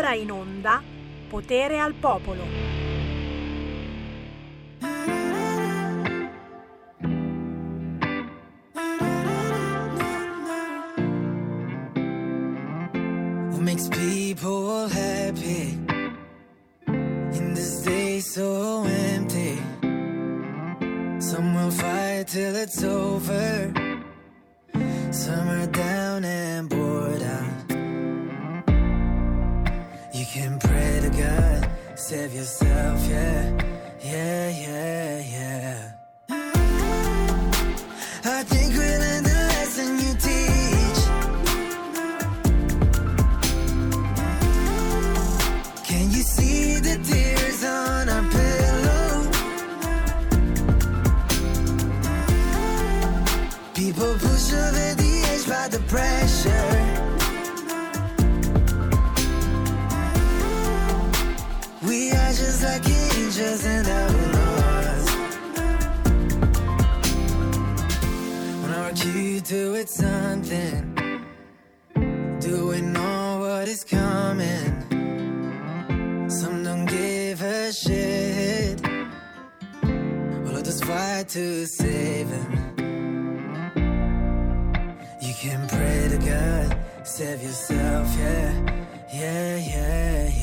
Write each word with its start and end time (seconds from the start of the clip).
ora 0.00 0.14
in 0.14 0.30
onda 0.30 0.82
Potere 1.28 1.78
al 1.78 1.92
Popolo. 1.92 2.44
What 13.50 13.60
makes 13.60 13.88
people 13.88 14.88
happy 14.88 15.78
in 16.86 17.52
this 17.54 17.82
day 17.82 18.20
so 18.20 18.84
empty? 18.84 19.58
Some 21.20 21.54
will 21.54 21.70
fight 21.70 22.26
till 22.26 22.56
it's 22.56 22.82
over. 22.82 23.70
Some 25.10 25.48
are 25.48 25.66
down 25.66 26.24
and 26.24 26.68
bored 26.70 26.79
save 32.00 32.32
yourself, 32.34 33.06
yeah, 33.08 33.52
yeah, 34.02 34.48
yeah, 34.48 35.22
yeah. 35.34 35.92
I 38.24 38.42
think 38.50 38.72
we 38.72 38.86
learned 39.02 39.26
the 39.26 39.40
lesson 39.52 39.98
you 40.04 40.12
teach. 40.26 41.00
Can 45.86 46.10
you 46.10 46.22
see 46.22 46.80
the 46.80 46.96
tears 47.04 47.64
on 47.64 48.08
our 48.08 48.24
pillow? 48.32 49.30
People 53.74 54.12
push 54.14 54.52
over 54.54 54.94
the 55.02 55.12
edge 55.32 55.46
by 55.46 55.68
the 55.68 55.80
pressure. 55.86 56.29
Angels 63.40 63.64
and 63.64 63.88
outlaws. 63.88 65.14
On 68.64 68.70
our 68.72 68.92
key 68.92 69.40
to 69.40 69.74
it's 69.74 69.94
something. 69.94 70.82
Do 72.40 72.68
we 72.68 72.80
know 72.80 73.38
what 73.40 73.68
is 73.68 73.84
coming? 73.84 74.70
Some 76.28 76.64
don't 76.64 76.86
give 76.86 77.42
a 77.42 77.72
shit. 77.72 78.84
All 80.46 80.56
of 80.56 80.66
us 80.66 80.80
fight 80.82 81.28
to 81.30 81.66
save 81.66 82.28
him. 82.28 82.50
You 85.20 85.34
can 85.34 85.66
pray 85.68 86.08
to 86.10 86.18
God, 86.18 86.76
save 87.06 87.42
yourself, 87.42 88.06
yeah, 88.18 88.52
yeah, 89.12 89.56
yeah, 89.56 90.28
yeah. 90.28 90.39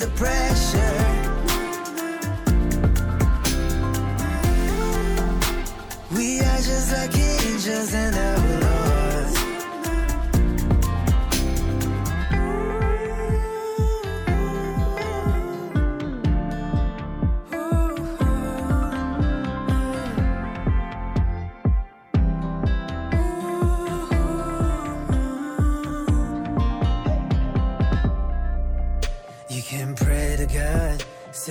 The 0.00 0.06
pressure. 0.16 0.80
We 6.16 6.40
are 6.40 6.56
just 6.56 6.92
like 6.92 7.14
angels 7.14 7.92
and 7.92 8.16
outlaws. 8.16 8.39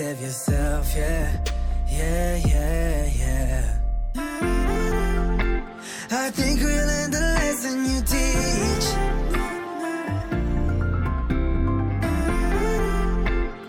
Save 0.00 0.20
yourself, 0.22 0.96
yeah, 0.96 1.36
yeah, 1.86 2.36
yeah, 2.36 3.10
yeah. 3.22 3.64
I 6.24 6.30
think 6.38 6.60
we 6.60 6.72
learned 6.90 7.12
the 7.12 7.20
lesson 7.38 7.76
you 7.90 8.00
teach. 8.14 8.86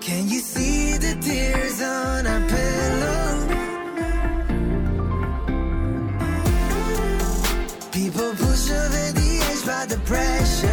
Can 0.07 0.23
you 0.33 0.39
see 0.39 0.97
the 1.05 1.13
tears 1.19 1.81
on 1.81 2.25
our 2.33 2.43
pillow? 2.53 3.29
People 7.91 8.31
push 8.43 8.71
over 8.81 9.05
the 9.19 9.31
edge 9.49 9.63
by 9.65 9.85
the 9.85 9.99
pressure. 10.05 10.70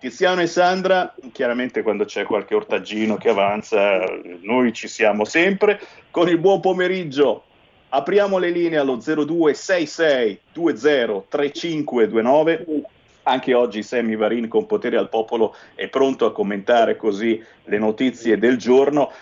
Tiziano 0.00 0.42
e 0.42 0.46
Sandra, 0.46 1.14
chiaramente 1.32 1.82
quando 1.82 2.04
c'è 2.04 2.24
qualche 2.24 2.54
ortaggino 2.54 3.16
che 3.16 3.30
avanza, 3.30 4.04
noi 4.42 4.72
ci 4.72 4.86
siamo 4.86 5.24
sempre. 5.24 5.80
Con 6.10 6.28
il 6.28 6.38
buon 6.38 6.60
pomeriggio 6.60 7.44
apriamo 7.90 8.38
le 8.38 8.50
linee 8.50 8.78
allo 8.78 8.96
0266 8.96 10.40
20 10.52 11.24
3529. 11.28 12.66
Anche 13.24 13.52
oggi 13.52 13.82
Sammy 13.82 14.16
Varin 14.16 14.48
con 14.48 14.66
Potere 14.66 14.96
al 14.96 15.10
Popolo 15.10 15.54
è 15.74 15.88
pronto 15.88 16.24
a 16.24 16.32
commentare 16.32 16.96
così 16.96 17.42
le 17.64 17.78
notizie 17.78 18.38
del 18.38 18.56
giorno. 18.56 19.12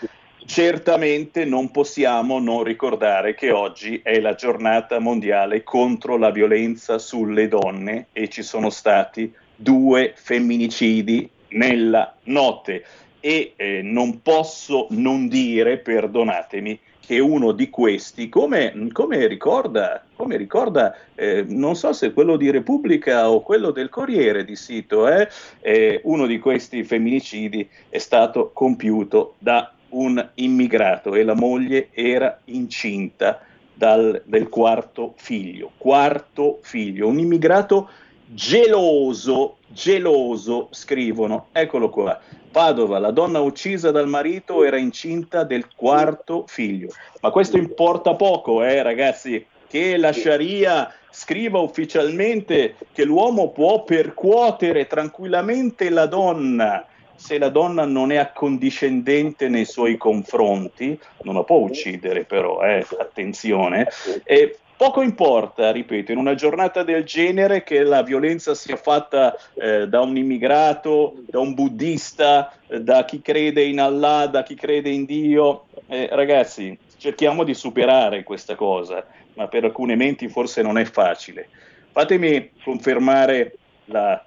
Certamente 0.45 1.45
non 1.45 1.73
possiamo 1.73 2.39
non 2.39 2.63
ricordare 2.63 3.35
che 3.35 3.51
oggi 3.51 4.01
è 4.05 4.21
la 4.21 4.35
giornata 4.35 5.01
mondiale 5.01 5.65
contro 5.65 6.17
la 6.17 6.31
violenza 6.31 6.99
sulle 6.99 7.49
donne 7.49 8.07
e 8.13 8.29
ci 8.29 8.45
sono 8.45 8.71
stati 8.71 9.35
due 9.57 10.13
femminicidi 10.15 11.29
nella 11.49 12.15
notte 12.25 12.85
e 13.19 13.55
eh, 13.57 13.81
non 13.83 14.23
posso 14.23 14.87
non 14.91 15.27
dire, 15.27 15.79
perdonatemi, 15.79 16.79
che 17.07 17.21
uno 17.21 17.53
di 17.53 17.71
questi, 17.71 18.29
come, 18.29 18.89
come 18.91 19.29
ricorda, 19.29 20.05
come 20.17 20.37
ricorda 20.37 20.97
eh, 21.15 21.45
non 21.47 21.77
so 21.77 21.93
se 21.93 22.13
quello 22.13 22.37
di 22.37 22.51
Repubblica 22.51 23.31
o 23.31 23.43
quello 23.43 23.71
del 23.71 23.89
Corriere 23.89 24.45
di 24.45 24.57
sito, 24.57 25.09
eh, 25.09 25.29
eh, 25.61 26.01
uno 26.03 26.27
di 26.27 26.41
questi 26.41 26.83
femminicidi 26.83 27.69
è 27.89 27.99
stato 27.99 28.51
compiuto 28.53 29.35
da 29.39 29.73
un 29.91 30.31
immigrato 30.35 31.15
e 31.15 31.23
la 31.23 31.35
moglie 31.35 31.91
era 31.93 32.41
incinta 32.47 33.41
dal, 33.73 34.21
del 34.25 34.49
quarto 34.49 35.15
figlio. 35.17 35.71
Quarto 35.79 36.59
figlio, 36.63 37.07
un 37.07 37.21
immigrato 37.21 37.89
geloso, 38.27 39.57
geloso, 39.69 40.69
scrivono, 40.71 41.47
eccolo 41.53 41.91
qua. 41.91 42.21
Padova, 42.51 42.99
la 42.99 43.11
donna 43.11 43.41
uccisa 43.41 43.91
dal 43.91 44.09
marito 44.09 44.65
era 44.65 44.79
incinta 44.79 45.45
del 45.45 45.67
quarto 45.75 46.45
figlio. 46.47 46.89
Ma 47.21 47.31
questo 47.31 47.59
importa 47.59 48.15
poco, 48.15 48.63
eh, 48.63 48.83
ragazzi, 48.83 49.45
che 49.69 49.97
la 49.97 50.13
Sharia 50.13 50.93
scriva 51.11 51.59
ufficialmente 51.59 52.77
che 52.93 53.05
l'uomo 53.05 53.51
può 53.51 53.85
percuotere 53.85 54.87
tranquillamente 54.87 55.91
la 55.91 56.07
donna 56.07 56.87
se 57.17 57.39
la 57.39 57.49
donna 57.49 57.85
non 57.85 58.13
è 58.13 58.17
accondiscendente 58.17 59.49
nei 59.49 59.65
suoi 59.65 59.97
confronti, 59.97 60.99
non 61.23 61.35
la 61.35 61.43
può 61.43 61.57
uccidere 61.57 62.25
però, 62.25 62.61
eh, 62.63 62.87
attenzione, 62.99 63.89
e 64.23 64.59
Poco 64.77 65.01
importa, 65.01 65.73
ripeto, 65.73 66.13
in 66.13 66.19
una 66.19 66.35
giornata 66.35 66.83
del 66.83 67.03
genere 67.05 67.63
che 67.63 67.83
la 67.83 68.03
violenza 68.03 68.55
sia 68.55 68.77
fatta 68.77 69.35
eh, 69.55 69.89
da 69.89 70.03
un 70.03 70.15
immigrato, 70.19 71.15
da 71.31 71.41
un 71.41 71.55
buddista, 71.55 72.53
eh, 72.67 72.83
da 72.83 73.07
chi 73.07 73.23
crede 73.23 73.63
in 73.63 73.81
Allah, 73.81 74.27
da 74.27 74.43
chi 74.43 74.55
crede 74.55 74.91
in 74.91 75.07
Dio. 75.07 75.69
Eh, 75.87 76.09
ragazzi, 76.13 76.79
cerchiamo 76.99 77.43
di 77.43 77.55
superare 77.55 78.23
questa 78.23 78.55
cosa, 78.55 79.07
ma 79.35 79.49
per 79.49 79.65
alcune 79.65 79.97
menti 79.97 80.29
forse 80.29 80.61
non 80.61 80.77
è 80.77 80.85
facile. 80.85 81.49
Fatemi 81.93 82.51
confermare 82.63 83.57
la 83.87 84.23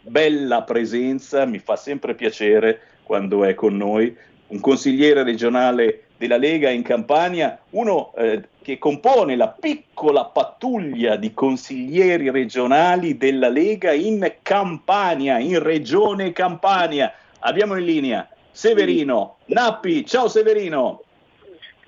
bella 0.00 0.62
presenza, 0.62 1.44
mi 1.44 1.60
fa 1.60 1.76
sempre 1.76 2.16
piacere 2.16 2.80
quando 3.04 3.44
è 3.44 3.54
con 3.54 3.76
noi, 3.76 4.16
un 4.48 4.58
consigliere 4.58 5.22
regionale 5.22 6.06
della 6.16 6.38
Lega 6.38 6.70
in 6.70 6.82
Campania, 6.82 7.56
uno 7.70 8.12
eh, 8.16 8.42
che 8.62 8.78
compone 8.78 9.36
la 9.36 9.48
piccola 9.48 10.24
pattuglia 10.24 11.16
di 11.16 11.34
consiglieri 11.34 12.30
regionali 12.30 13.18
della 13.18 13.48
Lega 13.48 13.92
in 13.92 14.36
Campania, 14.40 15.38
in 15.38 15.62
regione 15.62 16.32
Campania. 16.32 17.12
Abbiamo 17.40 17.76
in 17.76 17.84
linea 17.84 18.28
Severino 18.50 19.38
Nappi. 19.46 20.06
Ciao 20.06 20.28
Severino. 20.28 21.02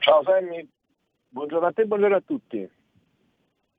Ciao 0.01 0.23
Sammy, 0.23 0.69
buongiorno 1.29 1.67
a 1.67 1.73
te 1.73 1.83
e 1.83 1.87
buongiorno 1.87 2.17
a 2.17 2.23
tutti. 2.27 2.69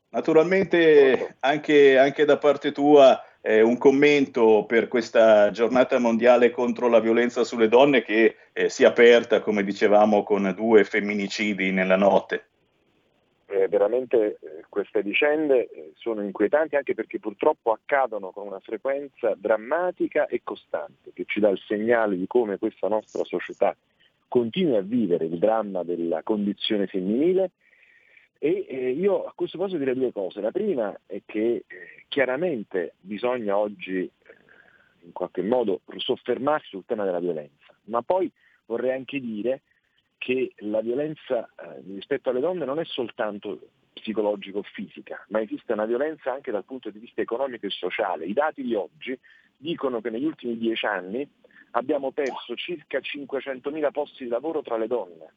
Naturalmente 0.09 1.35
anche, 1.41 1.97
anche 1.99 2.25
da 2.25 2.37
parte 2.37 2.71
tua 2.71 3.21
eh, 3.41 3.61
un 3.61 3.77
commento 3.77 4.65
per 4.65 4.87
questa 4.87 5.51
giornata 5.51 5.99
mondiale 5.99 6.49
contro 6.49 6.87
la 6.87 6.99
violenza 6.99 7.43
sulle 7.43 7.67
donne 7.67 8.01
che 8.01 8.37
eh, 8.51 8.69
si 8.69 8.81
è 8.81 8.87
aperta, 8.87 9.41
come 9.41 9.63
dicevamo, 9.63 10.23
con 10.23 10.51
due 10.55 10.83
femminicidi 10.83 11.71
nella 11.71 11.95
notte. 11.95 12.47
Eh, 13.55 13.69
veramente 13.69 14.37
eh, 14.41 14.65
queste 14.67 15.01
vicende 15.01 15.69
eh, 15.69 15.93
sono 15.95 16.21
inquietanti 16.21 16.75
anche 16.75 16.93
perché 16.93 17.19
purtroppo 17.19 17.71
accadono 17.71 18.31
con 18.31 18.47
una 18.47 18.59
frequenza 18.59 19.33
drammatica 19.37 20.27
e 20.27 20.41
costante 20.43 21.13
che 21.13 21.23
ci 21.25 21.39
dà 21.39 21.47
il 21.47 21.61
segnale 21.65 22.17
di 22.17 22.27
come 22.27 22.57
questa 22.57 22.89
nostra 22.89 23.23
società 23.23 23.73
continui 24.27 24.75
a 24.75 24.81
vivere 24.81 25.23
il 25.23 25.39
dramma 25.39 25.83
della 25.83 26.21
condizione 26.21 26.87
femminile 26.87 27.51
e 28.39 28.65
eh, 28.67 28.89
io 28.89 29.23
a 29.23 29.31
questo 29.33 29.57
posso 29.57 29.77
dire 29.77 29.93
due 29.93 30.11
cose. 30.11 30.41
La 30.41 30.51
prima 30.51 30.93
è 31.05 31.21
che 31.25 31.63
chiaramente 32.09 32.95
bisogna 32.99 33.57
oggi 33.57 33.99
in 34.99 35.13
qualche 35.13 35.43
modo 35.43 35.79
soffermarsi 35.95 36.67
sul 36.71 36.83
tema 36.85 37.05
della 37.05 37.19
violenza, 37.19 37.73
ma 37.85 38.01
poi 38.01 38.29
vorrei 38.65 38.91
anche 38.91 39.21
dire 39.21 39.61
che 40.17 40.53
la 40.57 40.81
violenza 40.81 41.49
eh, 41.57 41.81
rispetto 41.87 42.29
alle 42.29 42.39
donne 42.39 42.65
non 42.65 42.79
è 42.79 42.85
soltanto 42.85 43.59
psicologica 43.93 44.57
o 44.57 44.63
fisica, 44.63 45.23
ma 45.29 45.41
esiste 45.41 45.73
una 45.73 45.85
violenza 45.85 46.31
anche 46.31 46.51
dal 46.51 46.65
punto 46.65 46.89
di 46.89 46.99
vista 46.99 47.21
economico 47.21 47.65
e 47.65 47.69
sociale. 47.69 48.25
I 48.25 48.33
dati 48.33 48.61
di 48.61 48.75
oggi 48.75 49.17
dicono 49.57 50.01
che 50.01 50.09
negli 50.09 50.25
ultimi 50.25 50.57
dieci 50.57 50.85
anni 50.85 51.27
abbiamo 51.71 52.11
perso 52.11 52.55
circa 52.55 52.99
500.000 52.99 53.91
posti 53.91 54.23
di 54.23 54.29
lavoro 54.29 54.61
tra 54.61 54.77
le 54.77 54.87
donne 54.87 55.33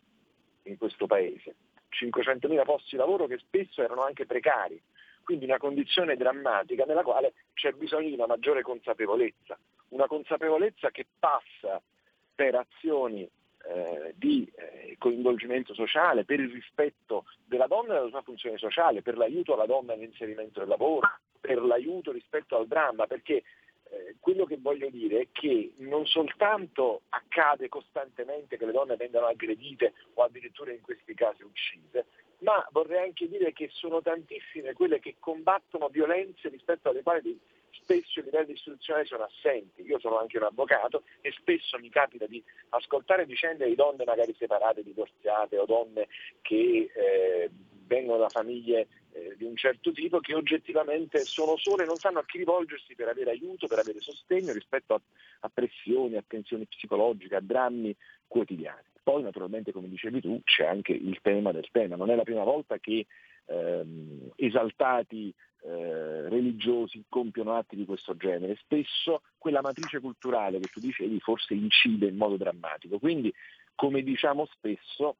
in 0.64 0.76
questo 0.76 1.06
paese 1.06 1.54
500.000 1.90 2.64
posti 2.64 2.90
di 2.90 2.96
lavoro 2.96 3.26
che 3.26 3.38
spesso 3.38 3.82
erano 3.82 4.02
anche 4.02 4.26
precari, 4.26 4.80
quindi 5.24 5.44
una 5.44 5.58
condizione 5.58 6.16
drammatica 6.16 6.84
nella 6.84 7.02
quale 7.02 7.34
c'è 7.54 7.72
bisogno 7.72 8.08
di 8.08 8.14
una 8.14 8.26
maggiore 8.26 8.62
consapevolezza, 8.62 9.58
una 9.88 10.06
consapevolezza 10.06 10.90
che 10.90 11.06
passa 11.18 11.80
per 12.34 12.54
azioni 12.54 13.28
eh, 13.66 14.14
di 14.16 14.50
eh, 14.54 14.96
coinvolgimento 14.98 15.74
sociale, 15.74 16.24
per 16.24 16.40
il 16.40 16.50
rispetto 16.50 17.24
della 17.44 17.66
donna 17.66 17.94
e 17.94 17.96
della 17.96 18.08
sua 18.08 18.22
funzione 18.22 18.58
sociale, 18.58 19.02
per 19.02 19.16
l'aiuto 19.16 19.54
alla 19.54 19.66
donna 19.66 19.94
nell'inserimento 19.94 20.60
del 20.60 20.68
lavoro, 20.68 21.08
per 21.40 21.62
l'aiuto 21.62 22.12
rispetto 22.12 22.56
al 22.56 22.66
dramma, 22.66 23.06
perché 23.06 23.42
eh, 23.90 24.16
quello 24.20 24.44
che 24.44 24.58
voglio 24.60 24.88
dire 24.90 25.20
è 25.20 25.28
che 25.32 25.72
non 25.78 26.06
soltanto 26.06 27.02
accade 27.10 27.68
costantemente 27.68 28.56
che 28.56 28.66
le 28.66 28.72
donne 28.72 28.96
vengano 28.96 29.26
aggredite 29.26 29.94
o 30.14 30.22
addirittura 30.22 30.72
in 30.72 30.80
questi 30.80 31.14
casi 31.14 31.42
uccise, 31.42 32.06
ma 32.40 32.66
vorrei 32.70 33.04
anche 33.04 33.28
dire 33.28 33.52
che 33.52 33.68
sono 33.72 34.00
tantissime 34.00 34.72
quelle 34.72 35.00
che 35.00 35.16
combattono 35.18 35.88
violenze 35.88 36.48
rispetto 36.48 36.90
alle 36.90 37.02
quali 37.02 37.38
spesso 37.72 38.20
i 38.20 38.24
livelli 38.24 38.52
istituzionali 38.52 39.06
sono 39.06 39.24
assenti. 39.24 39.82
Io 39.82 39.98
sono 39.98 40.18
anche 40.18 40.36
un 40.36 40.44
avvocato 40.44 41.04
e 41.20 41.32
spesso 41.32 41.78
mi 41.78 41.88
capita 41.88 42.26
di 42.26 42.42
ascoltare 42.70 43.26
vicende 43.26 43.66
di 43.66 43.74
donne 43.74 44.04
magari 44.04 44.34
separate, 44.38 44.82
divorziate 44.82 45.58
o 45.58 45.66
donne 45.66 46.08
che 46.42 46.90
eh, 46.94 47.50
vengono 47.86 48.18
da 48.18 48.28
famiglie 48.28 48.88
eh, 49.12 49.34
di 49.36 49.44
un 49.44 49.56
certo 49.56 49.90
tipo 49.92 50.20
che 50.20 50.34
oggettivamente 50.34 51.20
sono 51.20 51.56
sole 51.56 51.84
e 51.84 51.86
non 51.86 51.96
sanno 51.96 52.20
a 52.20 52.24
chi 52.24 52.38
rivolgersi 52.38 52.94
per 52.94 53.08
avere 53.08 53.30
aiuto, 53.30 53.66
per 53.66 53.78
avere 53.78 54.00
sostegno 54.00 54.52
rispetto 54.52 54.94
a, 54.94 55.00
a 55.40 55.48
pressioni, 55.48 56.16
a 56.16 56.24
tensioni 56.26 56.66
psicologiche, 56.66 57.36
a 57.36 57.40
drammi 57.40 57.94
quotidiani. 58.26 58.86
Poi 59.02 59.22
naturalmente, 59.22 59.72
come 59.72 59.88
dicevi 59.88 60.20
tu, 60.20 60.40
c'è 60.44 60.66
anche 60.66 60.92
il 60.92 61.18
tema 61.22 61.50
del 61.50 61.68
tema. 61.72 61.96
Non 61.96 62.10
è 62.10 62.14
la 62.14 62.24
prima 62.24 62.44
volta 62.44 62.78
che 62.78 63.06
ehm, 63.46 64.32
esaltati 64.36 65.32
eh, 65.62 66.28
religiosi 66.28 67.04
compiono 67.08 67.54
atti 67.54 67.76
di 67.76 67.84
questo 67.84 68.16
genere. 68.16 68.56
Spesso 68.62 69.22
quella 69.38 69.60
matrice 69.60 70.00
culturale 70.00 70.60
che 70.60 70.68
tu 70.68 70.80
dicevi 70.80 71.18
forse 71.20 71.54
incide 71.54 72.06
in 72.06 72.16
modo 72.16 72.36
drammatico. 72.36 72.98
Quindi, 72.98 73.32
come 73.74 74.02
diciamo 74.02 74.46
spesso, 74.46 75.16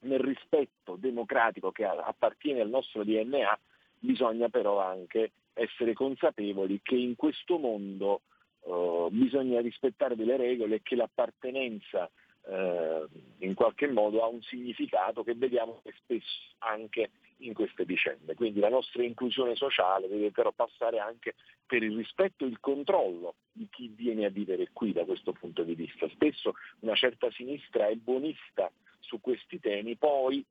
nel 0.00 0.20
rispetto 0.20 0.96
democratico 0.96 1.72
che 1.72 1.84
appartiene 1.84 2.60
al 2.60 2.68
nostro 2.68 3.04
DNA, 3.04 3.58
bisogna 3.98 4.48
però 4.48 4.80
anche 4.80 5.32
essere 5.54 5.94
consapevoli 5.94 6.80
che 6.82 6.96
in 6.96 7.16
questo 7.16 7.58
mondo 7.58 8.22
uh, 8.60 9.08
bisogna 9.10 9.60
rispettare 9.60 10.16
delle 10.16 10.36
regole 10.36 10.76
e 10.76 10.82
che 10.82 10.96
l'appartenenza 10.96 12.10
eh, 12.46 13.06
in 13.38 13.54
qualche 13.54 13.88
modo 13.88 14.22
ha 14.22 14.26
un 14.26 14.42
significato 14.42 15.22
che 15.22 15.34
vediamo 15.34 15.80
spesso 16.02 16.54
anche 16.58 17.10
in 17.46 17.54
queste 17.54 17.84
vicende. 17.84 18.34
Quindi 18.34 18.60
la 18.60 18.68
nostra 18.68 19.02
inclusione 19.02 19.54
sociale 19.54 20.08
deve 20.08 20.30
però 20.30 20.52
passare 20.52 20.98
anche 20.98 21.34
per 21.66 21.82
il 21.82 21.96
rispetto 21.96 22.44
e 22.44 22.48
il 22.48 22.60
controllo 22.60 23.36
di 23.52 23.68
chi 23.70 23.88
viene 23.88 24.24
a 24.24 24.30
vivere 24.30 24.70
qui 24.72 24.92
da 24.92 25.04
questo 25.04 25.32
punto 25.32 25.62
di 25.62 25.74
vista. 25.74 26.08
Spesso 26.08 26.54
una 26.80 26.94
certa 26.94 27.30
sinistra 27.30 27.88
è 27.88 27.94
buonista 27.94 28.70
su 29.00 29.20
questi 29.20 29.60
temi, 29.60 29.96
poi 29.96 30.44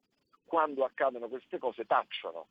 quando 0.43 0.83
accadono 0.83 1.27
queste 1.27 1.57
cose 1.57 1.85
tacciono 1.85 2.47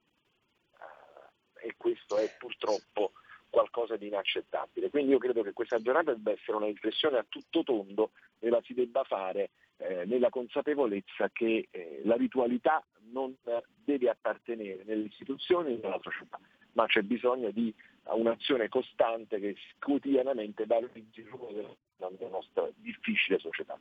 eh, 1.63 1.69
e 1.69 1.75
questo 1.77 2.19
è 2.19 2.29
purtroppo 2.39 3.13
qualcosa 3.53 3.97
di 3.97 4.07
inaccettabile. 4.07 4.89
Quindi 4.89 5.13
io 5.13 5.19
credo 5.19 5.43
che 5.43 5.53
questa 5.53 5.79
giornata 5.79 6.15
debba 6.15 6.31
essere 6.31 6.57
una 6.57 6.67
riflessione 6.67 7.19
a 7.19 7.27
tutto 7.29 7.63
tondo 7.63 8.13
e 8.39 8.49
la 8.49 8.63
si 8.65 8.73
debba 8.73 9.05
fare 9.05 9.51
eh, 9.77 10.07
nella 10.07 10.31
consapevolezza 10.31 11.29
che 11.31 11.69
eh, 11.71 12.01
la 12.05 12.17
ritualità 12.17 12.83
non 13.11 13.37
deve 13.85 14.09
appartenere 14.09 14.85
nelle 14.85 15.05
istituzioni 15.05 15.75
e 15.75 15.81
nella 15.83 15.99
società, 16.01 16.41
ma 16.73 16.87
c'è 16.87 17.03
bisogno 17.03 17.51
di 17.51 17.73
un'azione 18.05 18.69
costante 18.69 19.39
che 19.39 19.55
quotidianamente 19.79 20.65
valorizzi 20.65 21.21
il 21.21 21.27
ruolo 21.27 21.77
della 21.97 22.29
nostra 22.31 22.69
difficile 22.77 23.39
società. 23.39 23.79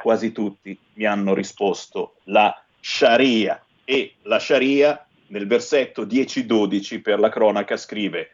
quasi 0.02 0.32
tutti 0.32 0.76
mi 0.94 1.04
hanno 1.04 1.34
risposto 1.34 2.16
la 2.24 2.60
Sharia 2.80 3.62
e 3.84 4.14
la 4.22 4.38
Sharia 4.38 5.06
nel 5.28 5.46
versetto 5.46 6.04
10-12 6.04 7.00
per 7.00 7.18
la 7.18 7.28
cronaca 7.28 7.76
scrive 7.76 8.30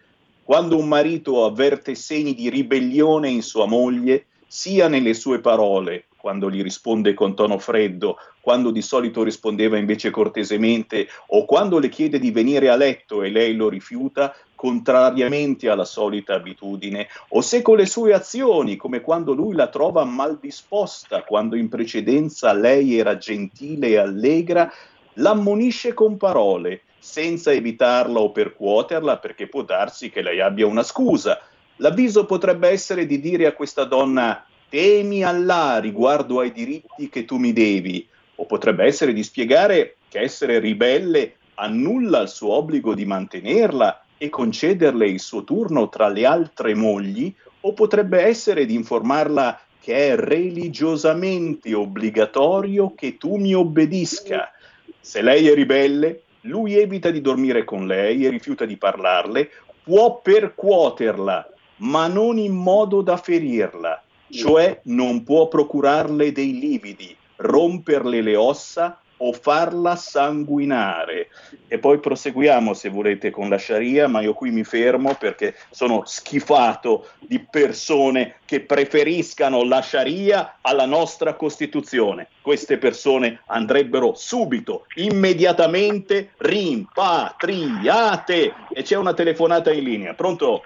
quando 0.48 0.78
un 0.78 0.88
marito 0.88 1.44
avverte 1.44 1.94
segni 1.94 2.32
di 2.32 2.48
ribellione 2.48 3.28
in 3.28 3.42
sua 3.42 3.66
moglie, 3.66 4.28
sia 4.46 4.88
nelle 4.88 5.12
sue 5.12 5.40
parole, 5.40 6.06
quando 6.16 6.50
gli 6.50 6.62
risponde 6.62 7.12
con 7.12 7.34
tono 7.34 7.58
freddo, 7.58 8.16
quando 8.40 8.70
di 8.70 8.80
solito 8.80 9.22
rispondeva 9.22 9.76
invece 9.76 10.08
cortesemente, 10.08 11.06
o 11.26 11.44
quando 11.44 11.78
le 11.78 11.90
chiede 11.90 12.18
di 12.18 12.30
venire 12.30 12.70
a 12.70 12.76
letto 12.76 13.22
e 13.22 13.28
lei 13.28 13.56
lo 13.56 13.68
rifiuta, 13.68 14.34
contrariamente 14.54 15.68
alla 15.68 15.84
solita 15.84 16.36
abitudine, 16.36 17.08
o 17.28 17.42
se 17.42 17.60
con 17.60 17.76
le 17.76 17.84
sue 17.84 18.14
azioni, 18.14 18.76
come 18.76 19.02
quando 19.02 19.34
lui 19.34 19.54
la 19.54 19.68
trova 19.68 20.04
mal 20.04 20.38
disposta, 20.40 21.24
quando 21.24 21.56
in 21.56 21.68
precedenza 21.68 22.54
lei 22.54 22.96
era 22.98 23.18
gentile 23.18 23.88
e 23.88 23.98
allegra, 23.98 24.72
l'ammonisce 25.12 25.92
con 25.92 26.16
parole 26.16 26.84
senza 26.98 27.52
evitarla 27.52 28.18
o 28.18 28.32
percuoterla 28.32 29.18
perché 29.18 29.46
può 29.46 29.62
darsi 29.62 30.10
che 30.10 30.22
lei 30.22 30.40
abbia 30.40 30.66
una 30.66 30.82
scusa. 30.82 31.40
L'avviso 31.76 32.24
potrebbe 32.26 32.68
essere 32.68 33.06
di 33.06 33.20
dire 33.20 33.46
a 33.46 33.52
questa 33.52 33.84
donna 33.84 34.44
temi 34.68 35.22
Allah 35.22 35.78
riguardo 35.78 36.40
ai 36.40 36.52
diritti 36.52 37.08
che 37.08 37.24
tu 37.24 37.36
mi 37.36 37.52
devi, 37.52 38.06
o 38.36 38.46
potrebbe 38.46 38.84
essere 38.84 39.12
di 39.12 39.22
spiegare 39.22 39.96
che 40.08 40.20
essere 40.20 40.58
ribelle 40.58 41.36
annulla 41.54 42.20
il 42.20 42.28
suo 42.28 42.52
obbligo 42.52 42.94
di 42.94 43.04
mantenerla 43.04 44.04
e 44.16 44.28
concederle 44.28 45.06
il 45.06 45.20
suo 45.20 45.44
turno 45.44 45.88
tra 45.88 46.08
le 46.08 46.26
altre 46.26 46.74
mogli, 46.74 47.32
o 47.60 47.72
potrebbe 47.72 48.20
essere 48.22 48.66
di 48.66 48.74
informarla 48.74 49.60
che 49.80 50.10
è 50.10 50.16
religiosamente 50.16 51.72
obbligatorio 51.74 52.94
che 52.94 53.16
tu 53.16 53.36
mi 53.36 53.54
obbedisca. 53.54 54.52
Se 55.00 55.22
lei 55.22 55.48
è 55.48 55.54
ribelle, 55.54 56.22
lui 56.42 56.76
evita 56.76 57.10
di 57.10 57.20
dormire 57.20 57.64
con 57.64 57.86
lei 57.86 58.24
e 58.24 58.30
rifiuta 58.30 58.64
di 58.64 58.76
parlarle, 58.76 59.50
può 59.82 60.20
percuoterla, 60.20 61.48
ma 61.76 62.06
non 62.06 62.38
in 62.38 62.54
modo 62.54 63.02
da 63.02 63.16
ferirla, 63.16 64.02
cioè 64.30 64.80
non 64.84 65.24
può 65.24 65.48
procurarle 65.48 66.32
dei 66.32 66.58
lividi, 66.58 67.16
romperle 67.36 68.20
le 68.20 68.36
ossa 68.36 69.00
o 69.18 69.32
farla 69.32 69.96
sanguinare. 69.96 71.28
E 71.68 71.78
poi 71.78 71.98
proseguiamo 71.98 72.74
se 72.74 72.88
volete 72.88 73.30
con 73.30 73.48
la 73.48 73.58
Sharia, 73.58 74.08
ma 74.08 74.20
io 74.20 74.34
qui 74.34 74.50
mi 74.50 74.64
fermo 74.64 75.14
perché 75.14 75.54
sono 75.70 76.02
schifato 76.04 77.10
di 77.20 77.38
persone 77.38 78.36
che 78.44 78.60
preferiscano 78.60 79.62
la 79.64 79.82
Sharia 79.82 80.56
alla 80.60 80.86
nostra 80.86 81.34
Costituzione. 81.34 82.28
Queste 82.40 82.78
persone 82.78 83.42
andrebbero 83.46 84.14
subito, 84.14 84.86
immediatamente 84.94 86.30
rimpatriate. 86.38 88.54
E 88.72 88.82
c'è 88.82 88.96
una 88.96 89.14
telefonata 89.14 89.72
in 89.72 89.84
linea. 89.84 90.14
Pronto? 90.14 90.64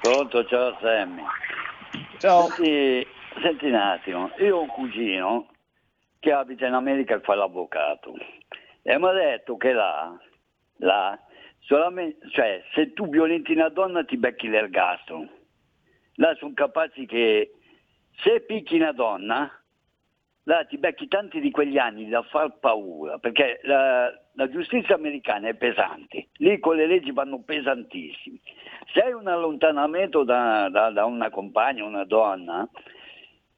Pronto, 0.00 0.44
ciao 0.46 0.76
Sammy. 0.80 1.22
Ciao. 2.18 2.48
Senti, 2.48 3.06
senti 3.42 3.66
un 3.66 3.74
attimo, 3.74 4.30
io 4.38 4.56
ho 4.56 4.62
un 4.62 4.68
cugino 4.68 5.46
che 6.18 6.32
abita 6.32 6.66
in 6.66 6.74
America 6.74 7.14
e 7.14 7.20
fa 7.20 7.34
l'avvocato. 7.34 8.14
E 8.82 8.98
mi 8.98 9.06
ha 9.06 9.12
detto 9.12 9.56
che 9.56 9.72
là, 9.72 10.18
là 10.76 11.18
cioè, 11.68 12.62
se 12.72 12.92
tu 12.94 13.08
violenti 13.08 13.52
una 13.52 13.68
donna 13.68 14.04
ti 14.04 14.16
becchi 14.16 14.48
l'ergastolo. 14.48 15.28
Là 16.14 16.34
sono 16.36 16.54
capaci 16.54 17.06
che 17.06 17.52
se 18.22 18.40
picchi 18.40 18.76
una 18.76 18.92
donna, 18.92 19.50
là 20.44 20.64
ti 20.64 20.78
becchi 20.78 21.06
tanti 21.06 21.40
di 21.40 21.50
quegli 21.50 21.76
anni 21.76 22.08
da 22.08 22.22
far 22.22 22.58
paura, 22.58 23.18
perché 23.18 23.60
la, 23.62 24.10
la 24.32 24.48
giustizia 24.48 24.94
americana 24.94 25.48
è 25.48 25.54
pesante, 25.54 26.28
lì 26.38 26.58
con 26.58 26.76
le 26.76 26.86
leggi 26.86 27.12
vanno 27.12 27.42
pesantissimi. 27.42 28.40
Se 28.92 29.00
hai 29.00 29.12
un 29.12 29.28
allontanamento 29.28 30.24
da, 30.24 30.68
da, 30.70 30.90
da 30.90 31.04
una 31.04 31.28
compagna, 31.28 31.84
una 31.84 32.04
donna, 32.04 32.68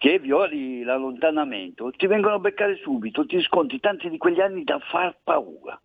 che 0.00 0.18
violi 0.18 0.82
l'allontanamento, 0.82 1.90
ti 1.90 2.06
vengono 2.06 2.36
a 2.36 2.38
beccare 2.38 2.76
subito, 2.76 3.26
ti 3.26 3.38
sconti 3.42 3.78
tanti 3.80 4.08
di 4.08 4.16
quegli 4.16 4.40
anni 4.40 4.64
da 4.64 4.78
far 4.78 5.14
paura. 5.22 5.78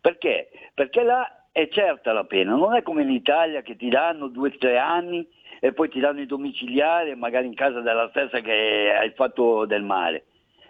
Perché? 0.00 0.50
Perché 0.72 1.02
là 1.02 1.48
è 1.50 1.66
certa 1.66 2.12
la 2.12 2.22
pena, 2.22 2.54
non 2.54 2.76
è 2.76 2.82
come 2.82 3.02
in 3.02 3.10
Italia 3.10 3.62
che 3.62 3.74
ti 3.74 3.88
danno 3.88 4.28
due 4.28 4.50
o 4.50 4.58
tre 4.58 4.78
anni 4.78 5.28
e 5.58 5.72
poi 5.72 5.88
ti 5.88 5.98
danno 5.98 6.20
i 6.20 6.26
domiciliari, 6.26 7.16
magari 7.16 7.48
in 7.48 7.56
casa 7.56 7.80
della 7.80 8.08
stessa 8.10 8.38
che 8.38 8.94
hai 8.96 9.10
fatto 9.10 9.66
del 9.66 9.82
male. 9.82 10.26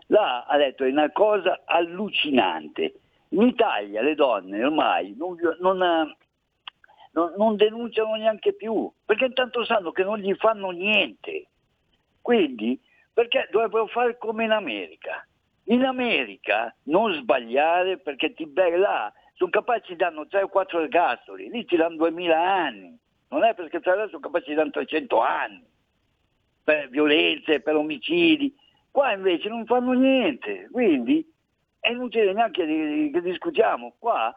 Là 0.06 0.46
ha 0.48 0.56
detto 0.56 0.84
è 0.84 0.88
una 0.88 1.12
cosa 1.12 1.64
allucinante. 1.66 3.00
In 3.32 3.42
Italia 3.42 4.00
le 4.00 4.14
donne 4.14 4.64
ormai 4.64 5.14
non, 5.14 5.36
non, 5.60 5.76
non, 5.76 7.34
non 7.36 7.56
denunciano 7.56 8.14
neanche 8.14 8.54
più, 8.54 8.90
perché 9.04 9.26
intanto 9.26 9.62
sanno 9.66 9.92
che 9.92 10.04
non 10.04 10.16
gli 10.20 10.34
fanno 10.36 10.70
niente. 10.70 11.48
Quindi, 12.28 12.78
perché 13.10 13.48
dovrebbero 13.50 13.86
fare 13.86 14.18
come 14.18 14.44
in 14.44 14.50
America? 14.50 15.26
In 15.68 15.82
America 15.82 16.76
non 16.82 17.14
sbagliare 17.14 17.96
perché 17.96 18.34
ti 18.34 18.52
là 18.54 19.10
sono 19.32 19.48
capaci 19.48 19.92
di 19.92 19.96
danno 19.96 20.26
3 20.26 20.42
o 20.42 20.48
4 20.48 20.80
ergastoli, 20.80 21.48
lì 21.48 21.64
ti 21.64 21.76
danno 21.76 21.96
2000 21.96 22.38
anni, 22.38 22.98
non 23.30 23.44
è 23.44 23.54
perché 23.54 23.80
tra 23.80 23.92
l'altro 23.94 24.18
sono 24.18 24.30
capaci 24.30 24.50
di 24.50 24.56
danno 24.56 24.72
300 24.72 25.20
anni. 25.22 25.64
Per 26.64 26.90
violenze, 26.90 27.60
per 27.60 27.76
omicidi, 27.76 28.54
qua 28.90 29.14
invece 29.14 29.48
non 29.48 29.64
fanno 29.64 29.92
niente, 29.92 30.68
quindi 30.70 31.26
è 31.80 31.88
inutile 31.88 32.34
neanche 32.34 32.66
che 33.10 33.22
discutiamo, 33.22 33.94
qua 33.98 34.34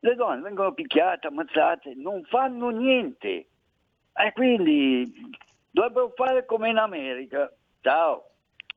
le 0.00 0.14
donne 0.16 0.42
vengono 0.42 0.72
picchiate, 0.72 1.28
ammazzate, 1.28 1.92
non 1.94 2.24
fanno 2.24 2.70
niente. 2.70 3.46
E 4.14 4.32
quindi 4.32 5.38
Dovrebbero 5.70 6.12
fare 6.14 6.44
come 6.44 6.70
in 6.70 6.76
America. 6.76 7.52
Ciao. 7.80 8.24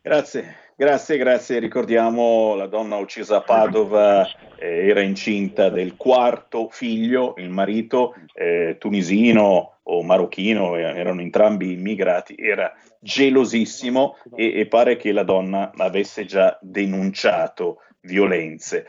Grazie, 0.02 0.56
grazie, 0.76 1.18
grazie. 1.18 1.60
Ricordiamo 1.60 2.56
la 2.56 2.68
donna 2.68 2.98
uccisa 2.98 3.38
a 3.38 3.42
Padova 3.42 4.28
eh, 4.58 4.90
era 4.90 5.02
incinta 5.02 5.70
del 5.70 5.96
quarto 5.96 6.68
figlio, 6.70 7.36
il 7.38 7.50
marito 7.50 8.14
eh, 8.34 8.76
tunisino 8.80 9.80
o 9.82 10.04
marocchino, 10.04 10.76
erano 10.76 11.22
entrambi 11.22 11.72
immigrati, 11.72 12.36
era 12.38 12.74
gelosissimo 13.00 14.18
e, 14.36 14.60
e 14.60 14.68
pare 14.68 14.98
che 14.98 15.12
la 15.12 15.24
donna 15.24 15.72
avesse 15.76 16.26
già 16.26 16.58
denunciato 16.62 17.82
violenze. 18.02 18.86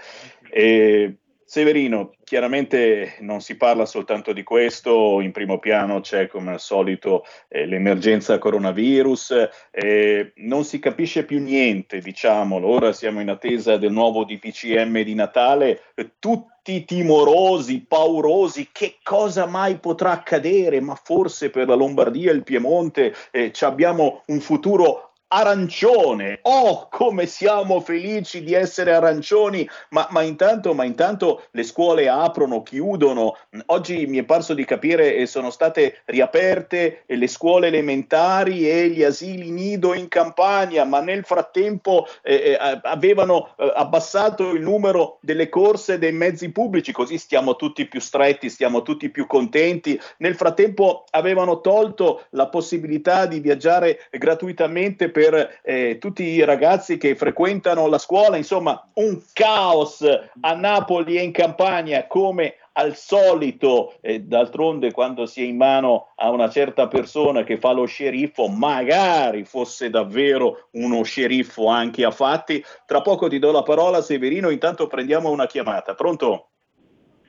E 0.50 1.18
Severino, 1.54 2.14
chiaramente 2.24 3.14
non 3.20 3.40
si 3.40 3.56
parla 3.56 3.86
soltanto 3.86 4.32
di 4.32 4.42
questo, 4.42 5.20
in 5.20 5.30
primo 5.30 5.60
piano 5.60 6.00
c'è 6.00 6.26
come 6.26 6.50
al 6.50 6.58
solito 6.58 7.22
eh, 7.46 7.64
l'emergenza 7.64 8.38
coronavirus, 8.38 9.48
eh, 9.70 10.32
non 10.38 10.64
si 10.64 10.80
capisce 10.80 11.24
più 11.24 11.40
niente, 11.40 12.00
diciamolo, 12.00 12.66
ora 12.66 12.92
siamo 12.92 13.20
in 13.20 13.30
attesa 13.30 13.76
del 13.76 13.92
nuovo 13.92 14.24
DPCM 14.24 15.02
di 15.02 15.14
Natale, 15.14 15.80
tutti 16.18 16.84
timorosi, 16.84 17.84
paurosi, 17.86 18.70
che 18.72 18.96
cosa 19.00 19.46
mai 19.46 19.78
potrà 19.78 20.10
accadere, 20.10 20.80
ma 20.80 20.96
forse 20.96 21.50
per 21.50 21.68
la 21.68 21.76
Lombardia 21.76 22.32
e 22.32 22.34
il 22.34 22.42
Piemonte 22.42 23.14
eh, 23.30 23.52
abbiamo 23.60 24.24
un 24.26 24.40
futuro 24.40 25.13
arancione. 25.34 26.38
Oh, 26.42 26.86
come 26.88 27.26
siamo 27.26 27.80
felici 27.80 28.44
di 28.44 28.54
essere 28.54 28.92
arancioni, 28.92 29.68
ma, 29.90 30.06
ma, 30.10 30.22
intanto, 30.22 30.74
ma 30.74 30.84
intanto 30.84 31.42
le 31.50 31.64
scuole 31.64 32.08
aprono, 32.08 32.62
chiudono. 32.62 33.36
Oggi 33.66 34.06
mi 34.06 34.18
è 34.18 34.24
parso 34.24 34.54
di 34.54 34.64
capire 34.64 35.12
che 35.14 35.26
sono 35.26 35.50
state 35.50 36.02
riaperte 36.04 37.02
le 37.06 37.26
scuole 37.26 37.66
elementari 37.66 38.70
e 38.70 38.88
gli 38.90 39.02
asili 39.02 39.50
nido 39.50 39.92
in 39.94 40.06
campagna, 40.06 40.84
ma 40.84 41.00
nel 41.00 41.24
frattempo 41.24 42.06
eh, 42.22 42.34
eh 42.34 42.58
avevano 42.84 43.54
eh, 43.56 43.72
abbassato 43.74 44.50
il 44.50 44.62
numero 44.62 45.18
delle 45.20 45.48
corse 45.48 45.98
dei 45.98 46.12
mezzi 46.12 46.52
pubblici, 46.52 46.92
così 46.92 47.18
stiamo 47.18 47.56
tutti 47.56 47.86
più 47.86 48.00
stretti, 48.00 48.48
stiamo 48.48 48.82
tutti 48.82 49.10
più 49.10 49.26
contenti. 49.26 50.00
Nel 50.18 50.36
frattempo 50.36 51.04
avevano 51.10 51.60
tolto 51.60 52.26
la 52.30 52.48
possibilità 52.48 53.26
di 53.26 53.40
viaggiare 53.40 54.06
gratuitamente 54.10 55.10
per 55.10 55.22
per 55.24 55.60
eh, 55.62 55.96
tutti 55.98 56.22
i 56.22 56.44
ragazzi 56.44 56.98
che 56.98 57.14
frequentano 57.14 57.86
la 57.86 57.98
scuola, 57.98 58.36
insomma 58.36 58.86
un 58.94 59.22
caos 59.32 60.04
a 60.40 60.54
Napoli 60.54 61.16
e 61.16 61.22
in 61.22 61.32
Campania 61.32 62.06
come 62.06 62.56
al 62.72 62.96
solito, 62.96 63.94
eh, 64.00 64.20
d'altronde 64.20 64.90
quando 64.90 65.26
si 65.26 65.42
è 65.42 65.46
in 65.46 65.56
mano 65.56 66.08
a 66.16 66.30
una 66.30 66.50
certa 66.50 66.88
persona 66.88 67.44
che 67.44 67.56
fa 67.56 67.70
lo 67.72 67.86
sceriffo, 67.86 68.48
magari 68.48 69.44
fosse 69.44 69.90
davvero 69.90 70.68
uno 70.72 71.02
sceriffo 71.04 71.68
anche 71.68 72.04
a 72.04 72.10
fatti. 72.10 72.62
Tra 72.84 73.00
poco 73.00 73.28
ti 73.28 73.38
do 73.38 73.52
la 73.52 73.62
parola 73.62 74.02
Severino, 74.02 74.50
intanto 74.50 74.88
prendiamo 74.88 75.30
una 75.30 75.46
chiamata. 75.46 75.94
Pronto? 75.94 76.48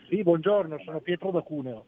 Sì, 0.10 0.24
buongiorno, 0.24 0.80
sono 0.84 1.00
Pietro 1.00 1.32
da 1.32 1.42
Cuneo. 1.42 1.86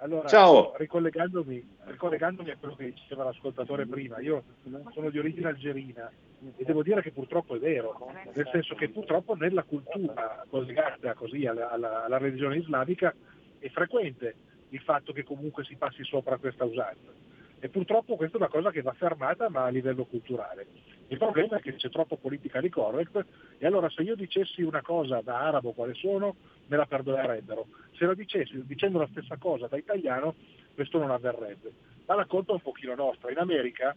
Allora, 0.00 0.28
Ciao. 0.28 0.74
Ricollegandomi, 0.76 1.76
ricollegandomi, 1.86 2.50
a 2.50 2.56
quello 2.56 2.76
che 2.76 2.92
diceva 2.92 3.24
l'ascoltatore 3.24 3.84
prima, 3.86 4.20
io 4.20 4.44
sono 4.92 5.10
di 5.10 5.18
origine 5.18 5.48
algerina 5.48 6.10
e 6.56 6.64
devo 6.64 6.84
dire 6.84 7.02
che 7.02 7.10
purtroppo 7.10 7.56
è 7.56 7.58
vero, 7.58 8.12
nel 8.32 8.48
senso 8.52 8.76
che 8.76 8.90
purtroppo 8.90 9.34
nella 9.34 9.64
cultura 9.64 10.44
collegata 10.48 11.14
così 11.14 11.46
alla, 11.46 11.70
alla, 11.70 12.04
alla 12.04 12.18
religione 12.18 12.58
islamica 12.58 13.12
è 13.58 13.68
frequente 13.70 14.36
il 14.68 14.80
fatto 14.80 15.12
che 15.12 15.24
comunque 15.24 15.64
si 15.64 15.74
passi 15.74 16.04
sopra 16.04 16.38
questa 16.38 16.64
usanza. 16.64 17.10
E 17.60 17.68
purtroppo 17.68 18.14
questa 18.14 18.36
è 18.36 18.40
una 18.40 18.50
cosa 18.50 18.70
che 18.70 18.82
va 18.82 18.92
fermata 18.92 19.48
ma 19.48 19.64
a 19.64 19.68
livello 19.68 20.04
culturale. 20.04 20.66
Il 21.08 21.18
problema 21.18 21.56
è 21.56 21.60
che 21.60 21.74
c'è 21.74 21.90
troppo 21.90 22.16
politica 22.16 22.60
di 22.60 22.68
correct 22.68 23.24
e 23.58 23.66
allora 23.66 23.88
se 23.90 24.02
io 24.02 24.14
dicessi 24.14 24.62
una 24.62 24.82
cosa 24.82 25.20
da 25.22 25.40
arabo 25.40 25.72
quale 25.72 25.94
sono 25.94 26.36
me 26.66 26.76
la 26.76 26.86
perdonerebbero. 26.86 27.66
Se 27.96 28.04
la 28.04 28.14
dicessi 28.14 28.64
dicendo 28.64 28.98
la 28.98 29.08
stessa 29.10 29.36
cosa 29.38 29.66
da 29.66 29.76
italiano 29.76 30.36
questo 30.74 30.98
non 30.98 31.10
avverrebbe. 31.10 31.72
Ma 32.06 32.14
la 32.14 32.26
colpa 32.26 32.52
è 32.52 32.54
un 32.54 32.62
pochino 32.62 32.94
nostra. 32.94 33.30
In 33.32 33.38
America 33.38 33.96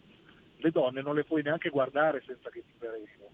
le 0.56 0.70
donne 0.70 1.00
non 1.00 1.14
le 1.14 1.24
puoi 1.24 1.42
neanche 1.42 1.68
guardare 1.68 2.22
senza 2.26 2.50
che 2.50 2.64
ti 2.66 2.72
perechino. 2.76 3.28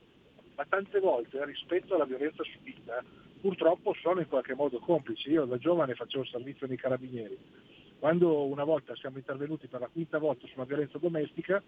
Ma 0.56 0.66
tante 0.68 1.00
volte 1.00 1.42
rispetto 1.46 1.94
alla 1.94 2.04
violenza 2.04 2.42
subita 2.42 3.02
purtroppo 3.40 3.94
sono 3.94 4.20
in 4.20 4.28
qualche 4.28 4.54
modo 4.54 4.78
complici. 4.78 5.30
Io 5.30 5.46
da 5.46 5.56
giovane 5.56 5.94
facevo 5.94 6.24
servizio 6.24 6.66
nei 6.66 6.76
carabinieri 6.76 7.38
quando 7.98 8.44
una 8.44 8.64
volta 8.64 8.94
siamo 8.94 9.18
intervenuti 9.18 9.66
per 9.66 9.80
la 9.80 9.88
quinta 9.88 10.18
volta 10.18 10.46
sulla 10.46 10.64
violenza 10.64 10.98
domestica, 10.98 11.62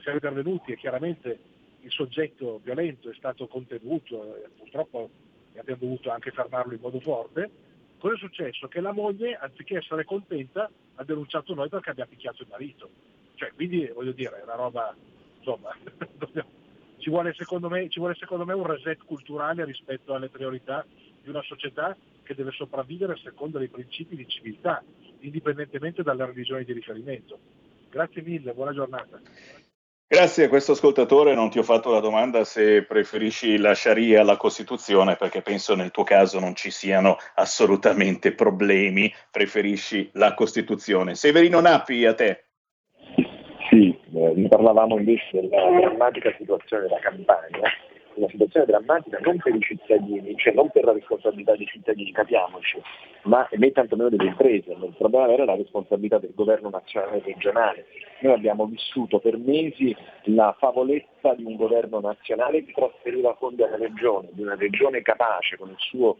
siamo 0.00 0.16
intervenuti 0.16 0.72
e 0.72 0.76
chiaramente 0.76 1.38
il 1.80 1.90
soggetto 1.90 2.60
violento 2.62 3.10
è 3.10 3.14
stato 3.14 3.48
contenuto 3.48 4.40
purtroppo 4.56 5.10
abbiamo 5.56 5.80
dovuto 5.80 6.10
anche 6.10 6.30
fermarlo 6.30 6.74
in 6.74 6.80
modo 6.80 7.00
forte. 7.00 7.50
Cosa 7.98 8.14
è 8.14 8.18
successo? 8.18 8.68
Che 8.68 8.80
la 8.80 8.92
moglie, 8.92 9.36
anziché 9.36 9.78
essere 9.78 10.04
contenta, 10.04 10.70
ha 10.96 11.04
denunciato 11.04 11.54
noi 11.54 11.68
perché 11.68 11.90
abbiamo 11.90 12.10
picchiato 12.10 12.42
il 12.42 12.48
marito. 12.50 12.90
Cioè, 13.34 13.52
quindi 13.54 13.86
voglio 13.94 14.12
dire, 14.12 14.40
è 14.40 14.42
una 14.42 14.54
roba, 14.54 14.94
insomma, 15.38 15.70
ci, 16.98 17.10
vuole, 17.10 17.34
me, 17.68 17.88
ci 17.88 17.98
vuole 17.98 18.14
secondo 18.14 18.44
me 18.44 18.54
un 18.54 18.66
reset 18.66 18.98
culturale 19.04 19.64
rispetto 19.64 20.14
alle 20.14 20.28
priorità 20.28 20.84
di 21.22 21.28
una 21.28 21.42
società 21.42 21.96
che 22.22 22.34
deve 22.34 22.50
sopravvivere 22.52 23.16
secondo 23.16 23.58
dei 23.58 23.68
principi 23.68 24.16
di 24.16 24.26
civiltà 24.28 24.82
indipendentemente 25.22 26.02
dalle 26.02 26.26
religioni 26.26 26.64
di 26.64 26.72
riferimento. 26.72 27.38
Grazie 27.90 28.22
mille, 28.22 28.52
buona 28.52 28.72
giornata. 28.72 29.20
Grazie 30.06 30.44
a 30.44 30.48
questo 30.48 30.72
ascoltatore, 30.72 31.34
non 31.34 31.48
ti 31.48 31.58
ho 31.58 31.62
fatto 31.62 31.90
la 31.90 32.00
domanda 32.00 32.44
se 32.44 32.82
preferisci 32.82 33.56
la 33.56 33.74
Sharia 33.74 34.20
alla 34.20 34.36
Costituzione, 34.36 35.16
perché 35.16 35.40
penso 35.40 35.74
nel 35.74 35.90
tuo 35.90 36.04
caso 36.04 36.38
non 36.38 36.54
ci 36.54 36.70
siano 36.70 37.16
assolutamente 37.36 38.32
problemi, 38.34 39.10
preferisci 39.30 40.10
la 40.14 40.34
Costituzione. 40.34 41.14
Severino 41.14 41.60
Nappi, 41.60 42.04
a 42.04 42.12
te. 42.12 42.44
Sì, 43.70 43.98
eh, 44.14 44.48
parlavamo 44.48 44.98
invece 44.98 45.48
della 45.48 45.80
drammatica 45.80 46.34
situazione 46.36 46.82
della 46.82 46.98
campagna 46.98 47.70
una 48.14 48.28
situazione 48.28 48.66
drammatica 48.66 49.18
non 49.20 49.38
per 49.38 49.54
i 49.54 49.60
cittadini, 49.60 50.36
cioè 50.36 50.52
non 50.54 50.70
per 50.70 50.84
la 50.84 50.92
responsabilità 50.92 51.56
dei 51.56 51.66
cittadini, 51.66 52.12
capiamoci, 52.12 52.80
ma 53.24 53.48
né 53.52 53.72
tantomeno 53.72 54.08
delle 54.08 54.28
imprese. 54.28 54.72
Il 54.72 54.94
problema 54.96 55.28
era 55.28 55.44
la 55.44 55.56
responsabilità 55.56 56.18
del 56.18 56.32
governo 56.34 56.70
nazionale 56.70 57.18
e 57.18 57.22
regionale. 57.24 57.86
Noi 58.20 58.34
abbiamo 58.34 58.66
vissuto 58.66 59.18
per 59.18 59.36
mesi 59.36 59.94
la 60.24 60.54
favolezza 60.58 61.34
di 61.34 61.44
un 61.44 61.56
governo 61.56 62.00
nazionale 62.00 62.64
che 62.64 62.72
trasferiva 62.72 63.34
fondi 63.34 63.62
alla 63.62 63.76
regione, 63.76 64.28
di 64.32 64.42
una 64.42 64.54
regione 64.54 65.02
capace 65.02 65.56
con 65.56 65.70
il 65.70 65.78
suo 65.78 66.18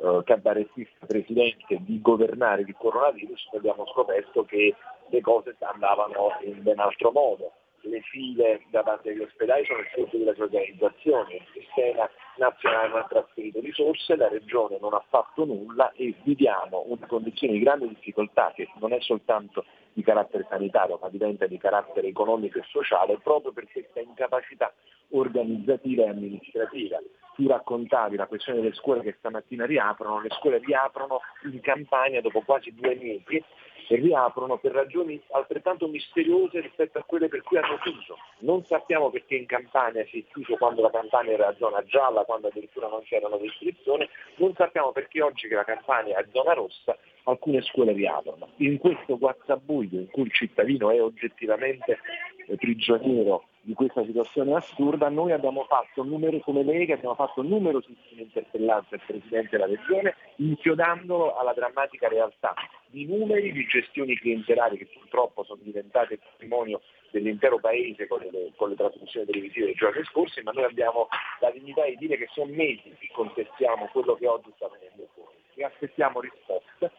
eh, 0.00 0.22
cabarettista 0.24 1.06
presidente 1.06 1.78
di 1.80 2.00
governare 2.00 2.62
il 2.62 2.74
coronavirus, 2.76 3.48
abbiamo 3.54 3.86
scoperto 3.86 4.44
che 4.44 4.74
le 5.08 5.20
cose 5.20 5.54
andavano 5.60 6.30
in 6.44 6.62
ben 6.62 6.78
altro 6.78 7.10
modo 7.10 7.52
le 7.82 8.00
file 8.02 8.62
davanti 8.70 9.08
agli 9.08 9.20
ospedali 9.20 9.64
sono 9.64 9.80
il 9.80 9.86
frutto 9.86 10.16
della 10.16 10.34
sua 10.34 10.44
organizzazione, 10.44 11.34
il 11.34 11.46
sistema 11.52 12.08
nazionale 12.36 12.88
non 12.88 12.98
ha 12.98 13.06
trasferito 13.08 13.60
risorse, 13.60 14.16
la 14.16 14.28
regione 14.28 14.78
non 14.80 14.94
ha 14.94 15.04
fatto 15.08 15.44
nulla 15.44 15.92
e 15.92 16.14
viviamo 16.22 16.84
una 16.86 17.06
condizione 17.06 17.54
di 17.54 17.60
grande 17.60 17.88
difficoltà 17.88 18.52
che 18.54 18.68
non 18.80 18.92
è 18.92 19.00
soltanto 19.00 19.64
di 19.92 20.02
carattere 20.02 20.46
sanitario 20.48 20.98
ma 21.00 21.08
diventa 21.08 21.46
di 21.46 21.58
carattere 21.58 22.08
economico 22.08 22.58
e 22.58 22.64
sociale 22.68 23.18
proprio 23.18 23.52
per 23.52 23.66
questa 23.70 24.00
incapacità 24.00 24.72
organizzativa 25.10 26.04
e 26.04 26.08
amministrativa. 26.08 26.98
Tu 27.34 27.46
raccontavi 27.46 28.16
la 28.16 28.26
questione 28.26 28.60
delle 28.60 28.74
scuole 28.74 29.02
che 29.02 29.14
stamattina 29.18 29.64
riaprono, 29.64 30.20
le 30.20 30.28
scuole 30.30 30.58
riaprono 30.58 31.20
in 31.50 31.60
campagna 31.60 32.20
dopo 32.20 32.42
quasi 32.42 32.74
due 32.74 32.94
mesi 32.94 33.42
e 33.88 33.96
riaprono 33.96 34.58
per 34.58 34.72
ragioni 34.72 35.20
altrettanto 35.30 35.86
misteriose 35.88 36.60
rispetto 36.60 36.98
a 36.98 37.04
quelle 37.04 37.28
per 37.28 37.42
cui 37.42 37.58
hanno 37.58 37.78
chiuso. 37.78 38.16
Non 38.38 38.64
sappiamo 38.64 39.10
perché 39.10 39.36
in 39.36 39.46
Campania 39.46 40.04
si 40.06 40.20
è 40.20 40.24
chiuso 40.32 40.56
quando 40.56 40.82
la 40.82 40.90
Campania 40.90 41.32
era 41.32 41.54
zona 41.58 41.82
gialla, 41.84 42.24
quando 42.24 42.48
addirittura 42.48 42.88
non 42.88 43.02
c'erano 43.02 43.38
restrizioni, 43.38 44.08
non 44.36 44.54
sappiamo 44.54 44.92
perché 44.92 45.22
oggi 45.22 45.48
che 45.48 45.54
la 45.54 45.64
Campania 45.64 46.18
è 46.18 46.26
zona 46.32 46.52
rossa 46.52 46.96
alcune 47.24 47.62
scuole 47.62 47.92
riaprono. 47.92 48.48
In 48.56 48.78
questo 48.78 49.18
guazzabuglio 49.18 50.00
in 50.00 50.10
cui 50.10 50.24
il 50.24 50.32
cittadino 50.32 50.90
è 50.90 51.00
oggettivamente 51.00 51.98
eh, 52.46 52.56
prigioniero 52.56 53.44
di 53.64 53.74
questa 53.74 54.04
situazione 54.04 54.54
assurda, 54.54 55.08
noi 55.08 55.30
abbiamo 55.30 55.64
fatto 55.64 56.02
numero, 56.02 56.38
come 56.40 56.64
Lega 56.64 56.94
abbiamo 56.94 57.14
fatto 57.14 57.42
numerosissime 57.42 58.22
interpellanze 58.22 58.96
al 58.96 59.02
Presidente 59.06 59.50
della 59.50 59.66
Regione, 59.66 60.16
inchiodandolo 60.36 61.36
alla 61.36 61.52
drammatica 61.52 62.08
realtà 62.08 62.54
di 62.86 63.06
numeri, 63.06 63.52
di 63.52 63.64
gestioni 63.66 64.16
clientelari 64.16 64.78
che 64.78 64.88
purtroppo 64.92 65.44
sono 65.44 65.60
diventate 65.62 66.18
patrimonio 66.18 66.82
dell'intero 67.10 67.58
Paese 67.58 68.08
con 68.08 68.20
le, 68.20 68.52
con 68.56 68.70
le 68.70 68.74
trasmissioni 68.74 69.26
televisive 69.26 69.66
dei 69.66 69.74
giorni 69.74 70.02
scorsi, 70.04 70.42
ma 70.42 70.50
noi 70.50 70.64
abbiamo 70.64 71.08
la 71.40 71.50
dignità 71.50 71.84
di 71.84 71.96
dire 71.96 72.16
che 72.16 72.28
sono 72.32 72.52
mesi 72.52 72.94
che 72.98 73.10
contestiamo 73.12 73.88
quello 73.92 74.14
che 74.14 74.26
oggi 74.26 74.50
sta 74.56 74.68
venendo 74.68 75.08
fuori 75.14 75.36
e 75.54 75.64
aspettiamo 75.64 76.20
risposte 76.20 76.90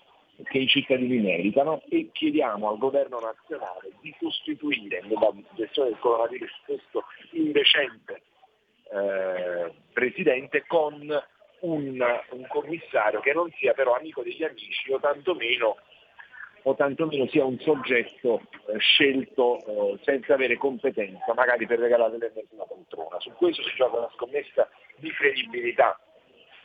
che 0.43 0.58
i 0.58 0.67
cittadini 0.67 1.19
meritano 1.19 1.82
e 1.89 2.10
chiediamo 2.12 2.69
al 2.69 2.78
governo 2.78 3.19
nazionale 3.19 3.91
di 4.02 4.13
sostituire 4.19 5.02
nella 5.04 5.32
gestione 5.56 5.89
del 5.89 6.00
coronavirus 6.00 6.52
questo 6.65 7.04
indecente 7.32 8.22
eh, 8.91 9.72
presidente 9.93 10.65
con 10.67 10.93
un, 11.62 12.22
un, 12.32 12.46
commissario 12.48 13.19
che 13.22 13.34
non 13.34 13.50
sia 13.58 13.74
però 13.74 13.96
amico 13.96 14.22
degli 14.22 14.43
amici 14.43 14.91
o 14.91 15.00
tantomeno 15.00 15.78
o 16.63 16.76
tantomeno 16.76 17.28
sia 17.28 17.46
un 17.46 17.60
soggetto 17.60 18.41
eh, 18.67 18.78
scelto 18.80 19.60
eh, 19.65 20.00
senza 20.04 20.34
avere 20.34 20.58
competenza, 20.58 21.34
magari 21.34 21.65
per 21.67 21.80
regalare 21.80 22.17
l'ennesima 22.17 22.63
poltrona. 22.63 23.19
Su 23.19 23.32
questo 23.32 23.62
si 23.63 23.76
gioca 23.76 23.98
una 23.98 24.12
scommessa 24.13 24.69
di 24.98 25.12
credibilità 25.12 26.00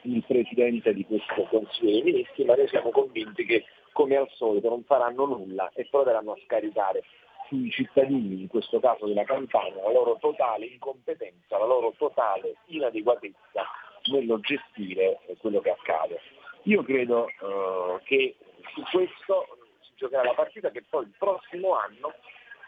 il 0.02 0.24
Presidente 0.26 0.94
di 0.94 1.04
questo 1.04 1.42
Consiglio 1.50 1.90
dei 1.90 2.02
Ministri, 2.02 2.44
ma 2.44 2.54
noi 2.54 2.68
siamo 2.68 2.90
convinti 2.90 3.44
che 3.44 3.64
come 3.92 4.16
al 4.16 4.28
solito 4.34 4.68
non 4.68 4.84
faranno 4.84 5.26
nulla 5.26 5.70
e 5.74 5.86
proveranno 5.90 6.32
a 6.32 6.38
scaricare 6.44 7.02
sui 7.48 7.70
cittadini, 7.70 8.42
in 8.42 8.48
questo 8.48 8.78
caso 8.78 9.06
della 9.06 9.24
Campania, 9.24 9.82
la 9.82 9.92
loro 9.92 10.16
totale 10.20 10.66
incompetenza, 10.66 11.58
la 11.58 11.66
loro 11.66 11.94
totale 11.96 12.56
inadeguatezza 12.66 13.64
nello 14.10 14.38
gestire 14.40 15.18
quello 15.38 15.60
che 15.60 15.70
accade. 15.70 16.20
Io 16.64 16.82
credo 16.82 17.28
eh, 17.28 18.00
che 18.04 18.36
su 18.74 18.82
questo 18.90 19.46
si 19.80 19.92
giocherà 19.96 20.24
la 20.24 20.34
partita 20.34 20.70
che 20.70 20.84
poi 20.88 21.04
il 21.04 21.14
prossimo 21.18 21.74
anno 21.74 22.14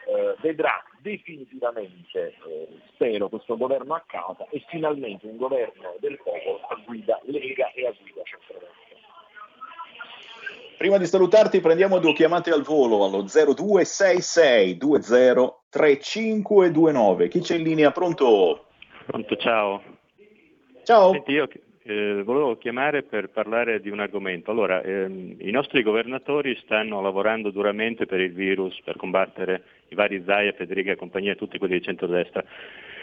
eh, 0.07 0.37
vedrà 0.41 0.83
definitivamente, 1.01 2.35
eh, 2.47 2.69
spero, 2.93 3.29
questo 3.29 3.57
governo 3.57 3.95
a 3.95 4.05
casa 4.07 4.47
e 4.51 4.65
finalmente 4.69 5.27
un 5.27 5.37
governo 5.37 5.97
del 5.99 6.17
popolo 6.23 6.61
a 6.69 6.81
guida 6.87 7.19
Lega 7.25 7.73
e 7.73 7.87
a 7.87 7.93
guida 7.99 8.23
centrodestra. 8.25 8.79
Prima 10.77 10.97
di 10.97 11.07
salutarti 11.07 11.61
prendiamo 11.61 11.99
due 11.99 12.13
chiamate 12.15 12.51
al 12.51 12.63
volo 12.63 13.05
allo 13.05 13.23
0266 13.23 14.77
203529. 14.79 17.29
Chi 17.29 17.41
c'è 17.41 17.57
in 17.57 17.65
linea? 17.65 17.91
Pronto? 17.91 18.69
Pronto, 19.05 19.37
ciao. 19.37 19.83
Ciao. 20.85 21.13
Senti, 21.13 21.33
io 21.33 21.47
eh, 21.83 22.23
volevo 22.23 22.57
chiamare 22.57 23.03
per 23.03 23.29
parlare 23.29 23.81
di 23.81 23.91
un 23.91 24.01
argomento. 24.01 24.51
Allora, 24.51 24.81
ehm, 24.81 25.35
i 25.39 25.51
nostri 25.51 25.83
governatori 25.83 26.59
stanno 26.63 27.03
lavorando 27.03 27.51
duramente 27.51 28.07
per 28.07 28.21
il 28.21 28.33
virus, 28.33 28.81
per 28.83 28.97
combattere 28.97 29.63
i 29.91 29.95
vari 29.95 30.23
Zaia, 30.25 30.53
Federica 30.53 30.93
e 30.93 30.97
compagnia, 30.97 31.35
tutti 31.35 31.59
quelli 31.59 31.79
di 31.79 31.85
centrodestra. 31.85 32.43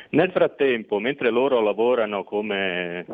Nel 0.10 0.32
frattempo, 0.32 1.00
mentre 1.00 1.30
loro 1.30 1.60
lavorano 1.62 2.24
come, 2.24 3.06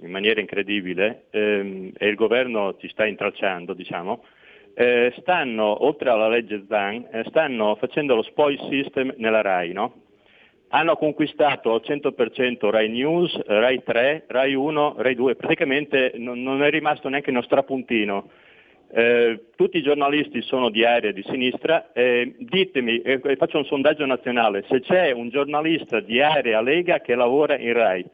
in 0.00 0.10
maniera 0.10 0.40
incredibile 0.40 1.26
ehm, 1.30 1.92
e 1.96 2.08
il 2.08 2.14
governo 2.14 2.76
ci 2.78 2.88
sta 2.88 3.04
intralciando, 3.04 3.74
diciamo, 3.74 4.24
eh, 4.74 5.12
stanno, 5.18 5.84
oltre 5.84 6.08
alla 6.08 6.28
legge 6.28 6.64
Zan, 6.68 7.06
eh, 7.10 7.24
stanno 7.28 7.74
facendo 7.76 8.14
lo 8.14 8.22
spoil 8.22 8.58
system 8.70 9.12
nella 9.16 9.42
RAI, 9.42 9.72
no? 9.72 10.02
Hanno 10.68 10.96
conquistato 10.96 11.72
al 11.72 11.82
100% 11.84 12.70
Rai 12.70 12.88
News, 12.88 13.38
Rai 13.46 13.82
3, 13.82 14.24
Rai 14.28 14.54
1, 14.54 14.94
Rai 14.98 15.14
2, 15.14 15.34
praticamente 15.34 16.12
non, 16.16 16.42
non 16.42 16.62
è 16.62 16.70
rimasto 16.70 17.08
neanche 17.08 17.30
uno 17.30 17.42
strapuntino. 17.42 18.30
Eh, 18.90 19.50
tutti 19.54 19.76
i 19.76 19.82
giornalisti 19.82 20.40
sono 20.40 20.70
di 20.70 20.82
area 20.84 21.12
di 21.12 21.22
sinistra, 21.22 21.92
eh, 21.92 22.34
ditemi, 22.38 23.02
eh, 23.02 23.20
faccio 23.36 23.58
un 23.58 23.66
sondaggio 23.66 24.06
nazionale, 24.06 24.64
se 24.66 24.80
c'è 24.80 25.10
un 25.10 25.28
giornalista 25.28 26.00
di 26.00 26.22
area 26.22 26.62
Lega 26.62 27.00
che 27.00 27.14
lavora 27.14 27.58
in 27.58 27.74
RAI. 27.74 28.06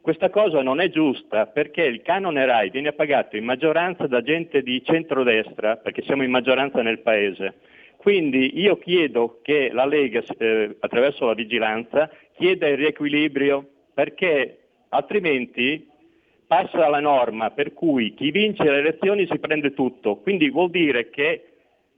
Questa 0.00 0.30
cosa 0.30 0.62
non 0.62 0.80
è 0.80 0.88
giusta 0.88 1.46
perché 1.46 1.82
il 1.82 2.00
canone 2.00 2.46
RAI 2.46 2.70
viene 2.70 2.92
pagato 2.92 3.36
in 3.36 3.44
maggioranza 3.44 4.06
da 4.06 4.22
gente 4.22 4.62
di 4.62 4.82
centrodestra, 4.82 5.76
perché 5.76 6.00
siamo 6.02 6.22
in 6.22 6.30
maggioranza 6.30 6.80
nel 6.80 7.00
Paese. 7.00 7.54
Quindi 7.98 8.58
io 8.58 8.78
chiedo 8.78 9.40
che 9.42 9.70
la 9.72 9.84
Lega, 9.84 10.22
eh, 10.38 10.76
attraverso 10.78 11.26
la 11.26 11.34
vigilanza, 11.34 12.08
chieda 12.34 12.66
il 12.68 12.76
riequilibrio 12.78 13.68
perché 13.92 14.58
altrimenti 14.88 15.87
passa 16.48 16.88
la 16.88 16.98
norma 16.98 17.50
per 17.50 17.74
cui 17.74 18.14
chi 18.14 18.30
vince 18.30 18.64
le 18.64 18.78
elezioni 18.78 19.26
si 19.30 19.38
prende 19.38 19.74
tutto, 19.74 20.16
quindi 20.16 20.48
vuol 20.48 20.70
dire 20.70 21.10
che 21.10 21.44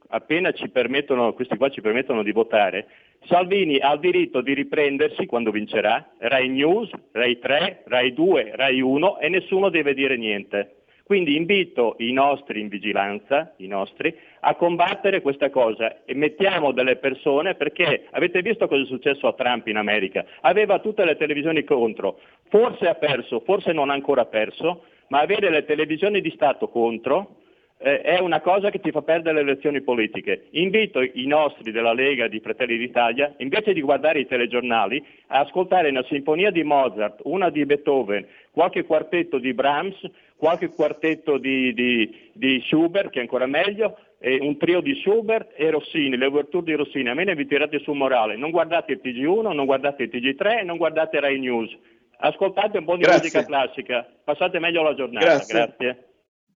appena 0.08 0.50
ci 0.50 0.68
permettono, 0.68 1.32
questi 1.32 1.56
qua 1.56 1.70
ci 1.70 1.80
permettono 1.80 2.24
di 2.24 2.32
votare, 2.32 2.88
Salvini 3.26 3.78
ha 3.78 3.92
il 3.92 4.00
diritto 4.00 4.40
di 4.40 4.52
riprendersi 4.52 5.26
quando 5.26 5.52
vincerà, 5.52 6.14
Rai 6.18 6.48
News, 6.48 6.90
Rai 7.12 7.38
3, 7.38 7.84
Rai 7.86 8.12
2, 8.12 8.52
Rai 8.54 8.80
1 8.80 9.18
e 9.20 9.28
nessuno 9.28 9.68
deve 9.68 9.94
dire 9.94 10.16
niente. 10.16 10.76
Quindi 11.04 11.36
invito 11.36 11.96
i 11.98 12.12
nostri 12.12 12.60
in 12.60 12.68
vigilanza, 12.68 13.54
i 13.58 13.66
nostri, 13.66 14.16
a 14.40 14.54
combattere 14.54 15.20
questa 15.20 15.50
cosa 15.50 16.04
e 16.04 16.14
mettiamo 16.14 16.72
delle 16.72 16.96
persone 16.96 17.54
perché 17.54 18.06
avete 18.10 18.42
visto 18.42 18.66
cosa 18.68 18.82
è 18.82 18.86
successo 18.86 19.26
a 19.26 19.34
Trump 19.34 19.66
in 19.66 19.76
America? 19.76 20.24
Aveva 20.40 20.78
tutte 20.78 21.04
le 21.04 21.16
televisioni 21.16 21.64
contro, 21.64 22.18
forse 22.48 22.88
ha 22.88 22.94
perso, 22.94 23.40
forse 23.40 23.72
non 23.72 23.90
ha 23.90 23.94
ancora 23.94 24.24
perso, 24.24 24.84
ma 25.08 25.20
avere 25.20 25.50
le 25.50 25.64
televisioni 25.64 26.20
di 26.20 26.30
Stato 26.30 26.68
contro 26.68 27.36
eh, 27.82 28.02
è 28.02 28.18
una 28.20 28.40
cosa 28.40 28.70
che 28.70 28.78
ti 28.78 28.90
fa 28.90 29.02
perdere 29.02 29.36
le 29.36 29.50
elezioni 29.50 29.80
politiche. 29.80 30.48
Invito 30.50 31.00
i 31.00 31.26
nostri 31.26 31.72
della 31.72 31.94
Lega 31.94 32.28
di 32.28 32.40
Fratelli 32.40 32.76
d'Italia, 32.76 33.34
invece 33.38 33.72
di 33.72 33.80
guardare 33.80 34.20
i 34.20 34.26
telegiornali, 34.26 35.02
a 35.28 35.40
ascoltare 35.40 35.88
una 35.88 36.04
sinfonia 36.04 36.50
di 36.50 36.62
Mozart, 36.62 37.20
una 37.24 37.48
di 37.48 37.64
Beethoven, 37.64 38.26
qualche 38.50 38.84
quartetto 38.84 39.38
di 39.38 39.54
Brahms, 39.54 39.98
qualche 40.36 40.68
quartetto 40.68 41.38
di, 41.38 41.72
di, 41.72 42.30
di 42.32 42.60
Schubert, 42.66 43.10
che 43.10 43.18
è 43.18 43.22
ancora 43.22 43.46
meglio, 43.46 43.96
un 44.22 44.56
trio 44.58 44.80
di 44.80 44.94
Schubert 44.96 45.52
e 45.56 45.70
Rossini, 45.70 46.16
le 46.16 46.26
ouverture 46.26 46.64
di 46.64 46.74
Rossini. 46.74 47.08
A 47.08 47.14
me 47.14 47.24
ne 47.24 47.34
vi 47.34 47.46
tirate 47.46 47.78
su 47.80 47.92
morale. 47.92 48.36
Non 48.36 48.50
guardate 48.50 48.92
il 48.92 49.00
TG1, 49.02 49.52
non 49.54 49.64
guardate 49.64 50.02
il 50.04 50.10
TG3 50.12 50.58
e 50.58 50.62
non 50.62 50.76
guardate 50.76 51.18
Rai 51.20 51.38
News. 51.38 51.74
Ascoltate 52.18 52.78
un 52.78 52.84
po' 52.84 52.96
di 52.96 53.02
Grazie. 53.02 53.20
musica 53.22 53.44
classica. 53.44 54.06
Passate 54.22 54.58
meglio 54.58 54.82
la 54.82 54.94
giornata. 54.94 55.24
Grazie. 55.24 55.54
Grazie. 55.54 56.04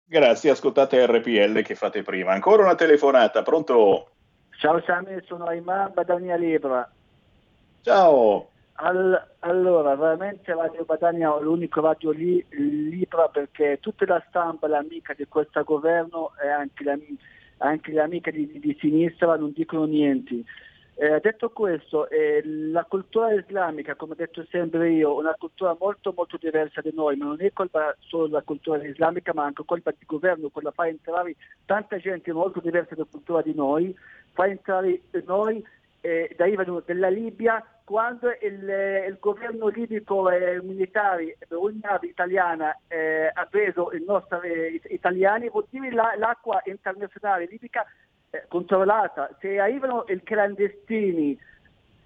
Grazie, 0.06 0.50
ascoltate 0.50 1.06
RPL 1.06 1.62
che 1.62 1.74
fate 1.74 2.02
prima. 2.02 2.32
Ancora 2.32 2.62
una 2.64 2.74
telefonata, 2.74 3.42
pronto? 3.42 4.10
Ciao 4.58 4.80
Sami, 4.82 5.18
sono 5.24 5.50
Imam 5.50 5.92
Badania 5.94 6.36
Libra. 6.36 6.86
Ciao. 7.82 8.48
Al- 8.76 9.26
allora, 9.40 9.94
veramente 9.94 10.52
Radio 10.52 10.84
Badania 10.84 11.36
è 11.38 11.40
l'unico 11.42 11.80
radio 11.80 12.10
li- 12.10 12.44
Libra 12.50 13.28
perché 13.28 13.78
tutta 13.80 14.04
la 14.06 14.22
stampa, 14.28 14.66
l'amica 14.68 15.14
di 15.14 15.24
questo 15.26 15.62
governo 15.64 16.32
e 16.42 16.48
anche, 16.48 16.84
la- 16.84 16.98
anche 17.58 17.92
le 17.92 18.00
amiche 18.00 18.32
di, 18.32 18.58
di 18.58 18.76
sinistra 18.80 19.36
non 19.36 19.52
dicono 19.54 19.84
niente. 19.84 20.44
Eh, 20.96 21.18
detto 21.20 21.50
questo, 21.50 22.08
eh, 22.08 22.40
la 22.44 22.84
cultura 22.84 23.32
islamica, 23.32 23.96
come 23.96 24.12
ho 24.12 24.16
detto 24.16 24.46
sempre 24.48 24.92
io, 24.92 25.16
è 25.16 25.22
una 25.22 25.34
cultura 25.36 25.76
molto 25.78 26.12
molto 26.16 26.36
diversa 26.40 26.80
da 26.80 26.90
noi, 26.94 27.16
ma 27.16 27.24
non 27.24 27.36
è 27.40 27.52
colpa 27.52 27.96
solo 27.98 28.26
della 28.26 28.42
cultura 28.42 28.80
islamica, 28.86 29.32
ma 29.34 29.44
anche 29.44 29.64
colpa 29.64 29.90
del 29.90 30.06
governo, 30.06 30.50
quella 30.50 30.70
fa 30.70 30.86
entrare 30.86 31.34
tanta 31.64 31.98
gente 31.98 32.32
molto 32.32 32.60
diversa 32.60 32.94
dalla 32.94 33.08
cultura 33.10 33.42
di 33.42 33.54
noi, 33.54 33.92
fa 34.32 34.46
entrare 34.46 35.00
noi 35.26 35.64
eh, 36.04 36.34
derivano 36.36 36.82
dalla 36.84 37.08
Libia 37.08 37.64
quando 37.82 38.28
il, 38.42 38.68
eh, 38.68 39.06
il 39.06 39.16
governo 39.18 39.68
libico 39.68 40.30
e 40.30 40.60
militari 40.62 41.34
per 41.48 41.56
una 41.56 41.78
nave 41.80 42.08
italiana 42.08 42.78
eh, 42.88 43.30
ha 43.32 43.46
preso 43.46 43.90
i 43.94 44.04
nostri 44.06 44.50
eh, 44.50 44.80
italiani, 44.90 45.48
vuol 45.48 45.66
dire 45.70 45.90
la- 45.90 46.14
l'acqua 46.18 46.60
internazionale 46.66 47.46
libica 47.46 47.86
eh, 48.30 48.44
controllata. 48.48 49.30
Se 49.40 49.58
arrivano 49.58 50.04
i 50.08 50.22
clandestini 50.22 51.38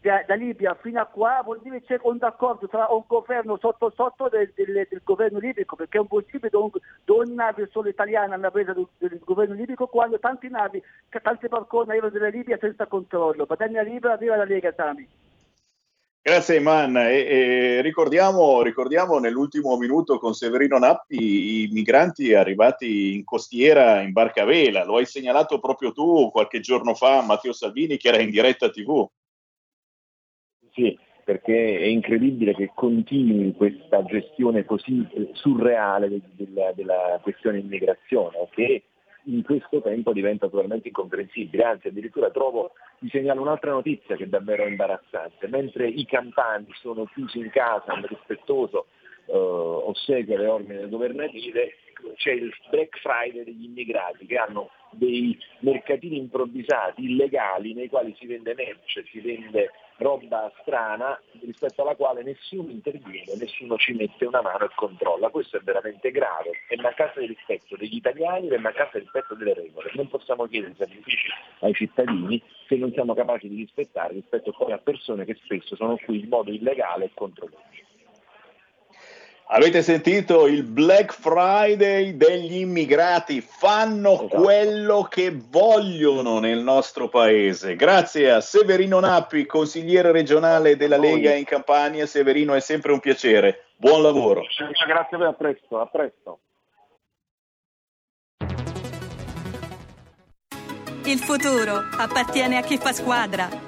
da, 0.00 0.22
da 0.26 0.34
Libia 0.34 0.76
fino 0.80 1.00
a 1.00 1.06
qua 1.06 1.40
vuol 1.44 1.60
dire 1.62 1.82
c'è 1.82 1.98
un 2.02 2.18
accordo 2.20 2.68
tra 2.68 2.86
un 2.90 3.02
governo 3.06 3.58
sotto 3.58 3.92
sotto 3.94 4.28
del, 4.28 4.52
del- 4.54 4.86
del 4.88 5.00
governo 5.02 5.38
libico 5.38 5.76
perché 5.76 5.98
è 5.98 6.00
impossibile 6.00 6.50
da, 6.50 6.58
una 6.58 7.34
nave 7.34 7.68
solo 7.72 7.88
italiana 7.88 8.34
andare 8.34 8.52
presa 8.52 8.72
del, 8.72 8.86
del 8.98 9.20
governo 9.24 9.54
libico 9.54 9.86
quando 9.86 10.18
tante 10.18 10.48
navi, 10.48 10.82
tante 11.22 11.48
barcone 11.48 11.90
arrivano 11.90 12.12
dalla 12.12 12.28
Libia 12.28 12.58
senza 12.60 12.86
controllo. 12.86 13.46
Badania 13.46 13.82
Libera 13.82 14.14
arriva 14.14 14.36
la 14.36 14.44
Lega 14.44 14.72
Sami. 14.76 15.08
Grazie 16.20 16.56
Iman. 16.56 16.96
E, 16.96 17.24
e 17.26 17.80
ricordiamo, 17.80 18.60
ricordiamo 18.62 19.18
nell'ultimo 19.18 19.76
minuto 19.78 20.18
con 20.18 20.34
Severino 20.34 20.78
Nappi 20.78 21.62
i 21.64 21.68
migranti 21.72 22.34
arrivati 22.34 23.14
in 23.14 23.24
costiera 23.24 24.02
in 24.02 24.12
barca 24.12 24.44
vela. 24.44 24.84
Lo 24.84 24.96
hai 24.98 25.06
segnalato 25.06 25.58
proprio 25.58 25.92
tu 25.92 26.30
qualche 26.30 26.60
giorno 26.60 26.94
fa, 26.94 27.22
Matteo 27.22 27.52
Salvini, 27.52 27.96
che 27.96 28.08
era 28.08 28.20
in 28.20 28.30
diretta 28.30 28.68
TV. 28.68 29.06
Sì, 30.72 30.98
perché 31.24 31.78
è 31.78 31.84
incredibile 31.84 32.54
che 32.54 32.70
continui 32.74 33.52
questa 33.52 34.02
gestione 34.04 34.64
così 34.64 35.06
eh, 35.12 35.30
surreale 35.32 36.08
de- 36.08 36.20
della, 36.32 36.72
della 36.72 37.18
questione 37.22 37.58
immigrazione, 37.58 38.48
che 38.50 38.84
in 39.24 39.42
questo 39.42 39.82
tempo 39.82 40.12
diventa 40.12 40.48
totalmente 40.48 40.88
incomprensibile, 40.88 41.64
anzi 41.64 41.88
addirittura 41.88 42.30
trovo, 42.30 42.72
vi 43.00 43.10
segnalo 43.10 43.42
un'altra 43.42 43.72
notizia 43.72 44.16
che 44.16 44.24
è 44.24 44.28
davvero 44.28 44.66
imbarazzante, 44.66 45.48
mentre 45.48 45.86
i 45.86 46.06
campani 46.06 46.66
sono 46.80 47.04
chiusi 47.04 47.38
in 47.38 47.50
casa, 47.50 47.92
un 47.92 48.06
rispettoso 48.06 48.86
eh, 49.26 49.36
ossequio 49.36 50.34
alle 50.34 50.46
ordini 50.46 50.88
governative, 50.88 51.74
c'è 52.14 52.32
il 52.32 52.52
Black 52.70 52.98
Friday 53.00 53.44
degli 53.44 53.64
immigrati 53.64 54.24
che 54.24 54.36
hanno 54.36 54.70
dei 54.92 55.36
mercatini 55.60 56.16
improvvisati, 56.16 57.04
illegali, 57.04 57.74
nei 57.74 57.88
quali 57.88 58.14
si 58.18 58.26
vende 58.26 58.54
merce, 58.54 59.04
si 59.10 59.20
vende 59.20 59.70
roba 59.98 60.52
strana 60.60 61.20
rispetto 61.40 61.82
alla 61.82 61.94
quale 61.94 62.22
nessuno 62.22 62.70
interviene, 62.70 63.36
nessuno 63.36 63.76
ci 63.76 63.92
mette 63.94 64.24
una 64.24 64.42
mano 64.42 64.64
e 64.64 64.70
controlla. 64.74 65.28
Questo 65.28 65.56
è 65.56 65.60
veramente 65.60 66.10
grave, 66.10 66.50
è 66.68 66.76
mancanza 66.76 67.20
di 67.20 67.26
rispetto 67.26 67.76
degli 67.76 67.96
italiani, 67.96 68.48
è 68.48 68.58
mancanza 68.58 68.98
di 68.98 69.04
rispetto 69.04 69.34
delle 69.34 69.54
regole. 69.54 69.90
Non 69.94 70.08
possiamo 70.08 70.46
chiedere 70.46 70.74
sacrifici 70.76 71.28
ai 71.60 71.74
cittadini 71.74 72.42
se 72.66 72.76
non 72.76 72.92
siamo 72.92 73.14
capaci 73.14 73.48
di 73.48 73.56
rispettare 73.56 74.14
rispetto 74.14 74.52
poi 74.52 74.72
a 74.72 74.78
persone 74.78 75.24
che 75.24 75.36
spesso 75.42 75.74
sono 75.76 75.96
qui 75.96 76.20
in 76.20 76.28
modo 76.28 76.50
illegale 76.50 77.06
e 77.06 77.10
contro 77.14 77.46
legge. 77.46 77.87
Avete 79.50 79.80
sentito 79.80 80.46
il 80.46 80.62
Black 80.62 81.10
Friday 81.10 82.18
degli 82.18 82.56
immigrati? 82.56 83.40
Fanno 83.40 84.12
esatto. 84.12 84.42
quello 84.42 85.04
che 85.04 85.34
vogliono 85.34 86.38
nel 86.38 86.58
nostro 86.58 87.08
paese. 87.08 87.74
Grazie 87.74 88.30
a 88.30 88.42
Severino 88.42 89.00
Nappi, 89.00 89.46
consigliere 89.46 90.12
regionale 90.12 90.76
della 90.76 90.98
Lega 90.98 91.32
in 91.32 91.44
Campania. 91.44 92.04
Severino, 92.04 92.52
è 92.52 92.60
sempre 92.60 92.92
un 92.92 93.00
piacere. 93.00 93.68
Buon 93.76 94.02
lavoro. 94.02 94.42
Grazie 94.86 95.16
a 95.16 95.18
voi, 95.18 95.28
a 95.28 95.32
presto. 95.32 95.80
A 95.80 95.86
presto. 95.86 96.38
Il 101.04 101.18
futuro 101.20 101.84
appartiene 101.96 102.58
a 102.58 102.60
chi 102.60 102.76
fa 102.76 102.92
squadra. 102.92 103.67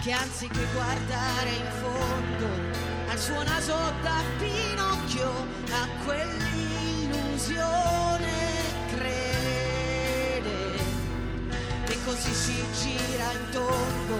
Che 0.00 0.12
anziché 0.12 0.66
guardare 0.72 1.50
in 1.50 1.66
fondo 1.78 2.48
al 3.10 3.18
suo 3.18 3.42
naso 3.42 3.76
da 4.02 4.22
Pinocchio, 4.38 5.30
a 5.72 5.86
quell'illusione 6.04 8.32
crede. 8.94 10.78
E 11.86 11.98
così 12.04 12.32
si 12.32 12.64
gira 12.80 13.32
in 13.32 13.50
tondo 13.50 14.16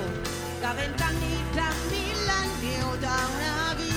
da 0.61 0.73
vent'anni, 0.75 1.45
da 1.55 1.73
millenni 1.88 2.83
o 2.83 2.97
da 2.97 3.16
una 3.37 3.75
vita. 3.75 3.88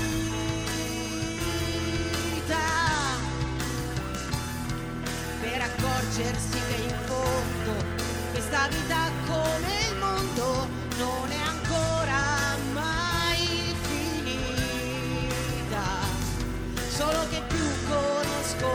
Per 5.41 5.61
accorgersi 5.61 6.59
che 6.69 6.81
in 6.81 6.95
fondo 7.05 7.73
questa 8.31 8.67
vita 8.69 9.22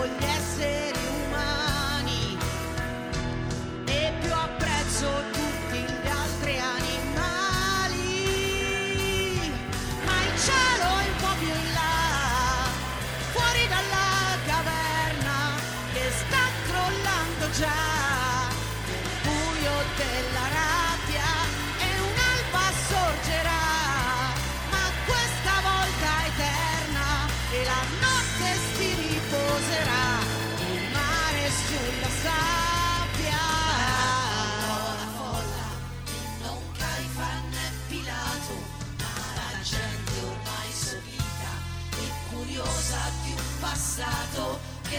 gli 0.06 0.24
esseri 0.24 0.98
umani 1.24 2.38
e 3.86 4.12
più 4.20 4.32
apprezzo 4.32 5.08
tutti 5.32 5.78
gli 5.78 6.08
altri 6.08 6.58
animali, 6.58 8.02
ma 10.04 10.16
il 10.28 10.34
cielo 10.46 10.88
è 10.98 11.06
un 11.08 11.16
po' 11.20 11.34
più 11.38 11.48
in 11.48 11.72
là, 11.72 12.70
fuori 13.32 13.64
dalla 13.68 14.36
caverna 14.46 15.38
che 15.92 16.04
sta 16.10 16.44
crollando 16.66 17.50
già. 17.58 17.96
Della 19.96 20.37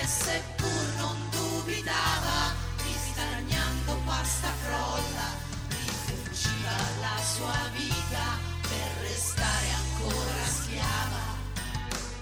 seppur 0.09 0.85
non 0.97 1.15
dubitava 1.29 2.67
stagnando 3.13 4.01
pasta 4.05 4.49
frolla, 4.65 5.29
rifugiva 5.69 6.75
la 6.99 7.21
sua 7.21 7.59
vita 7.75 8.25
per 8.61 8.89
restare 9.01 9.67
ancora 9.81 10.45
schiava. 10.47 11.37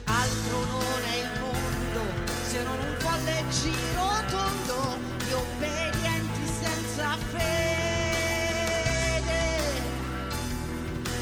Altro 0.03 0.65
non 0.65 1.01
è 1.11 1.15
il 1.15 1.39
mondo 1.39 2.01
se 2.49 2.63
non 2.63 2.77
un 2.79 2.95
folle 2.99 3.43
giro 3.61 4.09
tondo 4.31 4.97
di 5.23 5.31
obbedienti 5.31 6.45
senza 6.59 7.17
fede 7.31 7.85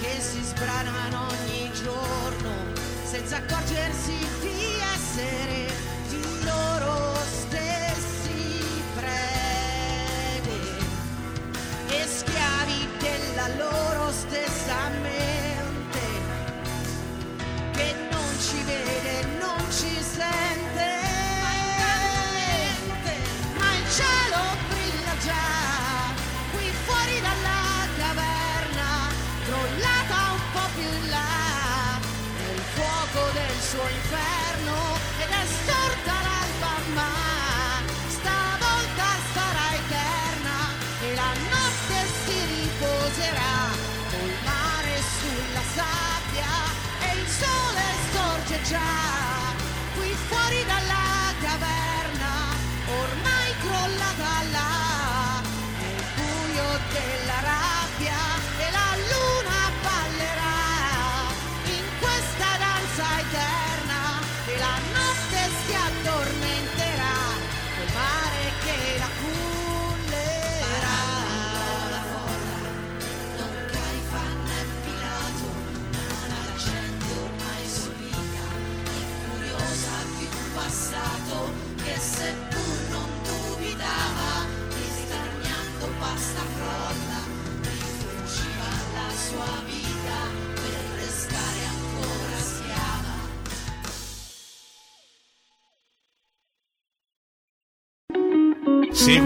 che 0.02 0.20
si 0.20 0.42
sbranano 0.42 1.28
ogni 1.28 1.72
giorno 1.74 2.54
senza 3.04 3.38
accorgersi 3.38 4.18
di 4.42 4.80
essere 4.96 5.85
loro 13.48 13.85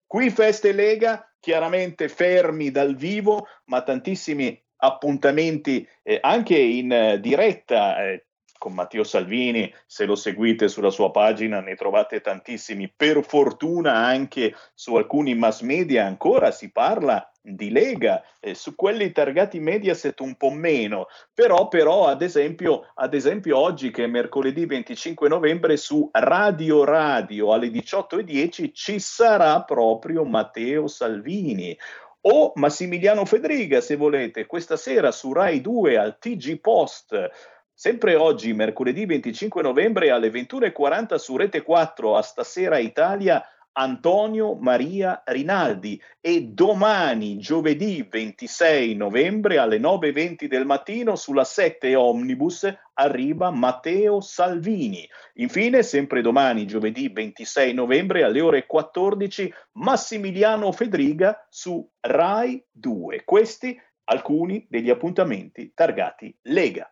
Qui 0.06 0.30
Feste 0.30 0.72
Lega, 0.74 1.34
chiaramente 1.40 2.10
fermi 2.10 2.70
dal 2.70 2.96
vivo, 2.96 3.48
ma 3.66 3.82
tantissimi 3.82 4.64
appuntamenti 4.84 5.88
eh, 6.04 6.20
anche 6.22 6.58
in 6.58 6.92
eh, 6.92 7.20
diretta. 7.20 8.04
Eh, 8.04 8.26
con 8.62 8.74
Matteo 8.74 9.04
Salvini, 9.04 9.74
se 9.88 10.06
lo 10.06 10.14
seguite 10.14 10.68
sulla 10.68 10.92
sua 10.92 11.10
pagina 11.10 11.62
ne 11.62 11.74
trovate 11.74 12.22
tantissimi, 12.22 12.94
per 12.96 13.26
fortuna 13.26 13.96
anche 13.96 14.56
su 14.76 14.94
alcuni 14.94 15.34
mass 15.34 15.62
media 15.62 16.06
ancora 16.06 16.52
si 16.52 16.72
parla 16.72 17.28
di 17.42 17.72
Lega, 17.72 18.24
eh, 18.40 18.54
su 18.54 18.76
quelli 18.76 19.12
targati 19.12 19.60
Mediaset 19.60 20.20
un 20.20 20.36
po' 20.36 20.52
meno, 20.52 21.08
però, 21.34 21.70
però 21.70 22.06
ad, 22.06 22.22
esempio, 22.22 22.92
ad 22.94 23.16
esempio 23.16 23.58
oggi 23.58 23.90
che 23.90 24.04
è 24.04 24.08
mercoledì 24.08 24.68
25 24.68 25.28
novembre 25.28 25.76
su 25.76 26.08
Radio 26.12 26.84
Radio 26.84 27.54
alle 27.54 27.70
18.10 27.70 28.70
ci 28.74 29.00
sarà 29.00 29.64
proprio 29.64 30.24
Matteo 30.24 30.86
Salvini. 30.86 31.76
O 32.24 32.52
Massimiliano 32.54 33.26
Fedriga 33.26 33.82
se 33.82 33.96
volete, 33.96 34.46
questa 34.46 34.78
sera 34.78 35.12
su 35.12 35.34
Rai 35.34 35.62
2 35.62 35.98
al 35.98 36.20
TG 36.20 36.60
Post 36.60 37.32
Sempre 37.82 38.14
oggi, 38.14 38.54
mercoledì 38.54 39.08
25 39.08 39.64
novembre 39.64 40.12
alle 40.12 40.30
21.40 40.30 41.16
su 41.16 41.36
Rete 41.36 41.64
4 41.64 42.16
a 42.16 42.22
Stasera 42.22 42.78
Italia, 42.78 43.44
Antonio 43.72 44.54
Maria 44.54 45.24
Rinaldi 45.26 46.00
e 46.20 46.44
domani, 46.44 47.40
giovedì 47.40 48.06
26 48.08 48.94
novembre 48.94 49.58
alle 49.58 49.80
9.20 49.80 50.46
del 50.46 50.68
mattino 50.68 51.16
sulla 51.16 51.44
7 51.44 51.96
Omnibus 51.96 52.72
arriva 52.94 53.50
Matteo 53.50 54.22
Salvini. 54.22 55.10
Infine, 55.38 55.82
sempre 55.82 56.22
domani, 56.22 56.68
giovedì 56.68 57.10
26 57.10 57.74
novembre 57.74 58.22
alle 58.22 58.42
ore 58.42 58.68
14, 58.68 59.52
Massimiliano 59.80 60.72
Fedriga 60.72 61.48
su 61.50 61.84
Rai 62.00 62.64
2. 62.70 63.24
Questi 63.26 63.76
alcuni 64.04 64.68
degli 64.70 64.92
appuntamenti 64.92 65.72
targati 65.74 66.38
Lega. 66.44 66.88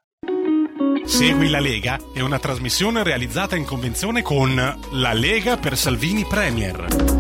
Segui 1.05 1.49
la 1.49 1.59
Lega 1.59 1.99
è 2.13 2.21
una 2.21 2.39
trasmissione 2.39 3.03
realizzata 3.03 3.55
in 3.55 3.65
convenzione 3.65 4.21
con 4.21 4.55
La 4.55 5.13
Lega 5.13 5.57
per 5.57 5.75
Salvini 5.75 6.25
Premier. 6.25 7.17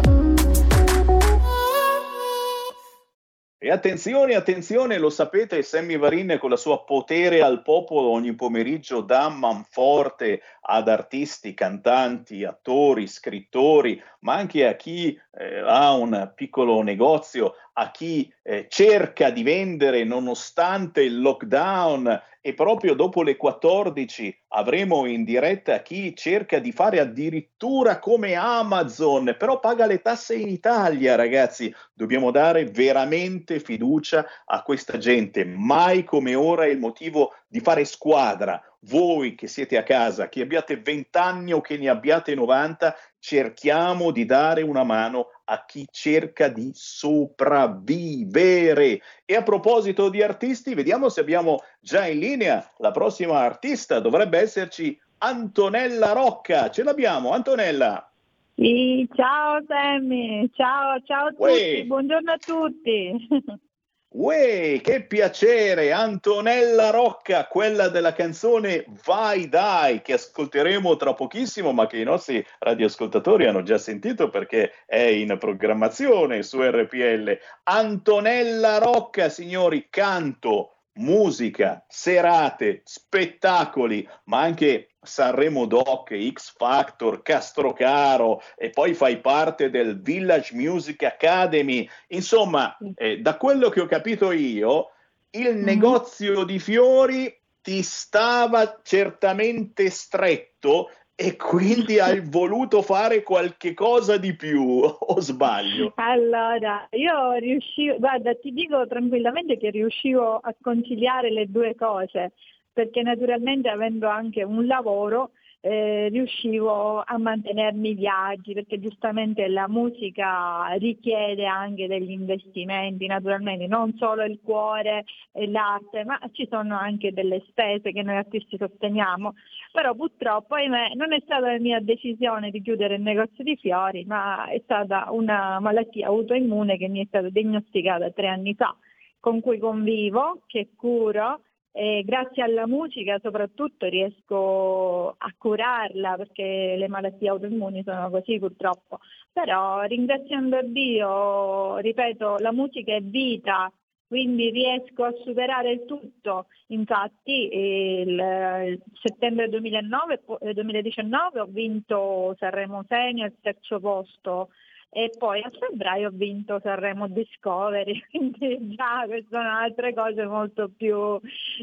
E 3.61 3.71
attenzione, 3.71 4.35
attenzione, 4.35 4.97
lo 4.97 5.09
sapete, 5.09 5.61
Sammy 5.63 5.97
Varin 5.97 6.37
con 6.39 6.49
la 6.49 6.55
sua 6.55 6.85
potere 6.85 7.41
al 7.41 7.61
popolo 7.61 8.07
ogni 8.09 8.33
pomeriggio 8.33 9.01
dà 9.01 9.27
manforte 9.27 10.41
ad 10.61 10.87
artisti, 10.87 11.53
cantanti, 11.53 12.45
attori, 12.45 13.05
scrittori, 13.05 14.01
ma 14.21 14.35
anche 14.35 14.65
a 14.65 14.75
chi 14.75 15.09
eh, 15.09 15.59
ha 15.59 15.91
un 15.93 16.31
piccolo 16.35 16.81
negozio, 16.81 17.55
a 17.73 17.91
chi 17.91 18.31
eh, 18.43 18.67
cerca 18.69 19.29
di 19.29 19.43
vendere 19.43 20.05
nonostante 20.05 21.03
il 21.03 21.19
lockdown 21.19 22.21
e 22.49 22.53
proprio 22.55 22.95
dopo 22.95 23.21
le 23.21 23.37
14 23.37 24.35
avremo 24.49 25.05
in 25.05 25.23
diretta 25.23 25.83
chi 25.83 26.15
cerca 26.15 26.57
di 26.57 26.71
fare 26.71 26.99
addirittura 26.99 27.99
come 27.99 28.33
Amazon, 28.33 29.35
però 29.37 29.59
paga 29.59 29.85
le 29.85 30.01
tasse 30.01 30.33
in 30.33 30.47
Italia, 30.47 31.15
ragazzi. 31.15 31.71
Dobbiamo 31.93 32.31
dare 32.31 32.65
veramente 32.65 33.59
fiducia 33.59 34.25
a 34.45 34.63
questa 34.63 34.97
gente. 34.97 35.45
Mai 35.45 36.03
come 36.03 36.33
ora 36.33 36.65
è 36.65 36.69
il 36.69 36.79
motivo 36.79 37.33
di 37.47 37.59
fare 37.59 37.85
squadra. 37.85 38.59
Voi 38.83 39.35
che 39.35 39.47
siete 39.47 39.77
a 39.77 39.83
casa, 39.83 40.29
che 40.29 40.39
abbiate 40.41 40.77
20 40.77 41.17
anni 41.17 41.51
o 41.51 41.59
che 41.59 41.77
ne 41.77 41.89
abbiate 41.89 42.33
90, 42.33 42.95
cerchiamo 43.19 44.11
di 44.11 44.23
dare 44.23 44.61
una 44.61 44.85
mano 44.85 45.31
a 45.45 45.65
chi 45.65 45.85
cerca 45.91 46.47
di 46.47 46.71
sopravvivere. 46.73 49.01
E 49.25 49.35
a 49.35 49.43
proposito 49.43 50.07
di 50.09 50.23
artisti, 50.23 50.75
vediamo 50.75 51.09
se 51.09 51.19
abbiamo 51.19 51.61
già 51.81 52.07
in 52.07 52.19
linea 52.19 52.71
la 52.77 52.91
prossima 52.91 53.39
artista, 53.39 53.99
dovrebbe 53.99 54.39
esserci 54.39 54.97
Antonella 55.17 56.13
Rocca. 56.13 56.69
Ce 56.69 56.83
l'abbiamo, 56.83 57.31
Antonella. 57.31 58.09
Sì, 58.55 59.05
ciao 59.13 59.61
Sammy, 59.67 60.49
ciao, 60.53 61.01
ciao 61.05 61.25
a 61.27 61.31
tutti, 61.31 61.43
Uè. 61.43 61.83
buongiorno 61.85 62.31
a 62.31 62.37
tutti. 62.37 63.27
Uè, 64.11 64.81
che 64.81 65.03
piacere! 65.03 65.91
Antonella 65.91 66.89
Rocca, 66.89 67.45
quella 67.45 67.89
della 67.89 68.13
canzone 68.13 68.83
Vai 69.05 69.47
Dai, 69.49 70.01
che 70.01 70.13
ascolteremo 70.13 70.95
tra 70.95 71.13
pochissimo, 71.13 71.73
ma 71.73 71.85
che 71.85 71.97
i 71.99 72.03
nostri 72.03 72.43
radioascoltatori 72.57 73.45
hanno 73.45 73.61
già 73.61 73.77
sentito 73.77 74.29
perché 74.29 74.73
è 74.87 74.97
in 74.97 75.37
programmazione 75.37 76.41
su 76.41 76.59
RPL. 76.59 77.37
Antonella 77.65 78.79
Rocca, 78.79 79.29
signori, 79.29 79.89
canto, 79.91 80.78
musica, 80.93 81.83
serate, 81.87 82.81
spettacoli, 82.83 84.07
ma 84.25 84.41
anche 84.41 84.89
Sanremo 85.01 85.65
Doc, 85.65 86.15
X 86.31 86.53
Factor, 86.57 87.21
Castrocaro 87.21 88.41
e 88.55 88.69
poi 88.69 88.93
fai 88.93 89.19
parte 89.21 89.69
del 89.69 90.01
Village 90.01 90.53
Music 90.55 91.03
Academy. 91.03 91.87
Insomma, 92.07 92.75
eh, 92.95 93.19
da 93.19 93.37
quello 93.37 93.69
che 93.69 93.81
ho 93.81 93.85
capito 93.85 94.31
io, 94.31 94.91
il 95.31 95.55
negozio 95.55 96.43
di 96.43 96.59
fiori 96.59 97.33
ti 97.61 97.81
stava 97.83 98.79
certamente 98.83 99.89
stretto 99.89 100.89
e 101.21 101.35
quindi 101.35 101.99
hai 101.99 102.21
voluto 102.23 102.81
fare 102.81 103.23
qualche 103.23 103.73
cosa 103.73 104.15
di 104.15 104.33
più, 104.33 104.63
o 104.63 105.19
sbaglio? 105.19 105.91
Allora, 105.95 106.87
io 106.91 107.33
riuscivo, 107.33 107.97
guarda, 107.97 108.33
ti 108.35 108.53
dico 108.53 108.87
tranquillamente 108.87 109.57
che 109.57 109.69
riuscivo 109.69 110.37
a 110.37 110.55
conciliare 110.61 111.29
le 111.29 111.51
due 111.51 111.75
cose, 111.75 112.31
perché 112.71 113.01
naturalmente 113.01 113.67
avendo 113.67 114.07
anche 114.07 114.43
un 114.43 114.65
lavoro 114.65 115.31
eh, 115.61 116.07
riuscivo 116.09 117.01
a 117.05 117.17
mantenermi 117.17 117.89
i 117.89 117.93
viaggi 117.93 118.53
perché 118.53 118.79
giustamente 118.79 119.47
la 119.49 119.67
musica 119.67 120.67
richiede 120.77 121.45
anche 121.45 121.87
degli 121.87 122.11
investimenti 122.11 123.05
naturalmente, 123.07 123.67
non 123.67 123.93
solo 123.97 124.23
il 124.23 124.39
cuore 124.41 125.03
e 125.33 125.49
l'arte, 125.49 126.05
ma 126.05 126.19
ci 126.31 126.47
sono 126.49 126.77
anche 126.77 127.11
delle 127.11 127.43
spese 127.47 127.91
che 127.91 128.03
noi 128.03 128.15
artisti 128.15 128.57
sosteniamo. 128.57 129.33
Però 129.71 129.93
purtroppo 129.95 130.55
ahimè, 130.55 130.93
non 130.95 131.11
è 131.13 131.19
stata 131.23 131.51
la 131.51 131.59
mia 131.59 131.79
decisione 131.81 132.51
di 132.51 132.61
chiudere 132.61 132.95
il 132.95 133.01
negozio 133.01 133.43
di 133.43 133.57
fiori, 133.57 134.05
ma 134.05 134.47
è 134.47 134.61
stata 134.63 135.07
una 135.11 135.59
malattia 135.59 136.07
autoimmune 136.07 136.77
che 136.77 136.87
mi 136.87 137.01
è 137.01 137.05
stata 137.07 137.29
diagnosticata 137.29 138.11
tre 138.11 138.27
anni 138.27 138.55
fa, 138.55 138.75
con 139.19 139.41
cui 139.41 139.59
convivo, 139.59 140.43
che 140.47 140.69
curo 140.75 141.41
e 141.79 142.03
grazie 142.03 142.43
alla 142.43 142.67
musica 142.67 143.19
soprattutto 143.23 143.87
riesco 143.87 145.15
a 145.17 145.33
curarla 145.37 146.17
perché 146.17 146.75
le 146.77 146.89
malattie 146.89 147.29
autoimmuni 147.29 147.83
sono 147.85 148.09
così 148.09 148.37
purtroppo. 148.37 148.99
Però 149.31 149.83
ringraziando 149.83 150.61
Dio, 150.63 151.77
ripeto, 151.77 152.35
la 152.39 152.51
musica 152.51 152.93
è 152.93 152.99
vita, 152.99 153.71
quindi 154.05 154.49
riesco 154.49 155.05
a 155.05 155.13
superare 155.23 155.71
il 155.71 155.85
tutto. 155.85 156.47
Infatti 156.67 157.47
il, 157.53 158.81
settembre 159.01 159.47
2009, 159.47 160.21
2019 160.53 161.39
ho 161.39 161.45
vinto 161.45 162.35
Sanremo 162.37 162.83
Senior, 162.89 163.31
terzo 163.39 163.79
posto 163.79 164.49
e 164.91 165.11
poi 165.17 165.41
a 165.41 165.51
febbraio 165.51 166.07
ho 166.07 166.11
vinto 166.11 166.59
Sanremo 166.61 167.07
Discovery, 167.07 168.03
quindi 168.09 168.75
già 168.75 169.03
queste 169.05 169.27
sono 169.29 169.49
altre 169.49 169.93
cose 169.93 170.25
molto 170.25 170.69
più 170.75 171.19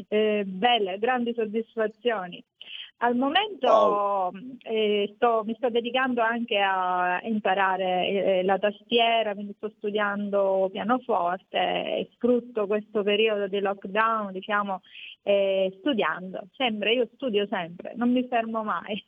eh, 0.07 0.43
belle, 0.45 0.97
grandi 0.97 1.33
soddisfazioni. 1.33 2.43
Al 2.99 3.15
momento 3.15 3.67
wow. 3.67 4.31
eh, 4.63 5.13
sto, 5.15 5.43
mi 5.45 5.53
sto 5.55 5.69
dedicando 5.69 6.21
anche 6.21 6.57
a 6.57 7.19
imparare 7.23 8.07
eh, 8.07 8.43
la 8.43 8.57
tastiera, 8.57 9.35
quindi 9.35 9.53
sto 9.55 9.71
studiando 9.77 10.67
pianoforte 10.71 11.57
e 11.57 12.09
sfrutto 12.13 12.65
questo 12.65 13.03
periodo 13.03 13.47
di 13.47 13.59
lockdown, 13.59 14.31
diciamo, 14.31 14.81
eh, 15.21 15.75
studiando. 15.77 16.47
Sempre, 16.53 16.93
io 16.93 17.07
studio 17.13 17.45
sempre, 17.45 17.93
non 17.95 18.11
mi 18.11 18.25
fermo 18.27 18.63
mai. 18.63 18.99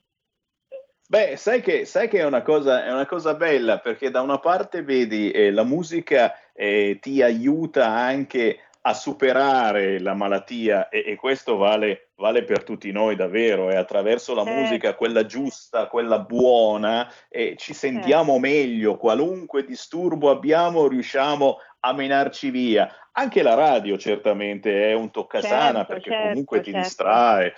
Beh, 1.10 1.38
sai 1.38 1.62
che, 1.62 1.86
sai 1.86 2.08
che 2.08 2.20
è, 2.20 2.24
una 2.24 2.44
cosa, 2.44 2.86
è, 2.86 2.92
una 2.92 3.08
cosa, 3.08 3.34
bella 3.34 3.80
perché 3.80 4.12
da 4.12 4.22
una 4.22 4.38
parte 4.38 4.84
vedi 4.84 5.32
eh, 5.32 5.50
la 5.50 5.64
musica 5.64 6.36
eh, 6.54 7.00
ti 7.02 7.24
aiuta 7.24 7.88
anche 7.88 8.60
a 8.82 8.94
superare 8.94 10.00
la 10.00 10.14
malattia 10.14 10.88
e, 10.88 11.04
e 11.08 11.16
questo 11.16 11.58
vale, 11.58 12.10
vale, 12.16 12.44
per 12.44 12.62
tutti 12.62 12.92
noi 12.92 13.16
davvero, 13.16 13.72
e 13.72 13.76
attraverso 13.76 14.36
la 14.36 14.44
certo. 14.44 14.60
musica, 14.60 14.94
quella 14.94 15.26
giusta, 15.26 15.88
quella 15.88 16.20
buona, 16.20 17.12
eh, 17.28 17.56
ci 17.58 17.74
sentiamo 17.74 18.34
certo. 18.34 18.40
meglio, 18.40 18.98
qualunque 18.98 19.66
disturbo 19.66 20.30
abbiamo 20.30 20.88
riusciamo 20.88 21.58
a 21.80 21.92
menarci 21.92 22.52
via. 22.52 22.88
Anche 23.14 23.42
la 23.42 23.56
radio 23.56 23.98
certamente 23.98 24.92
è 24.92 24.94
un 24.94 25.10
toccasana 25.10 25.80
certo, 25.80 25.94
perché 25.94 26.10
certo, 26.12 26.28
comunque 26.28 26.60
ti 26.60 26.72
certo. 26.72 26.88
distrae, 26.88 27.54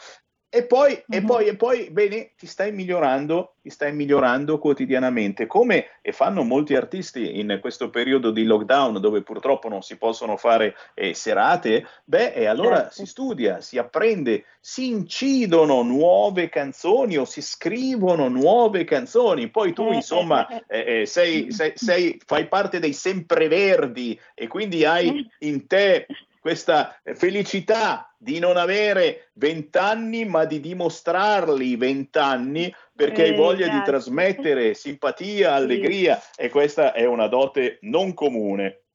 e 0.53 0.65
poi, 0.65 0.89
mm-hmm. 0.89 1.23
e 1.23 1.25
poi, 1.25 1.45
e 1.45 1.55
poi, 1.55 1.89
bene, 1.91 2.31
ti 2.37 2.45
stai 2.45 2.73
migliorando, 2.73 3.53
ti 3.61 3.69
stai 3.69 3.93
migliorando 3.93 4.59
quotidianamente, 4.59 5.47
come 5.47 5.91
e 6.01 6.11
fanno 6.11 6.43
molti 6.43 6.75
artisti 6.75 7.39
in 7.39 7.57
questo 7.61 7.89
periodo 7.89 8.31
di 8.31 8.43
lockdown 8.43 8.99
dove 8.99 9.21
purtroppo 9.21 9.69
non 9.69 9.81
si 9.81 9.95
possono 9.95 10.35
fare 10.35 10.75
eh, 10.93 11.13
serate, 11.13 11.87
beh, 12.03 12.33
e 12.33 12.47
allora 12.47 12.79
certo. 12.79 12.95
si 12.95 13.05
studia, 13.05 13.61
si 13.61 13.77
apprende, 13.77 14.43
si 14.59 14.89
incidono 14.89 15.83
nuove 15.83 16.49
canzoni 16.49 17.15
o 17.15 17.23
si 17.23 17.41
scrivono 17.41 18.27
nuove 18.27 18.83
canzoni. 18.83 19.47
Poi 19.47 19.71
tu, 19.71 19.89
insomma, 19.93 20.45
eh, 20.67 21.01
eh, 21.01 21.05
sei, 21.05 21.49
sei, 21.53 21.71
sei, 21.75 22.19
fai 22.25 22.49
parte 22.49 22.79
dei 22.79 22.91
sempreverdi 22.91 24.19
e 24.33 24.47
quindi 24.47 24.83
hai 24.83 25.25
in 25.39 25.65
te 25.65 26.07
questa 26.41 26.99
felicità 27.13 28.13
di 28.17 28.39
non 28.39 28.57
avere 28.57 29.29
vent'anni, 29.33 30.25
ma 30.25 30.45
di 30.45 30.59
dimostrarli 30.59 31.75
vent'anni 31.75 32.73
perché 32.95 33.25
eh, 33.25 33.29
hai 33.29 33.35
voglia 33.35 33.67
grazie. 33.67 33.79
di 33.79 33.85
trasmettere 33.85 34.73
simpatia, 34.75 35.53
allegria 35.53 36.15
sì. 36.15 36.41
e 36.41 36.49
questa 36.49 36.93
è 36.93 37.05
una 37.05 37.27
dote 37.27 37.77
non 37.81 38.15
comune. 38.15 38.85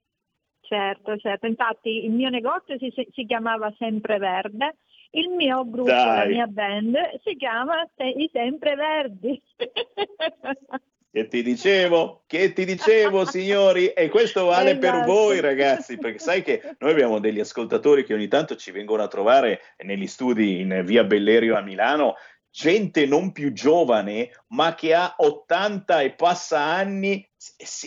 Certo, 0.60 1.16
certo. 1.18 1.46
Infatti 1.46 2.04
il 2.04 2.10
mio 2.10 2.30
negozio 2.30 2.76
si, 2.78 2.92
si 3.12 3.24
chiamava 3.24 3.72
Sempre 3.78 4.18
Verde, 4.18 4.78
il 5.10 5.28
mio 5.28 5.64
gruppo, 5.70 5.90
Dai. 5.90 6.18
la 6.18 6.26
mia 6.26 6.46
band 6.48 6.96
si 7.22 7.36
chiama 7.36 7.88
I 7.96 8.28
Sempre 8.32 8.74
Verdi. 8.74 9.40
Che 11.16 11.28
ti 11.28 11.42
dicevo, 11.42 12.24
che 12.26 12.52
ti 12.52 12.66
dicevo, 12.66 13.24
signori, 13.24 13.86
e 13.86 14.10
questo 14.10 14.44
vale 14.44 14.72
esatto. 14.72 14.80
per 14.80 15.04
voi, 15.06 15.40
ragazzi, 15.40 15.96
perché 15.96 16.18
sai 16.18 16.42
che 16.42 16.60
noi 16.78 16.90
abbiamo 16.90 17.20
degli 17.20 17.40
ascoltatori 17.40 18.04
che 18.04 18.12
ogni 18.12 18.28
tanto 18.28 18.54
ci 18.54 18.70
vengono 18.70 19.02
a 19.02 19.08
trovare 19.08 19.60
negli 19.78 20.06
studi 20.06 20.60
in 20.60 20.82
via 20.84 21.04
Bellerio 21.04 21.56
a 21.56 21.62
Milano, 21.62 22.16
gente 22.50 23.06
non 23.06 23.32
più 23.32 23.54
giovane, 23.54 24.30
ma 24.48 24.74
che 24.74 24.92
ha 24.92 25.14
80 25.16 26.02
e 26.02 26.12
passa 26.12 26.60
anni, 26.60 27.26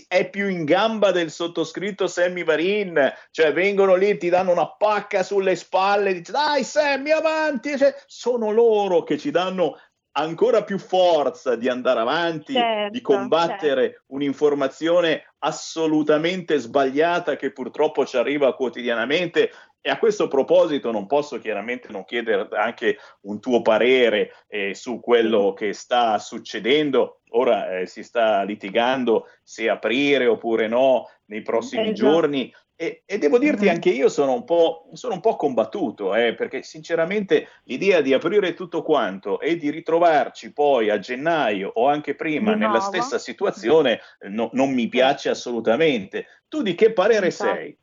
è 0.08 0.28
più 0.28 0.48
in 0.48 0.66
gamba 0.66 1.12
del 1.12 1.30
sottoscritto 1.30 2.08
Sammy 2.08 2.44
Varin, 2.44 3.14
cioè 3.30 3.54
vengono 3.54 3.94
lì, 3.94 4.18
ti 4.18 4.30
danno 4.30 4.52
una 4.52 4.76
pacca 4.76 5.22
sulle 5.22 5.56
spalle, 5.56 6.14
dici 6.14 6.32
dai 6.32 6.64
Sammy 6.64 7.12
avanti, 7.12 7.78
cioè, 7.78 7.94
sono 8.08 8.50
loro 8.50 9.04
che 9.04 9.20
ci 9.20 9.30
danno 9.30 9.80
ancora 10.20 10.63
più 10.63 10.78
forza 10.78 11.55
di 11.55 11.70
andare 11.70 11.99
avanti, 11.99 12.53
certo, 12.53 12.91
di 12.91 13.01
combattere 13.01 13.82
certo. 13.82 14.03
un'informazione 14.07 15.34
assolutamente 15.39 16.57
sbagliata 16.57 17.36
che 17.36 17.51
purtroppo 17.51 18.05
ci 18.05 18.17
arriva 18.17 18.53
quotidianamente. 18.55 19.51
E 19.82 19.89
a 19.89 19.97
questo 19.97 20.28
proposito 20.28 20.91
non 20.91 21.07
posso 21.07 21.39
chiaramente 21.39 21.88
non 21.89 22.03
chiedere 22.03 22.49
anche 22.51 22.97
un 23.22 23.39
tuo 23.39 23.61
parere 23.61 24.34
eh, 24.49 24.76
su 24.76 24.99
quello 24.99 25.53
che 25.53 25.72
sta 25.72 26.20
succedendo. 26.20 27.22
Ora 27.30 27.80
eh, 27.80 27.86
si 27.86 28.03
sta 28.03 28.43
litigando 28.43 29.28
se 29.41 29.70
aprire 29.70 30.28
oppure 30.28 30.67
no 30.67 31.09
nei 31.28 31.43
prossimi 31.43 31.91
esatto. 31.91 32.11
giorni. 32.11 32.53
E, 32.82 33.04
e, 33.06 33.18
devo 33.18 33.38
dirti 33.40 33.66
mm-hmm. 33.66 33.74
anche 33.74 33.90
io 33.90 34.08
sono 34.08 34.32
un 34.32 34.46
po', 34.46 34.88
sono 34.94 35.16
un 35.16 35.20
po 35.20 35.36
combattuto, 35.36 36.16
eh, 36.16 36.34
perché 36.34 36.64
sinceramente 36.64 37.50
l'idea 37.66 38.00
di 38.00 38.14
aprire 38.14 38.54
tutto 38.54 38.84
quanto 38.84 39.42
e 39.42 39.58
di 39.58 39.70
ritrovarci 39.70 40.54
poi 40.54 40.90
a 40.90 40.98
gennaio 40.98 41.70
o 41.74 41.90
anche 41.90 42.16
prima 42.16 42.56
nella 42.56 42.80
stessa 42.80 43.20
situazione 43.20 44.00
no, 44.30 44.50
non 44.54 44.72
mi 44.72 44.88
piace 44.88 45.28
assolutamente. 45.28 46.28
Tu 46.48 46.62
di 46.62 46.74
che 46.74 46.94
parere 46.94 47.28
esatto. 47.28 47.54
sei? 47.54 47.78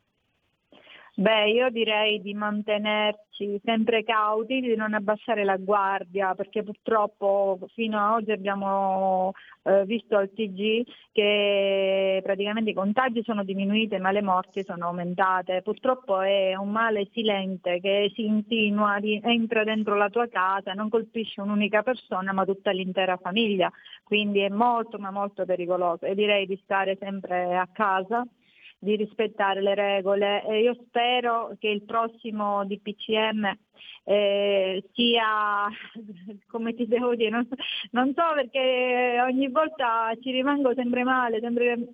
Beh, 1.19 1.49
io 1.49 1.71
direi 1.71 2.21
di 2.21 2.35
mantenerci 2.35 3.59
sempre 3.63 4.03
cauti, 4.03 4.59
di 4.59 4.75
non 4.75 4.93
abbassare 4.93 5.43
la 5.43 5.57
guardia, 5.57 6.35
perché 6.35 6.61
purtroppo 6.61 7.57
fino 7.73 7.97
ad 7.97 8.21
oggi 8.21 8.31
abbiamo 8.31 9.31
eh, 9.63 9.83
visto 9.85 10.15
al 10.15 10.29
TG 10.31 10.83
che 11.11 12.19
praticamente 12.21 12.69
i 12.69 12.75
contagi 12.75 13.23
sono 13.23 13.43
diminuiti 13.43 13.97
ma 13.97 14.11
le 14.11 14.21
morti 14.21 14.63
sono 14.63 14.85
aumentate. 14.85 15.63
Purtroppo 15.63 16.21
è 16.21 16.55
un 16.55 16.69
male 16.69 17.09
silente 17.11 17.79
che 17.79 18.11
si 18.13 18.25
insinua, 18.25 18.97
entra 19.01 19.63
dentro 19.63 19.95
la 19.95 20.09
tua 20.09 20.27
casa, 20.27 20.73
non 20.73 20.89
colpisce 20.89 21.41
un'unica 21.41 21.81
persona 21.81 22.31
ma 22.31 22.45
tutta 22.45 22.69
l'intera 22.69 23.17
famiglia, 23.17 23.71
quindi 24.03 24.41
è 24.41 24.49
molto 24.49 24.99
ma 24.99 25.09
molto 25.09 25.45
pericoloso. 25.45 26.05
E 26.05 26.13
direi 26.13 26.45
di 26.45 26.59
stare 26.61 26.95
sempre 26.99 27.57
a 27.57 27.67
casa 27.73 28.23
di 28.87 28.95
rispettare 28.95 29.61
le 29.61 29.75
regole. 29.75 30.43
E 30.45 30.61
io 30.61 30.73
spero 30.87 31.55
che 31.59 31.67
il 31.67 31.83
prossimo 31.83 32.65
DPCM 32.65 33.53
eh, 34.05 34.83
sia, 34.93 35.67
come 36.47 36.73
ti 36.73 36.87
devo 36.87 37.13
dire, 37.15 37.29
non, 37.29 37.47
non, 37.91 38.13
so 38.15 38.23
perché 38.33 39.19
ogni 39.21 39.49
volta 39.49 40.13
ci 40.21 40.31
rimango 40.31 40.73
sempre 40.73 41.03
male, 41.03 41.41
sempre, 41.41 41.89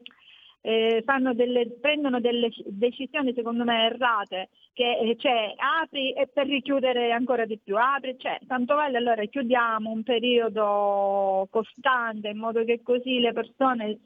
eh, 0.62 1.04
delle, 1.34 1.72
prendono 1.82 2.20
delle 2.20 2.52
decisioni 2.68 3.34
secondo 3.34 3.64
me 3.64 3.86
errate, 3.86 4.50
che 4.74 5.00
eh, 5.00 5.16
cioè, 5.18 5.56
apri 5.58 6.14
e 6.14 6.28
per 6.28 6.46
richiudere 6.46 7.12
ancora 7.12 7.46
di 7.46 7.58
più, 7.58 7.76
apri, 7.76 8.16
cioè, 8.20 8.38
tanto 8.48 8.76
vale 8.76 8.98
allora 8.98 9.26
chiudiamo 9.26 9.90
un 9.90 10.04
periodo 10.04 11.48
costante 11.50 12.30
in 12.30 12.38
modo 12.38 12.64
che 12.64 12.82
così 12.84 13.20
le 13.20 13.34
persone 13.34 13.98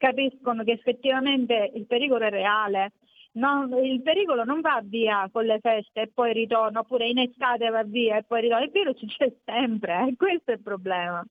capiscono 0.00 0.64
che 0.64 0.72
effettivamente 0.72 1.70
il 1.74 1.86
pericolo 1.86 2.24
è 2.24 2.30
reale. 2.30 2.92
Non, 3.32 3.72
il 3.84 4.02
pericolo 4.02 4.42
non 4.44 4.60
va 4.60 4.80
via 4.82 5.28
con 5.30 5.44
le 5.44 5.60
feste 5.60 6.00
e 6.00 6.10
poi 6.12 6.32
ritorna, 6.32 6.80
oppure 6.80 7.06
in 7.06 7.18
estate 7.18 7.68
va 7.68 7.84
via 7.84 8.16
e 8.16 8.24
poi 8.24 8.40
ritorna. 8.40 8.64
Il 8.64 8.70
virus 8.72 8.98
c'è 9.06 9.32
sempre, 9.44 10.08
eh? 10.08 10.16
questo 10.16 10.50
è 10.50 10.54
il 10.54 10.62
problema. 10.62 11.22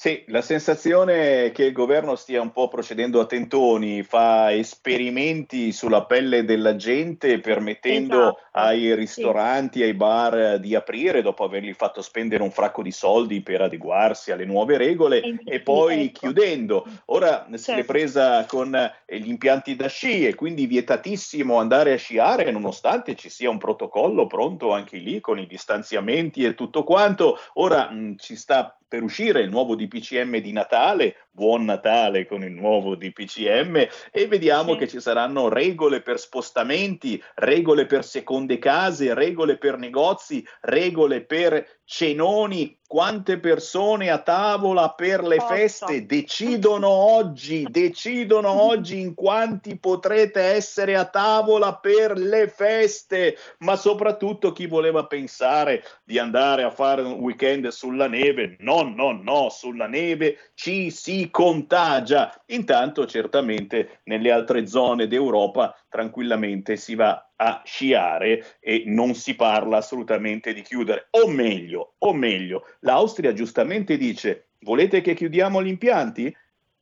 Sì, 0.00 0.24
la 0.28 0.40
sensazione 0.40 1.44
è 1.44 1.52
che 1.52 1.64
il 1.64 1.72
governo 1.74 2.16
stia 2.16 2.40
un 2.40 2.52
po' 2.52 2.68
procedendo 2.68 3.20
a 3.20 3.26
tentoni, 3.26 4.02
fa 4.02 4.50
esperimenti 4.50 5.72
sulla 5.72 6.06
pelle 6.06 6.46
della 6.46 6.74
gente, 6.74 7.38
permettendo 7.38 8.28
Esatto, 8.28 8.40
ai 8.52 8.94
ristoranti, 8.94 9.82
ai 9.82 9.92
bar 9.92 10.58
di 10.58 10.74
aprire 10.74 11.20
dopo 11.20 11.44
avergli 11.44 11.74
fatto 11.74 12.00
spendere 12.00 12.42
un 12.42 12.50
fracco 12.50 12.80
di 12.80 12.92
soldi 12.92 13.42
per 13.42 13.60
adeguarsi 13.60 14.32
alle 14.32 14.46
nuove 14.46 14.78
regole 14.78 15.20
E- 15.20 15.38
e 15.44 15.60
poi 15.60 16.04
ecco. 16.06 16.18
chiudendo. 16.20 16.86
Ora 17.08 17.46
si 17.52 17.56
è 17.56 17.58
Certo. 17.58 17.92
presa 17.92 18.46
con 18.46 18.74
eh, 18.74 19.18
gli 19.18 19.28
impianti 19.28 19.76
da 19.76 19.88
sci 19.88 20.26
e 20.26 20.34
quindi 20.34 20.64
vietatissimo 20.64 21.58
andare 21.58 21.92
a 21.92 21.96
sciare 21.98 22.50
nonostante 22.50 23.14
ci 23.16 23.28
sia 23.28 23.50
un 23.50 23.58
protocollo 23.58 24.26
pronto 24.26 24.72
anche 24.72 24.96
lì 24.96 25.20
con 25.20 25.38
i 25.38 25.46
distanziamenti 25.46 26.42
e 26.42 26.54
tutto 26.54 26.84
quanto. 26.84 27.36
Ora 27.54 27.90
mh, 27.90 28.16
ci 28.16 28.34
sta 28.34 28.74
per 28.90 29.02
uscire 29.04 29.40
il 29.40 29.50
nuovo 29.50 29.76
DPCM 29.90 30.38
di 30.38 30.52
Natale, 30.52 31.16
buon 31.30 31.64
Natale 31.64 32.26
con 32.26 32.44
il 32.44 32.52
nuovo 32.52 32.94
DPCM 32.94 33.88
e 34.12 34.26
vediamo 34.28 34.72
Sì. 34.72 34.78
che 34.78 34.88
ci 34.88 35.00
saranno 35.00 35.48
regole 35.48 36.00
per 36.00 36.20
spostamenti, 36.20 37.20
regole 37.34 37.86
per 37.86 38.04
seconde 38.04 38.58
case, 38.58 39.12
regole 39.14 39.58
per 39.58 39.76
negozi, 39.76 40.46
regole 40.60 41.24
per 41.24 41.80
cenoni. 41.84 42.78
Quante 42.90 43.38
persone 43.38 44.10
a 44.10 44.18
tavola 44.18 44.90
per 44.90 45.22
le 45.22 45.36
Otto. 45.36 45.54
feste 45.54 46.06
decidono 46.06 46.88
oggi, 46.88 47.64
decidono 47.70 48.50
oggi 48.60 48.98
in 48.98 49.14
quanti 49.14 49.78
potrete 49.78 50.40
essere 50.40 50.96
a 50.96 51.04
tavola 51.04 51.76
per 51.76 52.18
le 52.18 52.48
feste, 52.48 53.36
ma 53.58 53.76
soprattutto 53.76 54.50
chi 54.50 54.66
voleva 54.66 55.06
pensare 55.06 55.84
di 56.02 56.18
andare 56.18 56.64
a 56.64 56.72
fare 56.72 57.02
un 57.02 57.12
weekend 57.20 57.68
sulla 57.68 58.08
neve, 58.08 58.56
no, 58.58 58.82
no, 58.82 59.12
no, 59.12 59.50
sulla 59.50 59.86
neve 59.86 60.50
ci 60.54 60.90
si 60.90 61.30
contagia. 61.30 62.42
Intanto 62.46 63.06
certamente 63.06 64.00
nelle 64.06 64.32
altre 64.32 64.66
zone 64.66 65.06
d'Europa 65.06 65.76
tranquillamente 65.88 66.74
si 66.76 66.96
va 66.96 67.29
a 67.42 67.62
sciare 67.64 68.58
e 68.60 68.82
non 68.86 69.14
si 69.14 69.34
parla 69.34 69.78
assolutamente 69.78 70.52
di 70.52 70.60
chiudere. 70.62 71.08
O 71.10 71.28
meglio, 71.28 71.94
o 71.98 72.12
meglio, 72.12 72.66
l'Austria 72.80 73.32
giustamente 73.32 73.96
dice: 73.96 74.48
volete 74.60 75.00
che 75.00 75.14
chiudiamo 75.14 75.62
gli 75.62 75.68
impianti? 75.68 76.34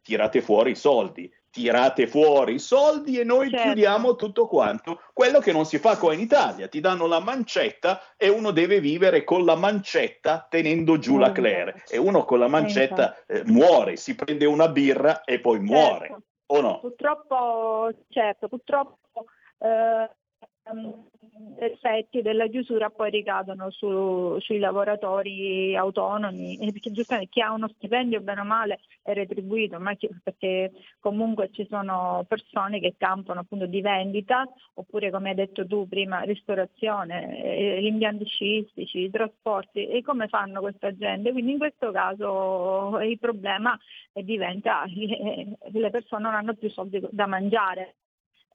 Tirate 0.03 0.41
fuori 0.41 0.73
i 0.73 0.75
soldi. 0.75 1.33
Tirate 1.51 2.07
fuori 2.07 2.55
i 2.55 2.59
soldi 2.59 3.19
e 3.19 3.25
noi 3.25 3.49
Certo. 3.49 3.65
chiudiamo 3.65 4.17
tutto 4.17 4.47
quanto. 4.47 5.01
Quello 5.13 5.39
che 5.41 5.53
non 5.53 5.65
si 5.65 5.79
fa 5.79 5.97
qua 5.97 6.13
in 6.13 6.21
Italia, 6.21 6.69
ti 6.69 6.81
danno 6.81 7.07
la 7.07 7.21
mancetta 7.21 8.01
e 8.17 8.29
uno 8.29 8.51
deve 8.51 8.81
vivere 8.81 9.25
con 9.25 9.45
la 9.45 9.55
mancetta 9.57 10.47
tenendo 10.49 10.99
giù 10.99 11.17
la 11.17 11.27
Esatto. 11.27 11.41
Claire 11.41 11.85
e 11.89 11.99
uno 11.99 12.25
con 12.25 12.39
la 12.39 12.49
mancetta 12.49 13.17
eh, 13.27 13.43
muore, 13.47 13.97
si 13.97 14.15
prende 14.15 14.45
una 14.45 14.69
birra 14.69 15.25
e 15.25 15.41
poi 15.41 15.59
muore. 15.61 16.07
Certo. 16.09 16.23
O 16.51 16.61
no? 16.61 16.81
Purtroppo, 16.81 17.91
certo, 18.09 18.49
purtroppo 18.49 19.25
eh, 19.59 20.11
effetti 21.59 22.23
della 22.23 22.47
chiusura 22.47 22.91
poi 22.91 23.11
ricadono 23.11 23.71
su- 23.71 24.39
sui 24.41 24.59
lavoratori 24.59 25.77
autonomi, 25.77 26.57
eh, 26.59 26.73
perché 26.73 26.91
giustamente 26.91 27.31
chi 27.31 27.41
ha 27.41 27.53
uno 27.53 27.69
stipendio 27.69 28.21
bene 28.21 28.41
o 28.41 28.45
male 28.45 28.81
è 29.03 29.13
retribuito, 29.13 29.79
ma 29.81 29.95
perché 30.23 30.73
comunque 31.01 31.51
ci 31.53 31.67
sono 31.69 32.25
persone 32.29 32.81
che 32.81 32.95
campano 32.97 33.41
appunto 33.41 33.67
di 33.67 33.81
vendita, 33.81 34.47
oppure 34.75 35.11
come 35.11 35.31
hai 35.31 35.35
detto 35.35 35.67
tu 35.67 35.89
prima, 35.89 36.21
ristorazione, 36.21 37.43
eh, 37.43 37.83
gli 37.83 37.87
impianti 37.87 38.25
sciistici, 38.27 38.99
i 39.01 39.11
trasporti, 39.11 39.87
e 39.87 40.03
come 40.03 40.29
fanno 40.29 40.61
questa 40.61 40.95
gente? 40.97 41.33
Quindi 41.33 41.53
in 41.53 41.59
questo 41.59 41.91
caso 41.91 42.99
il 43.01 43.19
problema 43.19 43.79
diventa 44.13 44.85
che 44.87 45.57
le 45.71 45.91
persone 45.91 46.23
non 46.23 46.35
hanno 46.35 46.55
più 46.55 46.69
soldi 46.71 47.01
da 47.11 47.27
mangiare. 47.27 47.95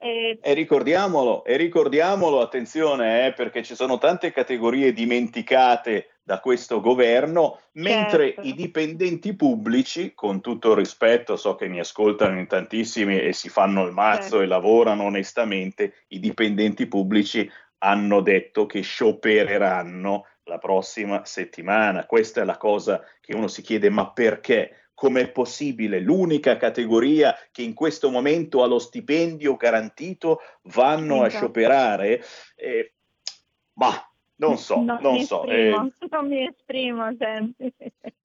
E 0.03 0.37
E 0.41 0.53
ricordiamolo, 0.53 1.45
e 1.45 1.55
ricordiamolo, 1.55 2.41
attenzione, 2.41 3.27
eh, 3.27 3.33
perché 3.33 3.63
ci 3.63 3.73
sono 3.73 3.97
tante 3.97 4.33
categorie 4.33 4.91
dimenticate 4.91 6.07
da 6.23 6.39
questo 6.39 6.81
governo, 6.81 7.59
mentre 7.73 8.33
Certo. 8.33 8.41
i 8.47 8.53
dipendenti 8.53 9.33
pubblici, 9.35 10.13
con 10.13 10.41
tutto 10.41 10.71
il 10.71 10.77
rispetto, 10.77 11.37
so 11.37 11.55
che 11.55 11.67
mi 11.67 11.79
ascoltano 11.79 12.37
in 12.37 12.47
tantissimi 12.47 13.19
e 13.19 13.31
si 13.33 13.47
fanno 13.49 13.85
il 13.85 13.93
mazzo 13.93 14.21
Certo. 14.21 14.41
e 14.41 14.45
lavorano 14.47 15.03
onestamente, 15.03 15.93
i 16.09 16.19
dipendenti 16.19 16.85
pubblici 16.87 17.49
hanno 17.79 18.21
detto 18.21 18.65
che 18.65 18.81
sciopereranno 18.81 20.25
la 20.45 20.57
prossima 20.57 21.23
settimana. 21.25 22.05
Questa 22.05 22.41
è 22.41 22.45
la 22.45 22.57
cosa 22.57 23.01
che 23.21 23.35
uno 23.35 23.47
si 23.47 23.61
chiede, 23.61 23.89
ma 23.89 24.11
perché? 24.11 24.82
Com'è 24.93 25.31
possibile? 25.31 25.99
L'unica 25.99 26.57
categoria 26.57 27.35
che 27.51 27.61
in 27.61 27.73
questo 27.73 28.09
momento 28.09 28.63
ha 28.63 28.67
lo 28.67 28.79
stipendio 28.79 29.55
garantito 29.55 30.39
vanno 30.63 31.21
a 31.21 31.27
Esatto. 31.27 31.45
scioperare? 31.45 32.23
Eh, 32.55 32.93
ma 33.73 33.91
non 34.35 34.57
so, 34.57 34.81
non, 34.81 34.97
non 35.01 35.19
so. 35.21 35.45
eh, 35.45 35.69
esprimo, 35.69 35.89
non 36.09 36.27
mi 36.27 36.45
esprimo 36.47 37.15
sempre. 37.17 37.73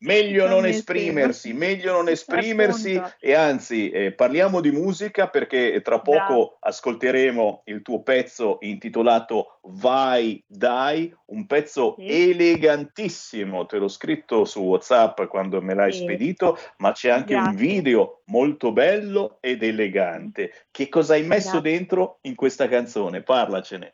Meglio 0.00 0.46
non, 0.48 0.62
mi 0.62 0.68
esprimersi, 0.68 1.48
esprimo. 1.50 1.58
meglio 1.58 1.92
non 1.92 2.08
esprimersi 2.08 2.96
Appunto. 2.96 3.16
e 3.20 3.34
anzi 3.34 3.90
eh, 3.90 4.12
parliamo 4.12 4.60
di 4.60 4.70
musica 4.70 5.28
perché 5.28 5.80
tra 5.82 6.00
poco 6.00 6.16
Bravo. 6.18 6.56
ascolteremo 6.60 7.62
il 7.66 7.82
tuo 7.82 8.02
pezzo 8.02 8.58
intitolato 8.60 9.58
Vai 9.62 10.42
Dai, 10.46 11.12
un 11.26 11.46
pezzo 11.46 11.94
Sì. 11.98 12.06
elegantissimo, 12.06 13.66
te 13.66 13.78
l'ho 13.78 13.88
scritto 13.88 14.44
su 14.44 14.60
WhatsApp 14.62 15.22
quando 15.24 15.60
me 15.60 15.74
l'hai 15.74 15.92
Sì. 15.92 16.02
spedito, 16.02 16.56
ma 16.78 16.92
c'è 16.92 17.10
anche 17.10 17.34
un 17.34 17.50
Grazie. 17.50 17.66
video 17.66 18.22
molto 18.26 18.72
bello 18.72 19.38
ed 19.40 19.62
elegante. 19.62 20.52
Che 20.70 20.88
cosa 20.88 21.14
hai 21.14 21.22
messo 21.24 21.60
Grazie. 21.60 21.70
dentro 21.72 22.18
in 22.22 22.34
questa 22.34 22.68
canzone? 22.68 23.22
Parlacene. 23.22 23.92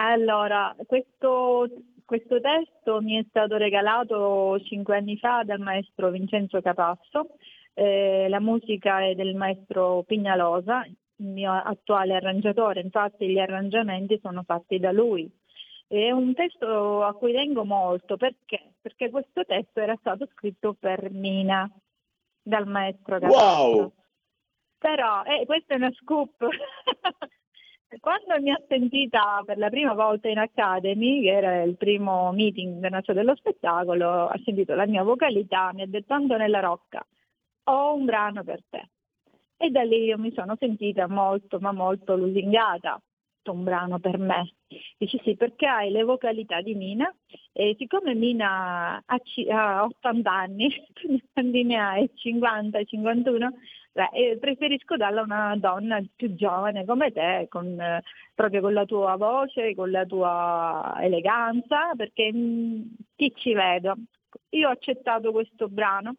Allora, 0.00 0.76
questo, 0.86 1.68
questo 2.04 2.40
testo 2.40 3.00
mi 3.00 3.16
è 3.16 3.26
stato 3.28 3.56
regalato 3.56 4.56
cinque 4.60 4.96
anni 4.96 5.16
fa 5.18 5.42
dal 5.42 5.58
maestro 5.58 6.10
Vincenzo 6.10 6.60
Capasso, 6.62 7.34
eh, 7.74 8.28
la 8.28 8.38
musica 8.38 9.02
è 9.02 9.16
del 9.16 9.34
maestro 9.34 10.04
Pignalosa, 10.04 10.84
il 10.86 11.26
mio 11.26 11.52
attuale 11.52 12.14
arrangiatore, 12.14 12.80
infatti 12.80 13.26
gli 13.28 13.40
arrangiamenti 13.40 14.20
sono 14.22 14.44
fatti 14.44 14.78
da 14.78 14.92
lui. 14.92 15.28
È 15.88 16.12
un 16.12 16.32
testo 16.32 17.02
a 17.02 17.12
cui 17.14 17.32
tengo 17.32 17.64
molto 17.64 18.16
perché? 18.16 18.74
Perché 18.80 19.10
questo 19.10 19.44
testo 19.44 19.80
era 19.80 19.96
stato 19.98 20.28
scritto 20.32 20.76
per 20.78 21.10
Mina 21.10 21.68
dal 22.40 22.68
maestro 22.68 23.18
Capasso. 23.18 23.36
Wow! 23.36 23.92
Però, 24.78 25.24
eh, 25.24 25.44
questo 25.44 25.72
è 25.72 25.76
una 25.76 25.90
scoop. 25.90 26.46
Quando 28.00 28.38
mi 28.40 28.50
ha 28.50 28.60
sentita 28.68 29.42
per 29.46 29.56
la 29.56 29.70
prima 29.70 29.94
volta 29.94 30.28
in 30.28 30.36
Academy, 30.36 31.22
che 31.22 31.30
era 31.30 31.62
il 31.62 31.76
primo 31.76 32.30
meeting 32.32 32.86
noce 32.86 33.14
dello 33.14 33.34
spettacolo, 33.34 34.26
ha 34.26 34.38
sentito 34.44 34.74
la 34.74 34.86
mia 34.86 35.02
vocalità, 35.02 35.72
mi 35.72 35.82
ha 35.82 35.86
detto 35.86 36.12
Antonella 36.12 36.60
Rocca, 36.60 37.04
ho 37.64 37.94
un 37.94 38.04
brano 38.04 38.44
per 38.44 38.60
te. 38.68 38.90
E 39.56 39.70
da 39.70 39.82
lì 39.82 40.04
io 40.04 40.18
mi 40.18 40.30
sono 40.32 40.54
sentita 40.58 41.08
molto, 41.08 41.58
ma 41.60 41.72
molto 41.72 42.14
lusingata. 42.14 43.00
Un 43.52 43.64
brano 43.64 43.98
per 43.98 44.18
me. 44.18 44.52
Dice 44.96 45.18
sì, 45.24 45.36
perché 45.36 45.66
hai 45.66 45.90
le 45.90 46.02
vocalità 46.02 46.60
di 46.60 46.74
Mina 46.74 47.12
e 47.52 47.74
siccome 47.78 48.14
Mina 48.14 49.02
ha, 49.04 49.18
ci- 49.18 49.48
ha 49.48 49.84
80 49.84 50.30
anni, 50.30 50.68
quindi 51.32 51.64
ne 51.64 51.76
hai? 51.76 52.10
50, 52.14 52.82
51, 52.84 53.52
beh, 53.92 54.08
eh, 54.12 54.38
preferisco 54.38 54.96
darla 54.96 55.22
a 55.22 55.24
una 55.24 55.56
donna 55.56 56.02
più 56.14 56.34
giovane 56.34 56.84
come 56.84 57.12
te, 57.12 57.46
con, 57.48 57.80
eh, 57.80 58.02
proprio 58.34 58.60
con 58.60 58.72
la 58.74 58.84
tua 58.84 59.16
voce, 59.16 59.74
con 59.74 59.90
la 59.90 60.04
tua 60.04 60.96
eleganza, 61.00 61.94
perché 61.96 62.30
mm, 62.32 62.82
ti 63.16 63.32
ci 63.36 63.54
vedo. 63.54 63.94
Io 64.50 64.68
ho 64.68 64.72
accettato 64.72 65.32
questo 65.32 65.68
brano 65.68 66.16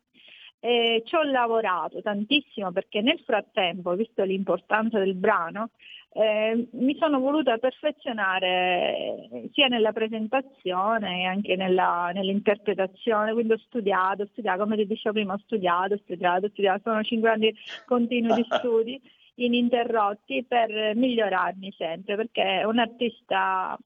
e 0.60 1.04
ci 1.06 1.16
ho 1.16 1.24
lavorato 1.24 2.02
tantissimo 2.02 2.72
perché 2.72 3.02
nel 3.02 3.20
frattempo, 3.20 3.96
visto 3.96 4.24
l'importanza 4.24 5.00
del 5.00 5.16
brano, 5.16 5.70
eh, 6.12 6.68
mi 6.72 6.96
sono 6.98 7.20
voluta 7.20 7.58
perfezionare 7.58 9.30
eh, 9.32 9.50
sia 9.54 9.68
nella 9.68 9.92
presentazione 9.94 11.18
che 11.20 11.24
anche 11.24 11.56
nella- 11.56 12.12
nell'interpretazione, 12.14 13.34
quindi 13.34 13.54
ho 13.54 13.58
studiato, 13.60 14.24
ho 14.24 14.28
studiato, 14.32 14.64
come 14.64 14.76
ti 14.76 14.88
dicevo 14.88 15.14
prima, 15.14 15.34
ho 15.34 15.40
studiato, 15.40 15.94
ho 15.94 15.98
studiato, 15.98 16.46
ho 16.46 16.50
studiato, 16.50 16.82
sono 16.84 17.04
cinque 17.04 17.30
anni 17.30 17.54
continui 17.86 18.34
di 18.34 18.46
studi 18.58 19.02
ininterrotti 19.36 20.44
per 20.46 20.96
migliorarmi 20.96 21.74
sempre, 21.78 22.16
perché 22.16 22.64
un 22.66 22.80
artista 22.80 23.78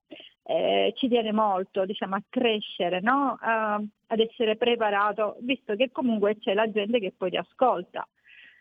eh, 0.45 0.93
ci 0.95 1.07
tiene 1.07 1.31
molto 1.31 1.85
diciamo, 1.85 2.15
a 2.15 2.23
crescere, 2.29 2.99
no? 3.01 3.37
A- 3.39 3.81
ad 4.07 4.19
essere 4.19 4.55
preparato, 4.55 5.37
visto 5.41 5.75
che 5.75 5.91
comunque 5.91 6.37
c'è 6.37 6.53
la 6.53 6.69
gente 6.71 6.99
che 6.99 7.13
poi 7.15 7.31
ti 7.31 7.37
ascolta. 7.37 8.07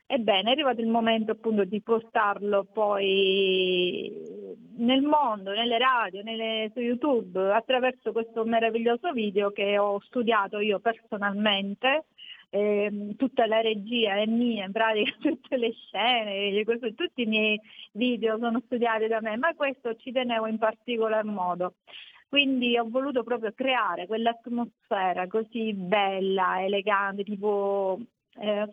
Ebbene, 0.07 0.51
è 0.51 0.53
arrivato 0.53 0.81
il 0.81 0.89
momento 0.89 1.33
appunto 1.33 1.65
di 1.65 1.81
portarlo 1.81 2.65
poi 2.71 4.13
nel 4.77 5.01
mondo, 5.03 5.53
nelle 5.53 5.79
radio, 5.79 6.23
nelle- 6.23 6.71
su 6.75 6.81
YouTube, 6.81 7.53
attraverso 7.53 8.13
questo 8.13 8.45
meraviglioso 8.45 9.13
video 9.13 9.51
che 9.53 9.79
ho 9.79 10.01
studiato 10.01 10.59
io 10.59 10.81
personalmente 10.81 12.05
ehm, 12.55 13.17
tutta 13.17 13.47
la 13.47 13.61
regia 13.63 14.17
è 14.17 14.27
mia, 14.27 14.67
in 14.67 14.73
pratica 14.73 15.11
tutte 15.21 15.57
le 15.57 15.73
scene, 15.73 16.63
questo- 16.65 16.93
tutti 16.95 17.23
i 17.23 17.27
miei 17.27 17.59
video 17.93 18.37
sono 18.39 18.61
studiati 18.67 19.07
da 19.07 19.21
me, 19.23 19.37
ma 19.39 19.55
questo 19.55 19.97
ci 19.97 20.13
tenevo 20.13 20.47
in 20.47 20.59
particolar 20.59 21.25
modo. 21.25 21.75
Quindi 22.29 22.77
ho 22.79 22.87
voluto 22.89 23.23
proprio 23.23 23.53
creare 23.55 24.07
quell'atmosfera 24.07 25.27
così 25.29 25.73
bella, 25.75 26.63
elegante, 26.63 27.25
tipo 27.25 27.99
eh, 28.39 28.67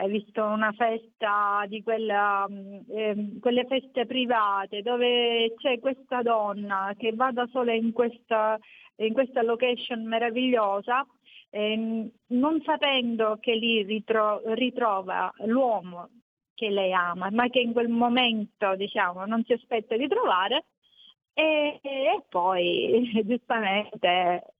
hai 0.00 0.08
visto 0.10 0.42
una 0.42 0.72
festa 0.72 1.64
di 1.68 1.82
quella, 1.82 2.46
ehm, 2.48 3.38
quelle 3.38 3.66
feste 3.66 4.06
private 4.06 4.80
dove 4.80 5.54
c'è 5.58 5.78
questa 5.78 6.22
donna 6.22 6.94
che 6.96 7.12
va 7.12 7.30
da 7.32 7.46
sola 7.52 7.74
in 7.74 7.92
questa, 7.92 8.58
in 8.96 9.12
questa 9.12 9.42
location 9.42 10.06
meravigliosa, 10.06 11.06
ehm, 11.50 12.10
non 12.28 12.62
sapendo 12.64 13.36
che 13.40 13.54
lì 13.54 13.82
ritro- 13.82 14.40
ritrova 14.54 15.30
l'uomo 15.44 16.08
che 16.54 16.70
lei 16.70 16.92
ama, 16.92 17.28
ma 17.30 17.48
che 17.48 17.60
in 17.60 17.72
quel 17.72 17.88
momento 17.88 18.74
diciamo, 18.76 19.26
non 19.26 19.44
si 19.44 19.52
aspetta 19.52 19.96
di 19.96 20.08
trovare 20.08 20.64
e, 21.34 21.78
e 21.82 22.24
poi 22.28 23.10
giustamente 23.24 24.54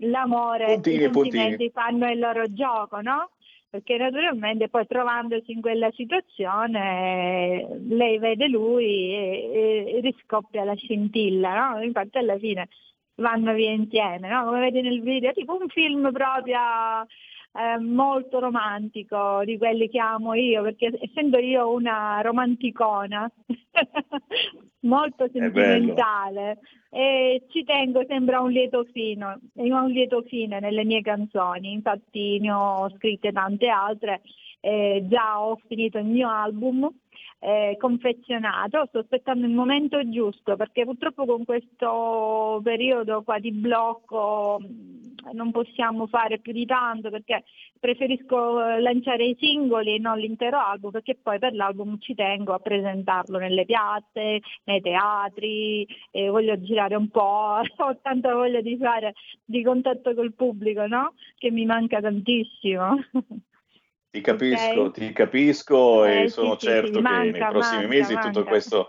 l'amore 0.00 0.64
e 0.64 0.74
Puntini 0.74 1.04
i 1.04 1.10
puntini. 1.10 1.30
sentimenti 1.30 1.70
fanno 1.70 2.10
il 2.10 2.18
loro 2.18 2.44
gioco, 2.52 3.00
no? 3.00 3.30
Perché 3.76 3.98
naturalmente 3.98 4.70
poi 4.70 4.86
trovandosi 4.86 5.52
in 5.52 5.60
quella 5.60 5.90
situazione 5.90 7.78
lei 7.88 8.18
vede 8.18 8.48
lui 8.48 9.12
e, 9.12 9.92
e 9.96 10.00
riscoppia 10.00 10.64
la 10.64 10.74
scintilla, 10.74 11.74
no? 11.74 11.82
Infatti 11.82 12.16
alla 12.16 12.38
fine 12.38 12.68
vanno 13.16 13.52
via 13.52 13.72
insieme, 13.72 14.30
no? 14.30 14.46
Come 14.46 14.60
vedi 14.60 14.80
nel 14.80 15.02
video, 15.02 15.32
tipo 15.32 15.58
un 15.60 15.68
film 15.68 16.10
proprio 16.10 16.58
eh, 17.56 17.78
molto 17.78 18.38
romantico 18.38 19.42
di 19.44 19.56
quelli 19.56 19.88
che 19.88 19.98
amo 19.98 20.34
io, 20.34 20.62
perché 20.62 20.98
essendo 21.00 21.38
io 21.38 21.72
una 21.72 22.20
romanticona 22.20 23.30
molto 24.80 25.28
sentimentale 25.32 26.58
e 26.90 27.44
ci 27.48 27.64
tengo 27.64 28.04
sempre 28.06 28.36
a 28.36 28.42
un 28.42 28.50
lieto 28.50 28.84
fino, 28.92 29.38
e 29.54 29.70
a 29.70 29.82
un 29.82 29.90
lieto 29.90 30.22
fine 30.22 30.60
nelle 30.60 30.84
mie 30.84 31.00
canzoni, 31.02 31.72
infatti 31.72 32.38
ne 32.40 32.52
ho 32.52 32.90
scritte 32.96 33.32
tante 33.32 33.68
altre, 33.68 34.22
eh, 34.60 35.04
già 35.08 35.40
ho 35.40 35.58
finito 35.66 35.98
il 35.98 36.06
mio 36.06 36.28
album 36.28 36.90
eh, 37.38 37.76
confezionato, 37.78 38.86
sto 38.86 38.98
aspettando 39.00 39.46
il 39.46 39.52
momento 39.52 40.08
giusto 40.08 40.56
perché 40.56 40.84
purtroppo 40.84 41.26
con 41.26 41.44
questo 41.44 42.60
periodo 42.62 43.22
qua 43.22 43.38
di 43.38 43.52
blocco 43.52 44.58
mh, 44.60 45.32
non 45.32 45.50
possiamo 45.50 46.06
fare 46.06 46.38
più 46.38 46.52
di 46.52 46.64
tanto 46.64 47.10
perché 47.10 47.44
preferisco 47.78 48.64
eh, 48.66 48.80
lanciare 48.80 49.24
i 49.24 49.36
singoli 49.38 49.94
e 49.94 49.98
non 49.98 50.18
l'intero 50.18 50.58
album 50.58 50.90
perché 50.90 51.18
poi 51.20 51.38
per 51.38 51.54
l'album 51.54 51.98
ci 51.98 52.14
tengo 52.14 52.54
a 52.54 52.58
presentarlo 52.58 53.38
nelle 53.38 53.64
piazze, 53.64 54.40
nei 54.64 54.80
teatri, 54.80 55.86
e 56.10 56.28
voglio 56.28 56.60
girare 56.60 56.94
un 56.94 57.08
po', 57.08 57.60
ho 57.76 57.98
tanta 58.02 58.34
voglia 58.34 58.60
di 58.60 58.76
fare 58.76 59.14
di 59.44 59.62
contatto 59.62 60.14
col 60.14 60.34
pubblico, 60.34 60.86
no? 60.86 61.14
Che 61.36 61.50
mi 61.50 61.64
manca 61.66 62.00
tantissimo. 62.00 62.96
Ti 64.10 64.20
capisco, 64.20 64.80
Ok. 64.82 64.90
ti 64.92 65.12
capisco 65.12 66.04
Eh, 66.04 66.22
e 66.22 66.28
sì, 66.28 66.34
sono 66.34 66.56
sì, 66.58 66.66
certo 66.66 66.98
sì, 66.98 67.04
che 67.04 67.12
nei 67.12 67.30
manca, 67.30 67.48
prossimi 67.48 67.82
manca, 67.82 67.96
mesi 67.96 68.14
tutto 68.14 68.38
manca. 68.38 68.44
questo, 68.44 68.88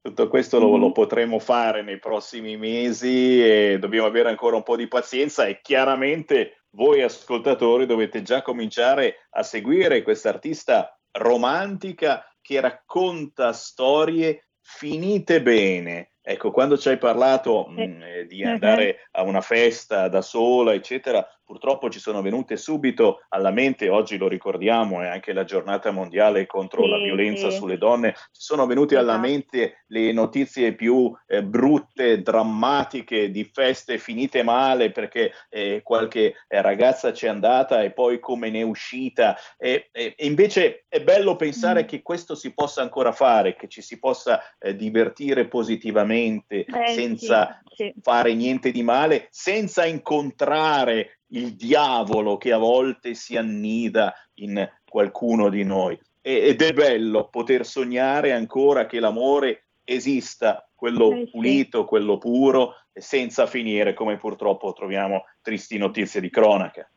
tutto 0.00 0.28
questo 0.28 0.58
lo, 0.58 0.76
lo 0.76 0.92
potremo 0.92 1.38
fare 1.38 1.82
nei 1.82 1.98
prossimi 1.98 2.56
mesi 2.56 3.42
e 3.44 3.78
dobbiamo 3.78 4.06
avere 4.06 4.30
ancora 4.30 4.56
un 4.56 4.62
po' 4.62 4.76
di 4.76 4.88
pazienza 4.88 5.46
e 5.46 5.60
chiaramente 5.60 6.64
voi 6.70 7.02
ascoltatori 7.02 7.84
dovete 7.84 8.22
già 8.22 8.42
cominciare 8.42 9.26
a 9.30 9.42
seguire 9.42 10.02
questa 10.02 10.30
artista 10.30 10.98
romantica 11.12 12.24
che 12.40 12.60
racconta 12.60 13.52
storie 13.52 14.46
finite 14.62 15.42
bene. 15.42 16.12
Ecco, 16.22 16.50
quando 16.52 16.78
ci 16.78 16.88
hai 16.88 16.98
parlato 16.98 17.66
mh, 17.66 18.02
eh, 18.02 18.26
di 18.26 18.42
Mhm. 18.44 18.48
andare 18.50 19.08
a 19.12 19.22
una 19.22 19.40
festa 19.40 20.08
da 20.08 20.22
sola, 20.22 20.72
eccetera, 20.74 21.26
purtroppo 21.50 21.90
ci 21.90 21.98
sono 21.98 22.22
venute 22.22 22.56
subito 22.56 23.24
alla 23.30 23.50
mente, 23.50 23.88
oggi 23.88 24.16
lo 24.16 24.28
ricordiamo, 24.28 25.02
è 25.02 25.08
anche 25.08 25.32
la 25.32 25.42
giornata 25.42 25.90
mondiale 25.90 26.46
contro 26.46 26.84
Sì, 26.84 26.88
la 26.88 26.98
violenza 26.98 27.50
sì. 27.50 27.56
sulle 27.56 27.76
donne, 27.76 28.12
ci 28.30 28.40
sono 28.40 28.66
venute 28.66 28.96
alla 28.96 29.14
Esatto. 29.14 29.26
mente 29.26 29.84
le 29.88 30.12
notizie 30.12 30.74
più 30.76 31.12
eh, 31.26 31.42
brutte, 31.42 32.22
drammatiche 32.22 33.32
di 33.32 33.50
feste 33.52 33.98
finite 33.98 34.44
male 34.44 34.92
perché 34.92 35.32
eh, 35.48 35.80
qualche 35.82 36.34
eh, 36.46 36.62
ragazza 36.62 37.10
c'è 37.10 37.26
andata 37.26 37.82
e 37.82 37.90
poi 37.90 38.20
come 38.20 38.48
ne 38.48 38.60
è 38.60 38.62
uscita. 38.62 39.36
E, 39.58 39.88
e- 39.90 40.14
e 40.16 40.26
invece 40.26 40.84
è 40.88 41.02
bello 41.02 41.34
pensare 41.34 41.82
Mm. 41.82 41.86
che 41.86 42.02
questo 42.02 42.36
si 42.36 42.54
possa 42.54 42.82
ancora 42.82 43.10
fare, 43.10 43.56
che 43.56 43.66
ci 43.66 43.82
si 43.82 43.98
possa 43.98 44.40
eh, 44.60 44.76
divertire 44.76 45.48
positivamente 45.48 46.64
Eh, 46.64 46.92
senza 46.92 47.60
sì. 47.74 47.92
fare 48.00 48.34
niente 48.34 48.70
di 48.70 48.84
male, 48.84 49.26
senza 49.30 49.84
incontrare 49.84 51.19
il 51.32 51.54
diavolo 51.54 52.36
che 52.36 52.52
a 52.52 52.58
volte 52.58 53.14
si 53.14 53.36
annida 53.36 54.14
in 54.34 54.68
qualcuno 54.88 55.48
di 55.48 55.64
noi. 55.64 55.98
E- 56.20 56.48
ed 56.48 56.62
è 56.62 56.72
bello 56.72 57.28
poter 57.28 57.64
sognare 57.64 58.32
ancora 58.32 58.86
che 58.86 59.00
l'amore 59.00 59.64
esista, 59.84 60.68
quello 60.74 61.12
Eh, 61.12 61.28
pulito, 61.30 61.84
quello 61.84 62.18
puro, 62.18 62.74
senza 62.92 63.46
finire 63.46 63.94
come 63.94 64.16
purtroppo 64.16 64.72
troviamo 64.72 65.24
tristi 65.42 65.78
notizie 65.78 66.20
di 66.20 66.30
cronaca. 66.30 66.88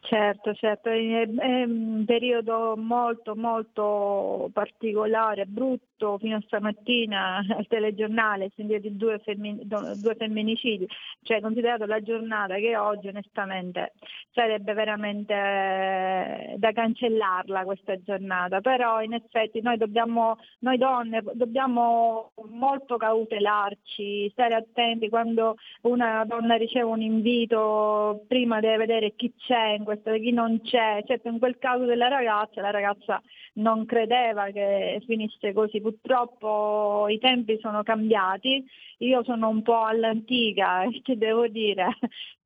Certo, 0.00 0.54
certo, 0.54 0.88
è, 0.88 0.94
è 0.94 1.62
un 1.64 2.04
periodo 2.06 2.74
molto 2.76 3.34
molto 3.34 4.48
particolare, 4.52 5.46
brutto, 5.46 5.95
fino 6.18 6.36
a 6.36 6.42
stamattina 6.46 7.44
al 7.56 7.66
telegiornale 7.66 8.50
sentire 8.54 8.80
di 8.80 8.96
due, 8.96 9.18
femmin- 9.18 9.62
due 9.64 10.14
femminicidi, 10.14 10.86
cioè 11.22 11.40
considerato 11.40 11.86
la 11.86 12.02
giornata 12.02 12.56
che 12.56 12.76
oggi 12.76 13.08
onestamente 13.08 13.92
sarebbe 14.32 14.74
veramente 14.74 15.32
eh, 15.32 16.54
da 16.58 16.72
cancellarla 16.72 17.64
questa 17.64 18.00
giornata, 18.02 18.60
però 18.60 19.02
in 19.02 19.14
effetti 19.14 19.60
noi 19.62 19.76
dobbiamo, 19.78 20.38
noi 20.60 20.76
donne 20.76 21.22
dobbiamo 21.32 22.32
molto 22.50 22.96
cautelarci, 22.96 24.28
stare 24.30 24.54
attenti 24.54 25.08
quando 25.08 25.56
una 25.82 26.24
donna 26.26 26.56
riceve 26.56 26.84
un 26.84 27.00
invito, 27.00 28.24
prima 28.28 28.60
deve 28.60 28.76
vedere 28.78 29.14
chi 29.16 29.32
c'è 29.36 29.74
in 29.78 29.84
questo, 29.84 30.12
chi 30.12 30.32
non 30.32 30.60
c'è. 30.62 31.02
Certo, 31.06 31.28
in 31.28 31.38
quel 31.38 31.58
caso 31.58 31.84
della 31.84 32.08
ragazza, 32.08 32.60
la 32.60 32.70
ragazza 32.70 33.22
non 33.56 33.84
credeva 33.86 34.50
che 34.50 35.02
finisse 35.06 35.52
così. 35.52 35.80
Purtroppo 35.80 37.06
i 37.08 37.18
tempi 37.18 37.58
sono 37.60 37.82
cambiati, 37.82 38.64
io 38.98 39.22
sono 39.24 39.48
un 39.48 39.62
po' 39.62 39.82
all'antica, 39.84 40.84
che 41.02 41.16
devo 41.16 41.46
dire, 41.48 41.98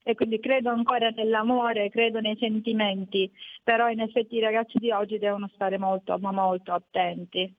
e 0.02 0.14
quindi 0.14 0.40
credo 0.40 0.70
ancora 0.70 1.10
nell'amore, 1.10 1.90
credo 1.90 2.20
nei 2.20 2.36
sentimenti, 2.38 3.30
però 3.62 3.88
in 3.90 4.00
effetti 4.00 4.36
i 4.36 4.40
ragazzi 4.40 4.78
di 4.78 4.90
oggi 4.90 5.18
devono 5.18 5.48
stare 5.54 5.78
molto, 5.78 6.18
ma 6.18 6.32
molto 6.32 6.72
attenti. 6.72 7.54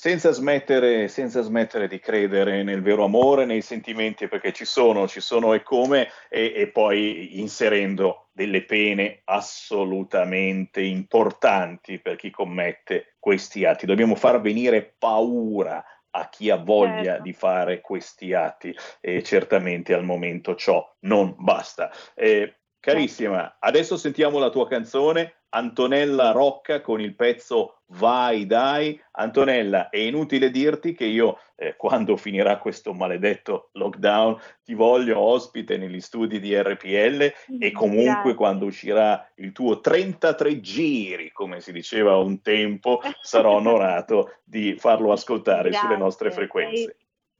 Senza 0.00 0.30
smettere, 0.30 1.08
senza 1.08 1.42
smettere 1.42 1.86
di 1.86 1.98
credere 1.98 2.62
nel 2.62 2.80
vero 2.80 3.04
amore, 3.04 3.44
nei 3.44 3.60
sentimenti, 3.60 4.28
perché 4.28 4.50
ci 4.50 4.64
sono, 4.64 5.06
ci 5.06 5.20
sono 5.20 5.52
e 5.52 5.62
come, 5.62 6.08
e, 6.30 6.54
e 6.56 6.68
poi 6.68 7.38
inserendo 7.38 8.28
delle 8.32 8.64
pene 8.64 9.20
assolutamente 9.24 10.80
importanti 10.80 11.98
per 11.98 12.16
chi 12.16 12.30
commette 12.30 13.16
questi 13.18 13.66
atti. 13.66 13.84
Dobbiamo 13.84 14.14
far 14.14 14.40
venire 14.40 14.94
paura 14.98 15.84
a 16.12 16.28
chi 16.30 16.48
ha 16.48 16.56
voglia 16.56 17.02
Certo. 17.02 17.22
di 17.22 17.32
fare 17.34 17.80
questi 17.82 18.32
atti 18.32 18.74
e 19.02 19.22
certamente 19.22 19.92
al 19.92 20.04
momento 20.04 20.54
ciò 20.54 20.82
non 21.00 21.34
basta. 21.36 21.92
Eh, 22.14 22.59
carissima, 22.80 23.58
adesso 23.60 23.96
sentiamo 23.96 24.38
la 24.38 24.50
tua 24.50 24.66
canzone 24.66 25.40
Antonella 25.50 26.30
Rocca 26.30 26.80
con 26.80 27.00
il 27.00 27.14
pezzo 27.14 27.82
Vai 27.94 28.46
dai. 28.46 29.00
Antonella, 29.12 29.88
è 29.88 29.96
inutile 29.96 30.50
dirti 30.50 30.92
che 30.92 31.04
io 31.04 31.38
eh, 31.56 31.74
quando 31.76 32.16
finirà 32.16 32.58
questo 32.58 32.92
maledetto 32.92 33.70
lockdown 33.72 34.38
ti 34.62 34.74
voglio 34.74 35.18
ospite 35.18 35.76
negli 35.76 36.00
studi 36.00 36.38
di 36.38 36.56
RPL 36.56 37.32
e 37.58 37.72
comunque 37.72 38.04
Grazie. 38.04 38.34
quando 38.34 38.66
uscirà 38.66 39.28
il 39.36 39.50
tuo 39.50 39.80
33 39.80 40.60
giri, 40.60 41.32
come 41.32 41.60
si 41.60 41.72
diceva 41.72 42.16
un 42.16 42.40
tempo, 42.42 43.00
sarò 43.20 43.54
onorato 43.54 44.36
di 44.44 44.76
farlo 44.76 45.10
ascoltare 45.10 45.72
sulle 45.72 45.96
nostre 45.96 46.28
Grazie. 46.28 46.46
frequenze. 46.46 46.96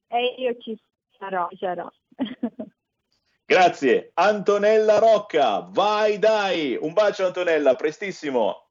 E, 0.09 0.16
e 0.16 0.34
io 0.36 0.57
ci 0.59 0.76
sarò, 1.16 1.49
sarò. 1.57 1.88
Grazie, 3.51 4.12
Antonella 4.14 5.01
Rocca, 5.01 5.66
vai 5.72 6.20
dai, 6.20 6.78
un 6.80 6.92
bacio 6.92 7.26
Antonella, 7.26 7.74
prestissimo. 7.74 8.68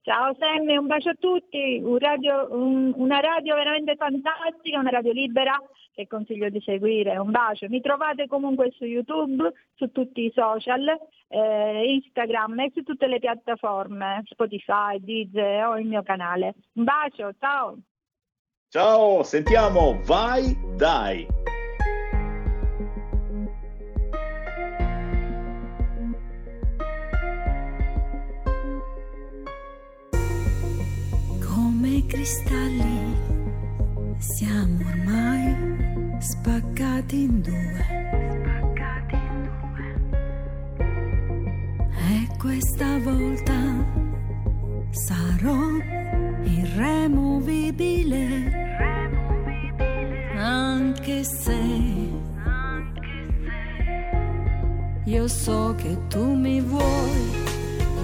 Ciao 0.00 0.34
Sammy, 0.38 0.78
un 0.78 0.86
bacio 0.86 1.10
a 1.10 1.14
tutti, 1.18 1.78
un 1.84 1.98
radio- 1.98 2.48
un- 2.50 2.94
una 2.96 3.20
radio 3.20 3.54
veramente 3.54 3.96
fantastica, 3.96 4.78
una 4.78 4.88
radio 4.88 5.12
libera 5.12 5.60
che 5.92 6.06
consiglio 6.06 6.48
di 6.48 6.58
seguire, 6.64 7.18
un 7.18 7.30
bacio. 7.32 7.66
Mi 7.68 7.82
trovate 7.82 8.26
comunque 8.26 8.70
su 8.70 8.86
YouTube, 8.86 9.52
su 9.74 9.92
tutti 9.92 10.22
i 10.24 10.32
social, 10.34 10.88
eh, 11.28 11.92
Instagram 11.92 12.60
e 12.60 12.70
su 12.74 12.82
tutte 12.82 13.06
le 13.06 13.18
piattaforme, 13.18 14.22
Spotify, 14.24 15.00
Deezer 15.00 15.66
o 15.66 15.78
il 15.78 15.86
mio 15.86 16.02
canale. 16.02 16.54
Un 16.76 16.84
bacio, 16.84 17.30
ciao! 17.38 17.76
Ciao, 18.70 19.22
sentiamo 19.22 20.00
Vai 20.04 20.56
Dai. 20.78 21.26
Come 31.84 31.96
i 31.96 32.06
cristalli 32.06 33.14
siamo 34.16 34.78
ormai 34.88 36.16
spaccati 36.18 37.24
in 37.24 37.42
due. 37.42 37.84
E 42.08 42.28
questa 42.38 42.98
volta 43.00 43.84
sarò 44.92 45.60
irremovibile. 46.44 48.22
Anche 50.38 51.22
se 51.22 51.60
io 55.04 55.28
so 55.28 55.74
che 55.76 55.98
tu 56.08 56.32
mi 56.32 56.62
vuoi 56.62 57.42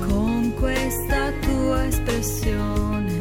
con 0.07 0.53
questa 0.59 1.33
tua 1.41 1.87
espressione. 1.87 3.19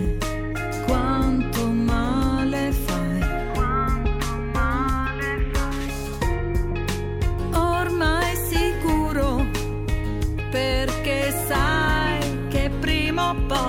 Prima 13.35 13.65
o 13.65 13.68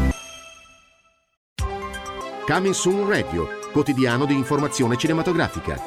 Coming 2.45 2.73
Soon 2.73 3.07
Radio, 3.07 3.47
quotidiano 3.71 4.25
di 4.25 4.33
informazione 4.33 4.97
cinematografica. 4.97 5.79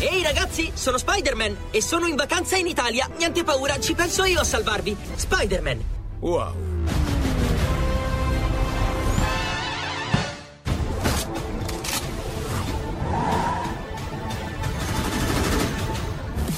Ehi 0.00 0.22
ragazzi, 0.22 0.72
sono 0.74 0.98
Spider-Man 0.98 1.56
e 1.70 1.80
sono 1.80 2.06
in 2.06 2.16
vacanza 2.16 2.56
in 2.56 2.66
Italia. 2.66 3.08
Niente 3.16 3.44
paura, 3.44 3.78
ci 3.78 3.94
penso 3.94 4.24
io 4.24 4.40
a 4.40 4.44
salvarvi. 4.44 4.96
Spider-Man. 5.14 5.84
Wow. 6.18 6.52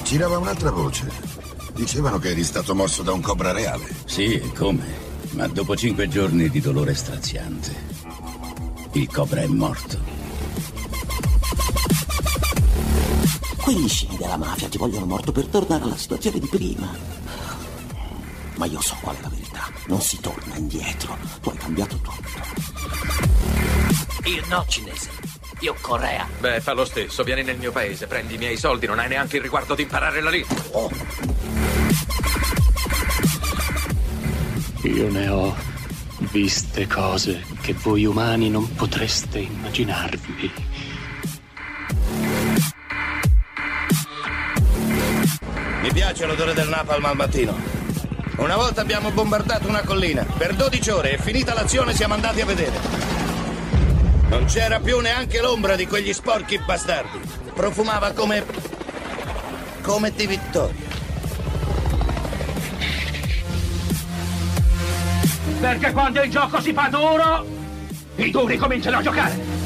Girava 0.05 0.39
un'altra 0.39 0.71
voce. 0.71 1.11
Dicevano 1.75 2.19
che 2.19 2.31
eri 2.31 2.45
stato 2.45 2.75
morso 2.75 3.03
da 3.03 3.13
un 3.13 3.21
cobra 3.21 3.53
reale. 3.53 3.85
Sì, 4.07 4.41
come? 4.57 5.13
Ma 5.33 5.49
dopo 5.49 5.75
cinque 5.75 6.09
giorni 6.09 6.49
di 6.49 6.61
dolore 6.61 6.95
straziante, 6.95 7.75
il 8.95 9.09
cobra 9.09 9.41
è 9.41 9.47
morto. 9.47 9.99
Quegli 13.63 13.89
scimi 13.89 14.17
della 14.17 14.37
mafia 14.37 14.69
ti 14.69 14.79
vogliono 14.79 15.07
morto 15.07 15.33
per 15.33 15.47
tornare 15.47 15.83
alla 15.83 15.97
situazione 15.97 16.39
di 16.39 16.47
prima. 16.47 16.89
Ma 18.57 18.67
io 18.67 18.81
so 18.81 18.97
qual 19.01 19.17
è 19.17 19.21
la 19.23 19.29
verità. 19.29 19.69
Non 19.87 20.01
si 20.01 20.21
torna 20.21 20.55
indietro. 20.57 21.17
Tu 21.41 21.49
hai 21.49 21.57
cambiato 21.57 21.97
tutto. 21.97 22.23
Io 24.29 24.43
no, 24.49 24.65
cinese. 24.69 25.11
Io 25.61 25.75
Corea. 25.81 26.29
Beh, 26.39 26.61
fa 26.61 26.73
lo 26.73 26.85
stesso. 26.85 27.25
Vieni 27.25 27.43
nel 27.43 27.59
mio 27.59 27.73
paese, 27.73 28.07
prendi 28.07 28.35
i 28.35 28.39
miei 28.39 28.57
soldi, 28.57 28.87
non 28.87 29.01
hai 29.01 29.09
neanche 29.09 29.37
il 29.37 29.43
riguardo 29.43 29.75
di 29.75 29.83
imparare 29.83 30.21
la 30.21 30.31
lingua. 30.31 30.89
Io 34.83 35.11
ne 35.11 35.29
ho 35.29 35.57
viste 36.31 36.87
cose 36.87 37.54
che 37.65 37.73
voi 37.73 38.05
umani 38.05 38.51
non 38.51 38.75
potreste 38.75 39.39
immaginarvi. 39.39 40.53
Mi 45.81 45.91
piace 45.91 46.27
l'odore 46.27 46.53
del 46.53 46.69
napalm 46.69 47.07
al 47.07 47.17
mattino. 47.17 47.57
Una 48.37 48.57
volta 48.57 48.83
abbiamo 48.83 49.13
bombardato 49.13 49.67
una 49.67 49.81
collina. 49.81 50.27
Per 50.37 50.55
12 50.55 50.91
ore 50.91 51.13
e 51.13 51.19
finita 51.19 51.55
l'azione 51.55 51.95
siamo 51.95 52.13
andati 52.13 52.43
a 52.43 52.45
vedere. 52.45 52.79
Non 54.29 54.45
c'era 54.45 54.79
più 54.81 54.99
neanche 54.99 55.41
l'ombra 55.41 55.75
di 55.75 55.87
quegli 55.87 56.13
sporchi 56.13 56.59
bastardi. 56.59 57.19
Profumava 57.55 58.13
come... 58.13 58.45
come 59.81 60.13
di 60.15 60.27
vittoria. 60.27 60.83
Perché 65.61 65.93
quando 65.93 66.21
il 66.21 66.31
gioco 66.31 66.61
si 66.61 66.75
fa 66.75 66.89
duro, 66.91 67.54
i 68.17 68.31
duri 68.31 68.57
cominciano 68.57 68.99
a 68.99 69.03
giocare. 69.03 69.63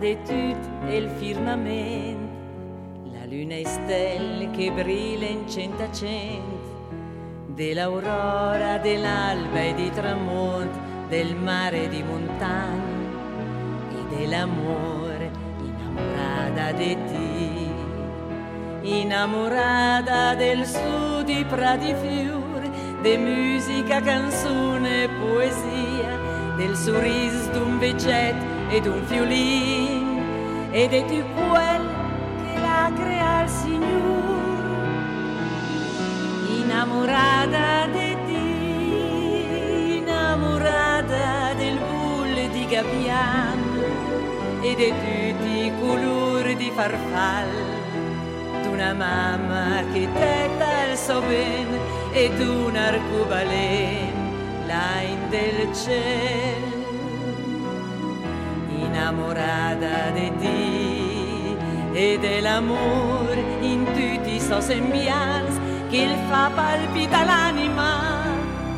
De 0.00 0.14
tut 0.24 0.56
et 0.88 1.00
le 1.02 1.10
firmament, 1.20 2.16
la 3.12 3.26
lune 3.26 3.60
e 3.60 3.66
stelle 3.66 4.29
che 4.60 4.70
brilla 4.72 5.24
in 5.24 5.48
cento, 5.48 5.88
dell'aurora, 7.46 8.76
dell'alba 8.76 9.58
e 9.58 9.74
di 9.74 9.90
tramonto, 9.90 10.78
del 11.08 11.34
mare 11.34 11.88
di 11.88 12.02
montagna 12.02 12.98
e 13.90 14.14
dell'amore, 14.14 15.30
innamorata 15.62 16.72
di 16.72 16.94
te, 17.06 18.86
innamorata 18.86 20.34
del 20.34 20.66
sud 20.66 21.24
di 21.24 21.42
prati 21.48 21.94
fiori, 21.94 22.70
de 23.00 23.16
musica, 23.16 24.02
canzone 24.02 25.04
e 25.04 25.08
poesia, 25.08 26.18
del 26.56 26.76
sorriso 26.76 27.50
d'un 27.52 27.78
vecchietto 27.78 28.44
e 28.68 28.80
d'un 28.82 29.02
fiolin, 29.06 30.68
ed 30.70 30.92
è 30.92 31.02
tu 31.06 31.24
quel 31.48 31.82
che 32.44 32.60
l'ha 32.60 32.92
creato 32.94 33.44
il 33.44 33.48
Signore, 33.48 33.79
innamorata 36.80 37.88
di 37.88 38.16
te, 38.26 39.96
innamorata 39.98 41.52
del 41.52 41.78
bulle 41.78 42.48
di 42.48 42.64
gabbiano 42.64 43.82
e 44.62 44.74
di 44.74 44.88
tutti 44.88 45.66
i 45.66 45.72
colori 45.78 46.56
di 46.56 46.72
farfalla 46.74 47.78
d'una 48.62 48.94
mamma 48.94 49.82
che 49.92 50.08
tetta 50.10 50.84
il 50.90 50.96
so 50.96 51.20
bene 51.20 51.78
e 52.12 52.30
d'un 52.34 52.74
arcobaleno 52.74 54.30
là 54.66 55.02
in 55.02 55.28
del 55.28 55.74
cielo 55.74 56.78
innamorata 58.70 60.08
di 60.14 60.32
te 60.38 61.58
e 61.92 62.18
dell'amore 62.18 63.44
in 63.60 63.84
tutti 63.84 64.34
i 64.34 64.40
suoi 64.40 64.62
sembianze 64.62 65.59
il 65.92 66.14
fa 66.28 66.50
palpita 66.54 67.24
l'anima 67.24 68.22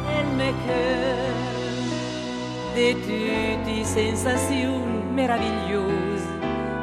e 0.09 0.55
cuore 0.65 1.33
di 2.75 2.95
tutte 2.95 3.71
le 3.71 3.85
sensazioni 3.85 5.03
meravigliose 5.13 6.27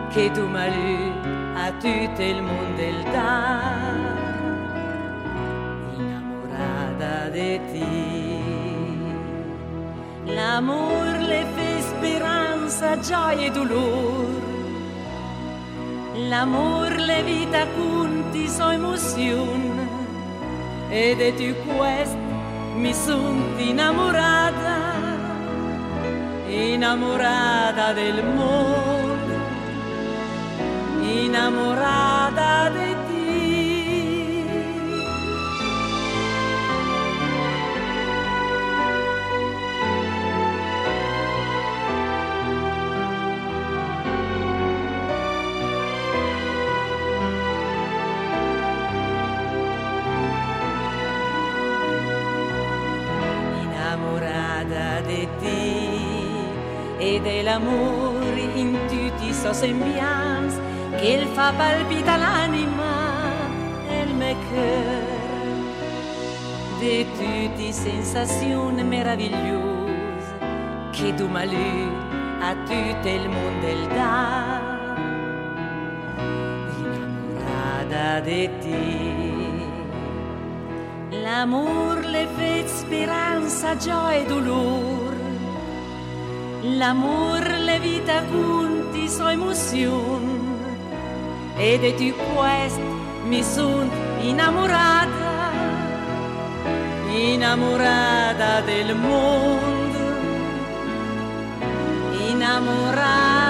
che 0.09 0.29
tu 0.31 0.45
m'hai 0.45 0.71
lu 0.75 1.13
a 1.55 1.71
tutto 1.71 2.21
il 2.21 2.43
mondo 2.43 2.81
il 2.81 3.03
innamorata 5.97 7.29
di 7.29 7.59
te 7.71 7.87
l'amor 10.31 11.07
le 11.31 11.43
fa 11.55 11.81
speranza 11.81 12.99
gioia 12.99 13.47
e 13.47 13.51
dolore 13.51 14.47
l'amor 16.29 16.91
le 16.91 17.23
vita 17.23 17.65
conti 17.75 18.47
so 18.47 18.69
emozione 18.69 19.78
ed 20.89 21.21
è 21.21 21.33
tu 21.35 21.53
questo 21.75 22.17
mi 22.75 22.93
son 22.93 23.53
innamorata 23.57 24.77
innamorata 26.47 27.93
del 27.93 28.23
mondo 28.25 29.37
innamorata 31.01 32.68
te 57.09 57.15
e 57.15 57.21
dell'amore 57.21 58.41
in 58.53 58.77
tutti 58.87 59.29
i 59.29 59.33
suoi 59.33 59.53
sembianze 59.53 60.61
che 60.97 61.07
il 61.07 61.27
fa 61.27 61.51
palpita 61.55 62.17
l'anima 62.17 63.31
e 63.89 64.01
il 64.01 64.13
mio 64.13 64.35
cuore 64.49 65.17
di 66.79 67.05
tutte 67.17 67.71
sensazioni 67.71 68.83
meravigliose 68.83 69.77
que 70.91 71.11
du 71.13 71.27
malheur 71.27 71.89
à 72.41 72.55
tout 72.65 73.03
le 73.03 73.27
monde 73.27 73.63
elle 73.63 73.87
dà. 73.95 74.61
Innamorata 76.79 78.19
di 78.21 78.49
te 78.61 78.83
l'amor 81.23 81.97
le 82.05 82.27
fait 82.35 82.67
speranza 82.67 83.75
gioia 83.75 84.19
e 84.19 84.25
dolor 84.25 85.08
l'amor 86.77 87.41
le 87.41 87.79
vita 87.79 88.23
conti 88.25 89.09
sua 89.09 89.31
emozione 89.31 90.37
e 91.57 91.79
di 91.79 91.93
tu 91.95 92.15
questo 92.35 92.81
mi 93.25 93.43
son 93.43 93.89
innamorata 94.21 95.51
innamorata 97.09 98.61
del 98.61 98.95
mondo 98.95 99.99
innamorata 102.27 103.48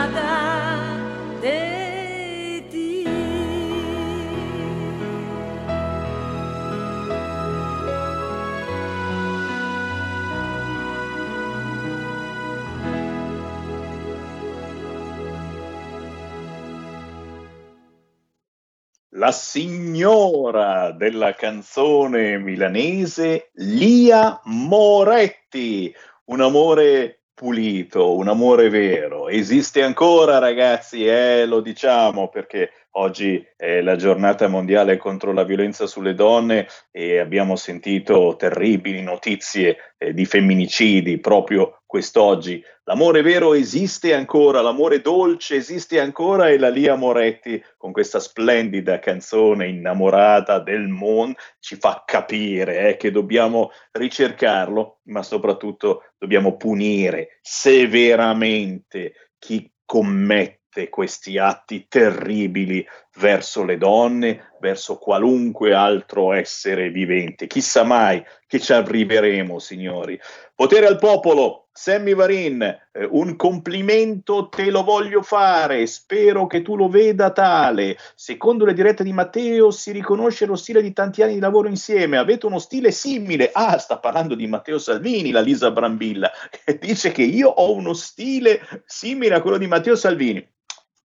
la 19.30 19.36
signora 19.36 20.90
della 20.90 21.36
canzone 21.36 22.40
milanese 22.40 23.52
Lia 23.58 24.42
Moretti, 24.46 25.94
un 26.26 26.42
amore 26.42 27.26
pulito, 27.36 28.16
un 28.16 28.28
amore 28.28 28.70
vero. 28.70 29.30
Esiste 29.30 29.84
ancora, 29.84 30.40
ragazzi, 30.40 31.06
eh, 31.06 31.46
lo 31.46 31.62
diciamo 31.62 32.30
perché 32.30 32.72
oggi 32.92 33.46
è 33.56 33.82
la 33.82 33.96
giornata 33.96 34.48
mondiale 34.48 34.98
contro 34.98 35.32
la 35.34 35.44
violenza 35.44 35.86
sulle 35.88 36.14
donne 36.14 36.68
e 36.92 37.20
abbiamo 37.20 37.56
sentito 37.56 38.36
terribili 38.38 39.02
notizie 39.02 39.78
eh, 39.98 40.14
di 40.14 40.26
femminicidi 40.26 41.20
proprio 41.20 41.82
quest'oggi. 41.86 42.64
L'amore 42.84 43.22
vero 43.22 43.54
esiste 43.54 44.14
ancora, 44.14 44.62
l'amore 44.62 45.02
dolce 45.02 45.56
esiste 45.56 46.00
ancora 46.00 46.50
e 46.50 46.58
la 46.58 46.70
Lia 46.70 46.96
Moretti 46.96 47.64
con 47.78 47.92
questa 47.92 48.20
splendida 48.20 49.00
canzone 49.00 49.68
innamorata 49.68 50.60
del 50.60 50.88
mondo 50.88 51.38
ci 51.60 51.76
fa 51.76 52.04
capire 52.06 52.90
eh, 52.90 52.98
che 52.98 53.12
dobbiamo 53.12 53.72
ricercarlo, 53.92 55.00
ma 55.04 55.22
soprattutto 55.22 56.04
dobbiamo 56.18 56.58
punire 56.58 57.40
severamente 57.42 59.14
chi 59.38 59.72
commette 59.86 60.59
questi 60.88 61.38
atti 61.38 61.88
terribili 61.90 62.88
verso 63.18 63.66
le 63.66 63.78
donne, 63.78 64.54
verso 64.62 64.98
qualunque 64.98 65.74
altro 65.74 66.32
essere 66.32 66.90
vivente. 66.90 67.48
Chissà 67.48 67.84
mai 67.84 68.24
che 68.48 68.60
ci 68.60 68.72
arriveremo, 68.72 69.60
signori. 69.60 70.20
Potere 70.56 70.88
al 70.88 70.98
popolo, 70.98 71.68
Sammy 71.72 72.14
Varin, 72.14 72.62
eh, 72.62 73.08
un 73.12 73.36
complimento 73.36 74.50
te 74.50 74.70
lo 74.70 74.84
voglio 74.84 75.22
fare, 75.22 75.86
spero 75.86 76.48
che 76.48 76.62
tu 76.62 76.76
lo 76.76 76.90
veda 76.90 77.32
tale. 77.32 77.98
Secondo 78.16 78.66
le 78.66 78.74
dirette 78.74 79.04
di 79.04 79.14
Matteo 79.14 79.72
si 79.72 79.92
riconosce 79.92 80.46
lo 80.46 80.56
stile 80.56 80.82
di 80.82 80.92
tanti 80.94 81.22
anni 81.22 81.36
di 81.36 81.40
lavoro 81.40 81.68
insieme, 81.68 82.18
avete 82.18 82.46
uno 82.48 82.60
stile 82.60 82.92
simile. 82.92 83.52
Ah, 83.54 83.78
sta 83.78 83.98
parlando 84.00 84.36
di 84.36 84.48
Matteo 84.48 84.78
Salvini, 84.78 85.32
la 85.32 85.42
Lisa 85.42 85.72
Brambilla, 85.72 86.32
che 86.52 86.78
dice 86.78 87.12
che 87.12 87.24
io 87.24 87.50
ho 87.50 87.74
uno 87.74 87.94
stile 87.94 88.60
simile 88.86 89.36
a 89.36 89.42
quello 89.42 89.58
di 89.58 89.68
Matteo 89.68 89.96
Salvini 89.96 90.46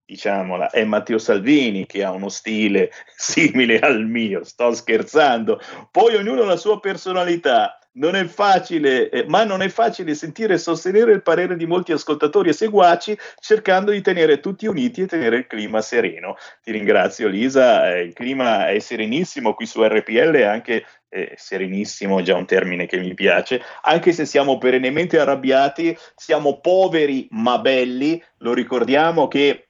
diciamola, 0.05 0.69
è 0.69 0.83
Matteo 0.83 1.17
Salvini 1.17 1.85
che 1.85 2.03
ha 2.03 2.11
uno 2.11 2.29
stile 2.29 2.91
simile 3.15 3.79
al 3.79 4.05
mio, 4.05 4.43
sto 4.43 4.73
scherzando. 4.73 5.59
Poi 5.91 6.15
ognuno 6.15 6.43
ha 6.43 6.45
la 6.45 6.57
sua 6.57 6.79
personalità. 6.79 7.79
Non 7.97 8.13
è 8.13 8.25
facile, 8.25 9.09
eh, 9.09 9.23
ma 9.29 9.45
non 9.45 9.61
è 9.61 9.69
facile 9.69 10.15
sentire 10.15 10.55
e 10.55 10.57
sostenere 10.57 11.13
il 11.13 11.21
parere 11.21 11.55
di 11.55 11.65
molti 11.65 11.93
ascoltatori 11.93 12.49
e 12.49 12.53
seguaci 12.53 13.17
cercando 13.39 13.91
di 13.91 14.01
tenere 14.01 14.41
tutti 14.41 14.67
uniti 14.67 15.01
e 15.01 15.07
tenere 15.07 15.37
il 15.37 15.47
clima 15.47 15.79
sereno. 15.79 16.35
Ti 16.61 16.71
ringrazio 16.71 17.29
Lisa, 17.29 17.95
eh, 17.95 18.01
il 18.01 18.13
clima 18.13 18.67
è 18.67 18.79
serenissimo 18.79 19.53
qui 19.53 19.65
su 19.65 19.81
RPL, 19.81 20.43
anche 20.43 20.83
eh, 21.07 21.35
serenissimo, 21.37 22.21
già 22.21 22.35
un 22.35 22.45
termine 22.45 22.85
che 22.85 22.97
mi 22.97 23.13
piace, 23.13 23.61
anche 23.83 24.11
se 24.11 24.25
siamo 24.25 24.57
perennemente 24.57 25.17
arrabbiati, 25.17 25.97
siamo 26.13 26.59
poveri 26.59 27.29
ma 27.31 27.59
belli, 27.59 28.21
lo 28.39 28.53
ricordiamo 28.53 29.29
che 29.29 29.64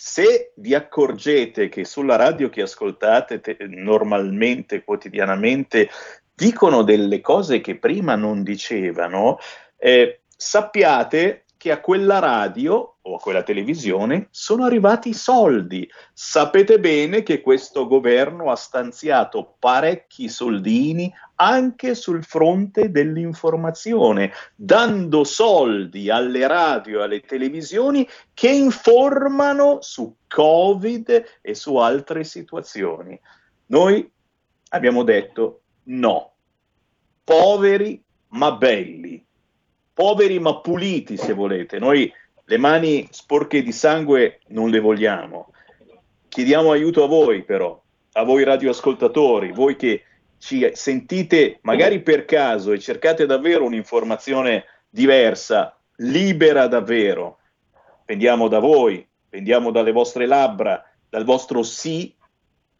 se 0.00 0.52
vi 0.54 0.76
accorgete 0.76 1.68
che 1.68 1.84
sulla 1.84 2.14
radio 2.14 2.48
che 2.50 2.62
ascoltate 2.62 3.40
te- 3.40 3.56
normalmente, 3.62 4.84
quotidianamente, 4.84 5.90
dicono 6.32 6.84
delle 6.84 7.20
cose 7.20 7.60
che 7.60 7.78
prima 7.78 8.14
non 8.14 8.44
dicevano, 8.44 9.38
eh, 9.76 10.20
sappiate 10.28 11.46
che 11.56 11.72
a 11.72 11.80
quella 11.80 12.20
radio 12.20 12.98
o 13.02 13.16
a 13.16 13.18
quella 13.18 13.42
televisione 13.42 14.28
sono 14.30 14.66
arrivati 14.66 15.08
i 15.08 15.14
soldi. 15.14 15.90
Sapete 16.12 16.78
bene 16.78 17.24
che 17.24 17.40
questo 17.40 17.88
governo 17.88 18.52
ha 18.52 18.56
stanziato 18.56 19.56
parecchi 19.58 20.28
soldini 20.28 21.12
anche 21.40 21.94
sul 21.94 22.24
fronte 22.24 22.90
dell'informazione, 22.90 24.32
dando 24.56 25.22
soldi 25.22 26.10
alle 26.10 26.46
radio 26.46 27.00
e 27.00 27.02
alle 27.04 27.20
televisioni 27.20 28.08
che 28.34 28.50
informano 28.50 29.78
su 29.80 30.16
Covid 30.26 31.24
e 31.40 31.54
su 31.54 31.76
altre 31.76 32.24
situazioni. 32.24 33.18
Noi 33.66 34.10
abbiamo 34.70 35.04
detto 35.04 35.62
no, 35.84 36.32
poveri 37.22 38.02
ma 38.30 38.52
belli, 38.52 39.24
poveri 39.94 40.40
ma 40.40 40.60
puliti 40.60 41.16
se 41.16 41.34
volete. 41.34 41.78
Noi 41.78 42.12
le 42.44 42.56
mani 42.58 43.06
sporche 43.10 43.62
di 43.62 43.72
sangue 43.72 44.40
non 44.48 44.70
le 44.70 44.80
vogliamo. 44.80 45.52
Chiediamo 46.28 46.72
aiuto 46.72 47.04
a 47.04 47.06
voi 47.06 47.44
però, 47.44 47.80
a 48.12 48.24
voi 48.24 48.42
radioascoltatori, 48.42 49.52
voi 49.52 49.76
che 49.76 50.02
ci 50.38 50.70
sentite 50.72 51.58
magari 51.62 52.00
per 52.00 52.24
caso 52.24 52.72
e 52.72 52.78
cercate 52.78 53.26
davvero 53.26 53.64
un'informazione 53.64 54.64
diversa, 54.88 55.76
libera 55.96 56.66
davvero. 56.66 57.38
Pendiamo 58.04 58.48
da 58.48 58.58
voi, 58.58 59.06
pendiamo 59.28 59.70
dalle 59.70 59.92
vostre 59.92 60.26
labbra, 60.26 60.82
dal 61.08 61.24
vostro 61.24 61.62
sì 61.62 62.14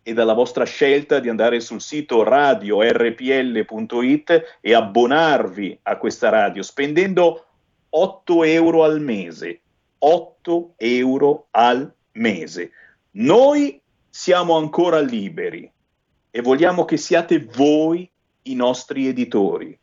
e 0.02 0.12
dalla 0.14 0.32
vostra 0.32 0.64
scelta 0.64 1.18
di 1.18 1.28
andare 1.28 1.60
sul 1.60 1.82
sito 1.82 2.22
radiorpl.it 2.22 3.38
e 4.60 4.74
abbonarvi 4.74 5.80
a 5.82 5.98
questa 5.98 6.30
radio 6.30 6.62
spendendo 6.62 7.44
8 7.90 8.44
euro 8.44 8.84
al 8.84 9.00
mese. 9.00 9.60
8 9.98 10.74
euro 10.76 11.48
al 11.50 11.92
mese. 12.12 12.70
Noi 13.12 13.80
siamo 14.08 14.56
ancora 14.56 15.00
liberi 15.00 15.70
e 16.30 16.40
vogliamo 16.40 16.84
che 16.84 16.96
siate 16.96 17.38
voi 17.40 18.10
i 18.42 18.54
nostri 18.54 19.06
editori. 19.06 19.78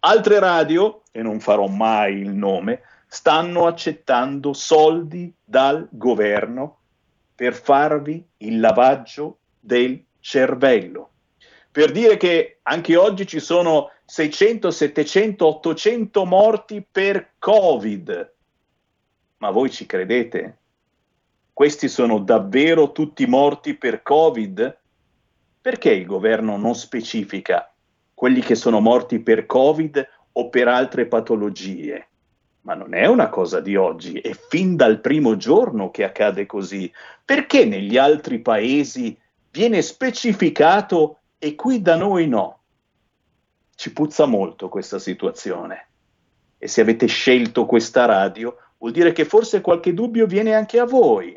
Altre 0.00 0.38
radio, 0.38 1.02
e 1.10 1.22
non 1.22 1.40
farò 1.40 1.66
mai 1.66 2.18
il 2.18 2.30
nome, 2.30 2.82
stanno 3.06 3.66
accettando 3.66 4.52
soldi 4.52 5.32
dal 5.44 5.88
governo 5.90 6.78
per 7.34 7.54
farvi 7.54 8.24
il 8.38 8.60
lavaggio 8.60 9.38
del 9.58 10.02
cervello. 10.20 11.10
Per 11.70 11.92
dire 11.92 12.16
che 12.16 12.60
anche 12.62 12.96
oggi 12.96 13.26
ci 13.26 13.40
sono 13.40 13.90
600, 14.04 14.70
700, 14.70 15.46
800 15.46 16.24
morti 16.24 16.86
per 16.90 17.32
Covid. 17.38 18.34
Ma 19.38 19.50
voi 19.50 19.70
ci 19.70 19.84
credete? 19.84 20.58
Questi 21.52 21.88
sono 21.88 22.20
davvero 22.20 22.92
tutti 22.92 23.26
morti 23.26 23.74
per 23.74 24.02
Covid? 24.02 24.78
Perché 25.66 25.90
il 25.90 26.06
governo 26.06 26.56
non 26.56 26.76
specifica 26.76 27.68
quelli 28.14 28.40
che 28.40 28.54
sono 28.54 28.78
morti 28.78 29.18
per 29.18 29.46
Covid 29.46 30.08
o 30.30 30.48
per 30.48 30.68
altre 30.68 31.06
patologie? 31.06 32.06
Ma 32.60 32.74
non 32.74 32.94
è 32.94 33.06
una 33.06 33.28
cosa 33.28 33.58
di 33.58 33.74
oggi, 33.74 34.20
è 34.20 34.30
fin 34.32 34.76
dal 34.76 35.00
primo 35.00 35.36
giorno 35.36 35.90
che 35.90 36.04
accade 36.04 36.46
così. 36.46 36.88
Perché 37.24 37.64
negli 37.64 37.96
altri 37.96 38.38
paesi 38.38 39.18
viene 39.50 39.82
specificato 39.82 41.18
e 41.36 41.56
qui 41.56 41.82
da 41.82 41.96
noi 41.96 42.28
no? 42.28 42.60
Ci 43.74 43.92
puzza 43.92 44.26
molto 44.26 44.68
questa 44.68 45.00
situazione. 45.00 45.88
E 46.58 46.68
se 46.68 46.80
avete 46.80 47.06
scelto 47.06 47.66
questa 47.66 48.04
radio, 48.04 48.56
vuol 48.78 48.92
dire 48.92 49.10
che 49.10 49.24
forse 49.24 49.62
qualche 49.62 49.92
dubbio 49.92 50.26
viene 50.26 50.54
anche 50.54 50.78
a 50.78 50.84
voi. 50.84 51.36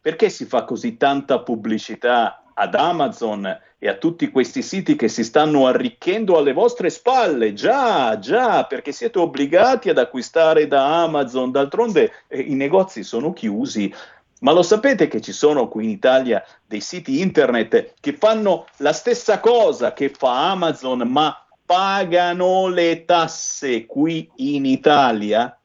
Perché 0.00 0.28
si 0.28 0.44
fa 0.44 0.62
così 0.62 0.96
tanta 0.96 1.40
pubblicità 1.40 2.44
ad 2.58 2.74
Amazon 2.74 3.60
e 3.78 3.88
a 3.88 3.94
tutti 3.94 4.30
questi 4.30 4.62
siti 4.62 4.96
che 4.96 5.06
si 5.06 5.22
stanno 5.22 5.66
arricchendo 5.66 6.36
alle 6.36 6.52
vostre 6.52 6.90
spalle. 6.90 7.54
Già, 7.54 8.18
già, 8.18 8.64
perché 8.64 8.90
siete 8.90 9.20
obbligati 9.20 9.88
ad 9.88 9.98
acquistare 9.98 10.66
da 10.66 11.02
Amazon. 11.02 11.52
D'altronde 11.52 12.12
eh, 12.26 12.40
i 12.40 12.54
negozi 12.54 13.04
sono 13.04 13.32
chiusi. 13.32 13.94
Ma 14.40 14.52
lo 14.52 14.62
sapete 14.62 15.06
che 15.08 15.20
ci 15.20 15.32
sono 15.32 15.68
qui 15.68 15.84
in 15.84 15.90
Italia 15.90 16.44
dei 16.66 16.80
siti 16.80 17.20
internet 17.20 17.94
che 18.00 18.12
fanno 18.12 18.66
la 18.78 18.92
stessa 18.92 19.40
cosa 19.40 19.92
che 19.92 20.10
fa 20.10 20.50
Amazon, 20.50 21.00
ma 21.00 21.44
pagano 21.64 22.68
le 22.68 23.04
tasse 23.04 23.86
qui 23.86 24.28
in 24.36 24.64
Italia? 24.64 25.56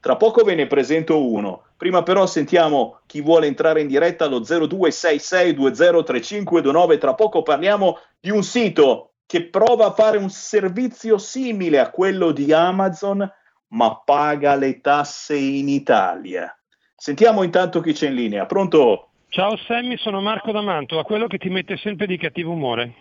Tra 0.00 0.16
poco 0.16 0.42
ve 0.42 0.56
ne 0.56 0.66
presento 0.66 1.24
uno. 1.24 1.62
Prima 1.82 2.04
però 2.04 2.26
sentiamo 2.26 3.00
chi 3.06 3.20
vuole 3.20 3.48
entrare 3.48 3.80
in 3.80 3.88
diretta 3.88 4.26
allo 4.26 4.42
0266203529. 4.42 6.96
Tra 6.96 7.14
poco 7.14 7.42
parliamo 7.42 7.98
di 8.20 8.30
un 8.30 8.44
sito 8.44 9.14
che 9.26 9.46
prova 9.46 9.86
a 9.86 9.90
fare 9.90 10.16
un 10.16 10.30
servizio 10.30 11.18
simile 11.18 11.80
a 11.80 11.90
quello 11.90 12.30
di 12.30 12.52
Amazon, 12.52 13.28
ma 13.70 13.96
paga 13.96 14.54
le 14.54 14.80
tasse 14.80 15.34
in 15.34 15.68
Italia. 15.68 16.56
Sentiamo 16.94 17.42
intanto 17.42 17.80
chi 17.80 17.92
c'è 17.92 18.10
in 18.10 18.14
linea. 18.14 18.46
Pronto? 18.46 19.08
Ciao 19.30 19.56
Sammy, 19.56 19.96
sono 19.96 20.20
Marco 20.20 20.52
da 20.52 20.60
Mantova, 20.60 21.02
quello 21.02 21.26
che 21.26 21.38
ti 21.38 21.48
mette 21.48 21.76
sempre 21.78 22.06
di 22.06 22.16
cattivo 22.16 22.52
umore. 22.52 22.92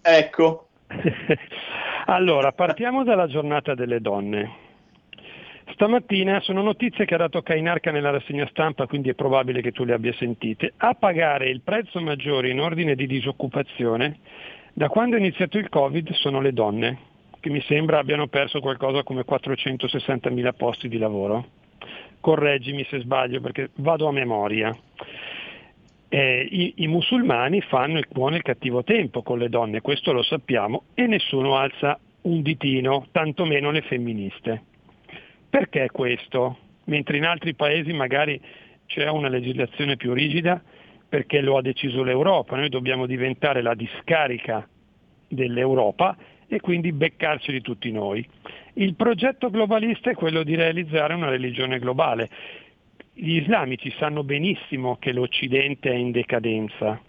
Ecco. 0.00 0.68
allora, 2.06 2.50
partiamo 2.52 3.04
dalla 3.04 3.26
giornata 3.26 3.74
delle 3.74 4.00
donne. 4.00 4.69
Stamattina 5.80 6.40
sono 6.40 6.60
notizie 6.60 7.06
che 7.06 7.14
ha 7.14 7.16
dato 7.16 7.40
Cainarca 7.40 7.90
nella 7.90 8.10
rassegna 8.10 8.46
stampa, 8.50 8.86
quindi 8.86 9.08
è 9.08 9.14
probabile 9.14 9.62
che 9.62 9.72
tu 9.72 9.84
le 9.84 9.94
abbia 9.94 10.12
sentite. 10.12 10.74
A 10.76 10.92
pagare 10.92 11.48
il 11.48 11.62
prezzo 11.62 12.02
maggiore 12.02 12.50
in 12.50 12.60
ordine 12.60 12.94
di 12.94 13.06
disoccupazione 13.06 14.18
da 14.74 14.90
quando 14.90 15.16
è 15.16 15.18
iniziato 15.18 15.56
il 15.56 15.70
Covid 15.70 16.12
sono 16.12 16.42
le 16.42 16.52
donne, 16.52 16.98
che 17.40 17.48
mi 17.48 17.62
sembra 17.62 17.98
abbiano 17.98 18.26
perso 18.26 18.60
qualcosa 18.60 19.02
come 19.04 19.24
460.000 19.26 20.52
posti 20.54 20.86
di 20.86 20.98
lavoro. 20.98 21.46
Correggimi 22.20 22.84
se 22.90 23.00
sbaglio 23.00 23.40
perché 23.40 23.70
vado 23.76 24.06
a 24.06 24.12
memoria. 24.12 24.76
Eh, 26.10 26.46
i, 26.50 26.74
I 26.76 26.88
musulmani 26.88 27.62
fanno 27.62 27.96
il 27.96 28.06
buono 28.06 28.34
e 28.34 28.36
il 28.36 28.42
cattivo 28.42 28.84
tempo 28.84 29.22
con 29.22 29.38
le 29.38 29.48
donne, 29.48 29.80
questo 29.80 30.12
lo 30.12 30.22
sappiamo, 30.22 30.82
e 30.92 31.06
nessuno 31.06 31.56
alza 31.56 31.98
un 32.22 32.42
ditino, 32.42 33.06
tantomeno 33.12 33.70
le 33.70 33.80
femministe. 33.80 34.64
Perché 35.50 35.90
questo? 35.90 36.58
Mentre 36.84 37.16
in 37.16 37.24
altri 37.24 37.54
paesi 37.54 37.92
magari 37.92 38.40
c'è 38.86 39.08
una 39.08 39.28
legislazione 39.28 39.96
più 39.96 40.12
rigida 40.12 40.62
perché 41.08 41.40
lo 41.40 41.56
ha 41.56 41.62
deciso 41.62 42.04
l'Europa, 42.04 42.56
noi 42.56 42.68
dobbiamo 42.68 43.04
diventare 43.04 43.62
la 43.62 43.74
discarica 43.74 44.66
dell'Europa 45.26 46.16
e 46.46 46.60
quindi 46.60 46.92
beccarci 46.92 47.60
tutti 47.60 47.90
noi. 47.90 48.24
Il 48.74 48.94
progetto 48.94 49.50
globalista 49.50 50.10
è 50.10 50.14
quello 50.14 50.44
di 50.44 50.54
realizzare 50.54 51.14
una 51.14 51.28
religione 51.28 51.80
globale. 51.80 52.30
Gli 53.12 53.36
islamici 53.36 53.92
sanno 53.98 54.22
benissimo 54.22 54.96
che 54.98 55.12
l'Occidente 55.12 55.90
è 55.90 55.94
in 55.94 56.12
decadenza, 56.12 57.00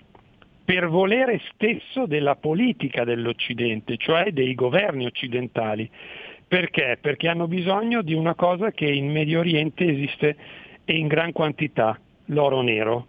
per 0.66 0.88
volere 0.88 1.42
stesso 1.54 2.06
della 2.06 2.36
politica 2.36 3.04
dell'Occidente, 3.04 3.98
cioè 3.98 4.32
dei 4.32 4.56
governi 4.56 5.06
occidentali. 5.06 5.89
Perché? 6.52 6.97
Perché 6.99 7.30
hanno 7.30 7.47
bisogno 7.47 8.02
di 8.02 8.14
una 8.14 8.36
cosa 8.36 8.72
che 8.72 8.84
in 8.86 9.10
Medio 9.10 9.39
Oriente 9.39 9.86
esiste 9.86 10.36
e 10.84 10.97
in 10.97 11.08
gran 11.08 11.32
quantità, 11.32 11.97
l'oro 12.26 12.60
nero. 12.60 13.08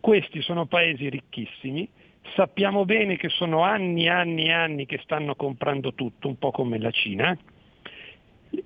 Questi 0.00 0.40
sono 0.40 0.64
paesi 0.64 1.10
ricchissimi, 1.10 1.86
sappiamo 2.34 2.86
bene 2.86 3.18
che 3.18 3.28
sono 3.28 3.60
anni 3.64 4.04
e 4.04 4.08
anni 4.08 4.46
e 4.46 4.52
anni 4.52 4.86
che 4.86 4.98
stanno 5.02 5.34
comprando 5.34 5.92
tutto, 5.92 6.26
un 6.26 6.38
po' 6.38 6.52
come 6.52 6.78
la 6.78 6.90
Cina. 6.90 7.36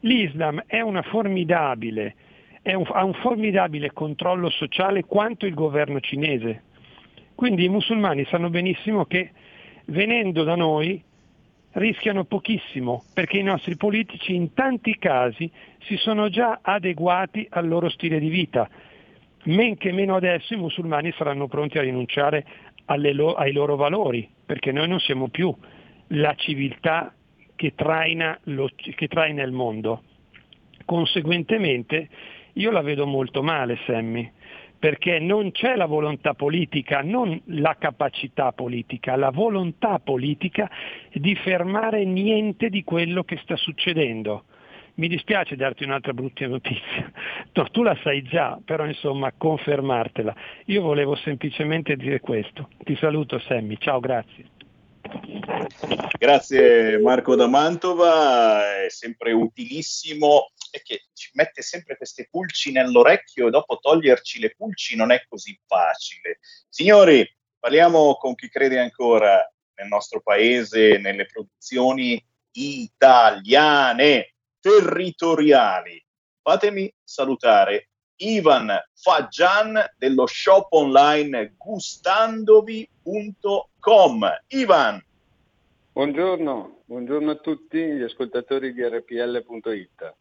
L'Islam 0.02 0.62
è 0.64 0.80
è 2.62 2.72
un, 2.72 2.84
ha 2.92 3.04
un 3.04 3.14
formidabile 3.14 3.92
controllo 3.92 4.48
sociale 4.48 5.02
quanto 5.02 5.44
il 5.44 5.54
governo 5.54 5.98
cinese. 5.98 6.62
Quindi 7.34 7.64
i 7.64 7.68
musulmani 7.68 8.24
sanno 8.26 8.48
benissimo 8.48 9.06
che 9.06 9.32
venendo 9.86 10.44
da 10.44 10.54
noi 10.54 11.02
rischiano 11.74 12.24
pochissimo 12.24 13.04
perché 13.14 13.38
i 13.38 13.42
nostri 13.42 13.76
politici 13.76 14.34
in 14.34 14.52
tanti 14.52 14.98
casi 14.98 15.50
si 15.80 15.96
sono 15.96 16.28
già 16.28 16.60
adeguati 16.62 17.46
al 17.50 17.66
loro 17.68 17.88
stile 17.88 18.18
di 18.18 18.28
vita. 18.28 18.68
Men 19.44 19.76
che 19.76 19.92
meno 19.92 20.16
adesso 20.16 20.54
i 20.54 20.58
musulmani 20.58 21.12
saranno 21.12 21.48
pronti 21.48 21.78
a 21.78 21.82
rinunciare 21.82 22.46
lo- 22.86 23.34
ai 23.34 23.52
loro 23.52 23.76
valori, 23.76 24.28
perché 24.44 24.72
noi 24.72 24.88
non 24.88 25.00
siamo 25.00 25.28
più 25.28 25.54
la 26.08 26.34
civiltà 26.36 27.12
che 27.54 27.74
traina, 27.74 28.38
lo- 28.44 28.70
che 28.74 29.08
traina 29.08 29.42
il 29.42 29.52
mondo. 29.52 30.02
Conseguentemente 30.84 32.08
io 32.54 32.70
la 32.70 32.82
vedo 32.82 33.06
molto 33.06 33.42
male, 33.42 33.78
Sammy, 33.84 34.30
perché 34.78 35.18
non 35.18 35.50
c'è 35.50 35.76
la 35.76 35.86
volontà 35.86 36.34
politica, 36.34 37.00
non 37.02 37.40
la 37.46 37.76
capacità 37.78 38.52
politica, 38.52 39.16
la 39.16 39.30
volontà 39.30 39.98
politica 39.98 40.70
di 41.12 41.34
fermare 41.36 42.04
niente 42.04 42.68
di 42.68 42.84
quello 42.84 43.24
che 43.24 43.38
sta 43.42 43.56
succedendo. 43.56 44.44
Mi 44.96 45.08
dispiace 45.08 45.56
darti 45.56 45.82
un'altra 45.82 46.12
brutta 46.12 46.46
notizia, 46.46 47.10
no, 47.52 47.64
tu 47.70 47.82
la 47.82 47.98
sai 48.04 48.22
già, 48.22 48.60
però 48.64 48.86
insomma 48.86 49.32
confermartela. 49.36 50.32
Io 50.66 50.82
volevo 50.82 51.16
semplicemente 51.16 51.96
dire 51.96 52.20
questo. 52.20 52.68
Ti 52.78 52.94
saluto 52.96 53.40
Sammy, 53.40 53.76
ciao, 53.78 53.98
grazie. 53.98 54.52
Grazie 56.16 56.98
Marco 56.98 57.34
da 57.34 57.48
Mantova, 57.48 58.84
è 58.84 58.88
sempre 58.88 59.32
utilissimo 59.32 60.52
e 60.74 60.82
che 60.82 61.04
ci 61.12 61.30
mette 61.34 61.62
sempre 61.62 61.96
queste 61.96 62.26
pulci 62.28 62.72
nell'orecchio 62.72 63.46
e 63.46 63.50
dopo 63.50 63.78
toglierci 63.78 64.40
le 64.40 64.56
pulci 64.56 64.96
non 64.96 65.12
è 65.12 65.24
così 65.28 65.56
facile. 65.64 66.40
Signori, 66.68 67.24
parliamo 67.60 68.16
con 68.16 68.34
chi 68.34 68.48
crede 68.48 68.80
ancora 68.80 69.48
nel 69.76 69.86
nostro 69.86 70.20
paese, 70.20 70.98
nelle 70.98 71.26
produzioni 71.26 72.20
italiane, 72.50 74.34
territoriali. 74.58 76.04
Fatemi 76.42 76.92
salutare 77.04 77.90
Ivan 78.16 78.76
Faggian 78.94 79.80
dello 79.96 80.26
shop 80.26 80.72
online 80.72 81.54
gustandovi.com. 81.56 84.38
Ivan, 84.48 85.04
Buongiorno, 85.94 86.82
buongiorno 86.86 87.30
a 87.30 87.36
tutti 87.36 87.78
gli 87.78 88.02
ascoltatori 88.02 88.72
di 88.72 88.82
rpl.it. 88.82 90.14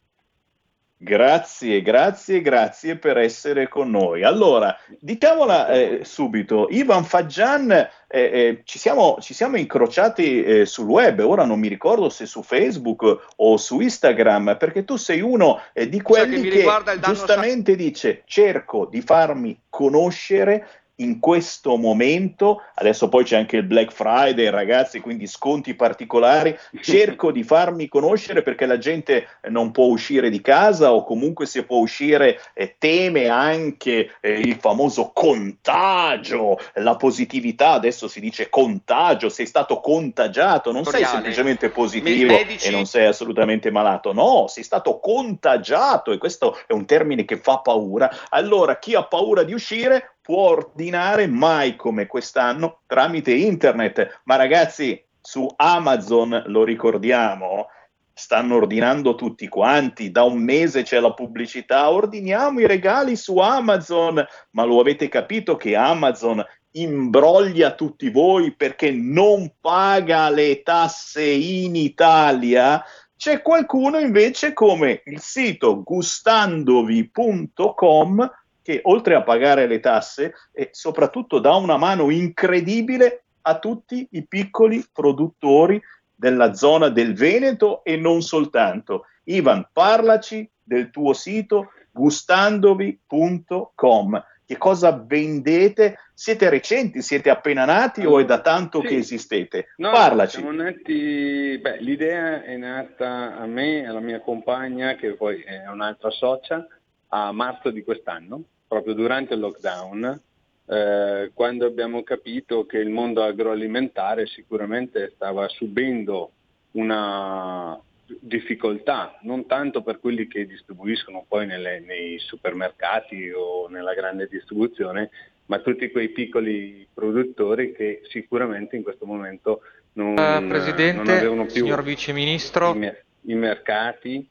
Grazie, 1.04 1.82
grazie, 1.82 2.40
grazie 2.40 2.96
per 2.96 3.18
essere 3.18 3.68
con 3.68 3.90
noi. 3.90 4.22
Allora, 4.22 4.74
diciamola 4.98 5.68
eh, 5.68 6.00
subito, 6.02 6.66
Ivan 6.70 7.04
Faggian, 7.04 7.70
eh, 7.70 7.90
eh, 8.08 8.62
ci, 8.64 8.78
siamo, 8.78 9.18
ci 9.20 9.34
siamo 9.34 9.58
incrociati 9.58 10.42
eh, 10.42 10.64
sul 10.64 10.86
web, 10.86 11.18
ora 11.18 11.44
non 11.44 11.60
mi 11.60 11.68
ricordo 11.68 12.08
se 12.08 12.24
su 12.24 12.42
Facebook 12.42 13.34
o 13.36 13.58
su 13.58 13.80
Instagram, 13.80 14.56
perché 14.58 14.86
tu 14.86 14.96
sei 14.96 15.20
uno 15.20 15.60
eh, 15.74 15.90
di 15.90 16.00
quelli 16.00 16.40
mi 16.40 16.48
che, 16.48 16.62
danno 16.62 17.00
giustamente 17.02 17.76
dice 17.76 18.22
cerco 18.24 18.86
di 18.86 19.02
farmi 19.02 19.60
conoscere 19.68 20.83
in 20.96 21.18
questo 21.18 21.76
momento, 21.76 22.62
adesso 22.74 23.08
poi 23.08 23.24
c'è 23.24 23.36
anche 23.36 23.56
il 23.56 23.64
Black 23.64 23.92
Friday, 23.92 24.48
ragazzi, 24.50 25.00
quindi 25.00 25.26
sconti 25.26 25.74
particolari, 25.74 26.56
cerco 26.82 27.32
di 27.32 27.42
farmi 27.42 27.88
conoscere 27.88 28.42
perché 28.42 28.66
la 28.66 28.78
gente 28.78 29.26
non 29.48 29.72
può 29.72 29.86
uscire 29.86 30.30
di 30.30 30.40
casa 30.40 30.92
o 30.92 31.02
comunque 31.04 31.46
se 31.46 31.64
può 31.64 31.78
uscire 31.78 32.40
eh, 32.54 32.76
teme 32.78 33.28
anche 33.28 34.12
eh, 34.20 34.32
il 34.38 34.56
famoso 34.56 35.10
contagio, 35.12 36.58
la 36.74 36.96
positività, 36.96 37.72
adesso 37.72 38.06
si 38.06 38.20
dice 38.20 38.48
contagio, 38.48 39.28
sei 39.28 39.46
stato 39.46 39.80
contagiato, 39.80 40.70
non 40.70 40.84
sei 40.84 41.00
Vittoriale. 41.00 41.14
semplicemente 41.14 41.70
positivo 41.70 42.32
Me- 42.32 42.44
medici- 42.44 42.68
e 42.68 42.70
non 42.70 42.86
sei 42.86 43.06
assolutamente 43.06 43.70
malato, 43.70 44.12
no, 44.12 44.46
sei 44.46 44.62
stato 44.62 45.00
contagiato 45.00 46.12
e 46.12 46.18
questo 46.18 46.56
è 46.66 46.72
un 46.72 46.84
termine 46.84 47.24
che 47.24 47.36
fa 47.36 47.58
paura. 47.58 48.10
Allora, 48.28 48.78
chi 48.78 48.94
ha 48.94 49.02
paura 49.04 49.42
di 49.42 49.52
uscire 49.52 50.13
può 50.24 50.48
ordinare 50.48 51.26
mai 51.26 51.76
come 51.76 52.06
quest'anno 52.06 52.80
tramite 52.86 53.34
internet. 53.34 54.22
Ma 54.24 54.36
ragazzi, 54.36 54.98
su 55.20 55.46
Amazon, 55.54 56.44
lo 56.46 56.64
ricordiamo, 56.64 57.66
stanno 58.10 58.54
ordinando 58.54 59.16
tutti 59.16 59.48
quanti, 59.48 60.10
da 60.10 60.22
un 60.22 60.38
mese 60.38 60.82
c'è 60.82 60.98
la 60.98 61.12
pubblicità, 61.12 61.90
ordiniamo 61.90 62.60
i 62.60 62.66
regali 62.66 63.16
su 63.16 63.36
Amazon, 63.36 64.26
ma 64.52 64.64
lo 64.64 64.80
avete 64.80 65.08
capito 65.08 65.58
che 65.58 65.76
Amazon 65.76 66.42
imbroglia 66.70 67.74
tutti 67.74 68.08
voi 68.08 68.54
perché 68.54 68.92
non 68.92 69.52
paga 69.60 70.30
le 70.30 70.62
tasse 70.62 71.22
in 71.22 71.76
Italia? 71.76 72.82
C'è 73.14 73.42
qualcuno 73.42 73.98
invece 73.98 74.54
come 74.54 75.02
il 75.04 75.20
sito 75.20 75.82
gustandovi.com 75.82 78.30
che 78.64 78.80
oltre 78.84 79.14
a 79.14 79.22
pagare 79.22 79.66
le 79.66 79.78
tasse, 79.78 80.32
e 80.50 80.70
soprattutto 80.72 81.38
dà 81.38 81.54
una 81.54 81.76
mano 81.76 82.08
incredibile 82.08 83.24
a 83.42 83.58
tutti 83.58 84.08
i 84.12 84.26
piccoli 84.26 84.82
produttori 84.90 85.78
della 86.14 86.54
zona 86.54 86.88
del 86.88 87.12
Veneto 87.14 87.84
e 87.84 87.96
non 87.98 88.22
soltanto. 88.22 89.04
Ivan, 89.24 89.68
parlaci 89.70 90.48
del 90.62 90.88
tuo 90.90 91.12
sito 91.12 91.72
gustandovi.com. 91.92 94.24
Che 94.46 94.58
cosa 94.58 95.02
vendete? 95.06 95.98
Siete 96.12 96.48
recenti? 96.50 97.00
Siete 97.02 97.30
appena 97.30 97.64
nati 97.64 98.04
o 98.04 98.18
è 98.18 98.24
da 98.24 98.40
tanto 98.40 98.80
Sì. 98.80 98.86
che 98.86 98.96
esistete? 98.96 99.68
No, 99.76 99.90
Parlaci. 99.90 100.36
siamo 100.40 100.52
nati, 100.52 101.58
beh, 101.60 101.78
l'idea 101.80 102.42
è 102.44 102.56
nata 102.56 103.36
a 103.36 103.46
me 103.46 103.82
e 103.82 103.86
alla 103.86 104.00
mia 104.00 104.20
compagna, 104.20 104.94
che 104.96 105.14
poi 105.14 105.42
è 105.42 105.66
un'altra 105.68 106.10
socia, 106.10 106.66
a 107.08 107.32
marzo 107.32 107.70
di 107.70 107.82
quest'anno, 107.82 108.42
proprio 108.66 108.94
durante 108.94 109.34
il 109.34 109.40
lockdown, 109.40 110.20
eh, 110.66 111.30
quando 111.34 111.66
abbiamo 111.66 112.02
capito 112.02 112.64
che 112.66 112.78
il 112.78 112.88
mondo 112.88 113.22
agroalimentare 113.22 114.26
sicuramente 114.26 115.12
stava 115.14 115.48
subendo 115.48 116.30
una 116.72 117.78
difficoltà, 118.20 119.18
non 119.22 119.46
tanto 119.46 119.82
per 119.82 119.98
quelli 120.00 120.26
che 120.26 120.46
distribuiscono 120.46 121.24
poi 121.26 121.46
nelle- 121.46 121.80
nei 121.80 122.18
supermercati 122.18 123.30
o 123.30 123.68
nella 123.68 123.94
grande 123.94 124.28
distribuzione, 124.30 125.10
ma 125.46 125.58
tutti 125.60 125.90
quei 125.90 126.08
piccoli 126.08 126.86
produttori 126.92 127.72
che 127.72 128.00
sicuramente 128.08 128.76
in 128.76 128.82
questo 128.82 129.04
momento 129.06 129.60
non, 129.92 130.18
Eh, 130.18 130.38
non 130.40 130.48
Presidente, 130.48 131.12
avevano 131.18 131.42
più 131.44 131.52
signor 131.54 131.82
Vice 131.82 132.12
Ministro. 132.12 132.74
i, 132.74 132.92
i 133.26 133.34
mercati 133.34 134.26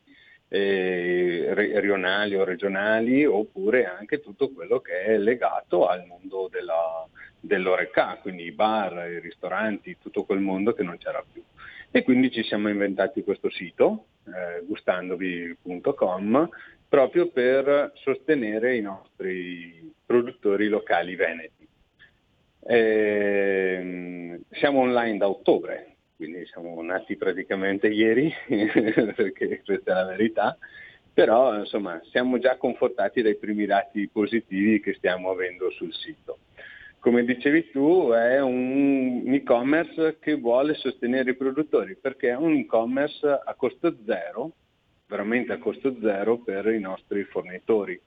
eh, 0.56 1.80
rionali 1.80 2.36
o 2.36 2.44
regionali 2.44 3.26
oppure 3.26 3.86
anche 3.86 4.20
tutto 4.20 4.52
quello 4.52 4.82
che 4.82 5.02
è 5.02 5.18
legato 5.18 5.88
al 5.88 6.06
mondo 6.06 6.48
della, 6.52 7.08
dell'oreca, 7.40 8.20
quindi 8.22 8.44
i 8.44 8.52
bar, 8.52 9.10
i 9.10 9.20
ristoranti, 9.20 9.98
tutto 10.00 10.26
quel 10.26 10.42
mondo 10.42 10.74
che 10.74 10.84
non 10.84 11.00
c'era 11.00 11.24
più. 11.30 11.42
E 11.90 12.04
quindi 12.04 12.30
ci 12.30 12.44
siamo 12.44 12.70
inventati 12.70 13.24
questo 13.24 13.50
sito, 13.50 14.06
eh, 14.26 14.64
gustandovi.com, 14.64 16.50
proprio 16.88 17.30
per 17.30 17.92
sostenere 17.96 18.78
i 18.78 18.82
nostri 18.82 19.92
produttori 20.06 20.68
locali 20.68 21.16
veneti. 21.16 21.68
Ehm, 22.66 24.40
siamo 24.52 24.82
online 24.82 25.18
da 25.18 25.28
ottobre, 25.28 25.93
quindi 26.24 26.46
siamo 26.46 26.82
nati 26.82 27.18
praticamente 27.18 27.90
ieri, 27.90 28.34
perché 28.48 29.62
questa 29.66 29.92
è 29.92 29.94
la 29.94 30.06
verità, 30.06 30.58
però 31.14 31.58
insomma 31.58 32.00
siamo 32.12 32.40
già 32.40 32.56
confortati 32.56 33.22
dai 33.22 33.36
primi 33.36 33.66
dati 33.66 34.08
positivi 34.08 34.80
che 34.80 34.94
stiamo 34.94 35.32
avendo 35.32 35.70
sul 35.72 35.94
sito. 35.94 36.40
Come 37.00 37.26
dicevi 37.26 37.72
tu, 37.72 38.12
è 38.12 38.40
un 38.40 39.24
e-commerce 39.34 40.18
che 40.22 40.36
vuole 40.36 40.76
sostenere 40.76 41.32
i 41.32 41.36
produttori 41.36 41.98
perché 42.00 42.30
è 42.30 42.38
un 42.38 42.56
e-commerce 42.56 43.28
a 43.28 43.54
costo 43.56 43.94
zero, 44.06 44.54
veramente 45.08 45.52
a 45.52 45.58
costo 45.58 45.94
zero 46.00 46.38
per 46.38 46.68
i 46.68 46.80
nostri 46.80 47.26
fornitori. 47.26 48.00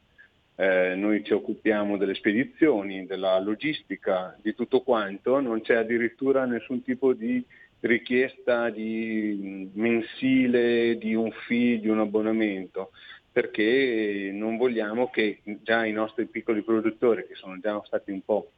Eh, 0.58 0.94
noi 0.94 1.22
ci 1.22 1.34
occupiamo 1.34 1.98
delle 1.98 2.14
spedizioni, 2.14 3.04
della 3.04 3.38
logistica, 3.40 4.34
di 4.40 4.54
tutto 4.54 4.80
quanto, 4.80 5.38
non 5.38 5.60
c'è 5.60 5.74
addirittura 5.74 6.46
nessun 6.46 6.82
tipo 6.82 7.12
di 7.12 7.44
richiesta 7.86 8.70
di 8.70 9.70
mensile, 9.74 10.98
di 10.98 11.14
un 11.14 11.30
fee, 11.30 11.80
di 11.80 11.88
un 11.88 12.00
abbonamento, 12.00 12.90
perché 13.32 14.30
non 14.32 14.56
vogliamo 14.56 15.10
che 15.10 15.40
già 15.62 15.84
i 15.84 15.92
nostri 15.92 16.26
piccoli 16.26 16.62
produttori, 16.62 17.26
che 17.26 17.34
sono 17.34 17.58
già 17.58 17.80
stati 17.84 18.10
un 18.10 18.22
po' 18.22 18.50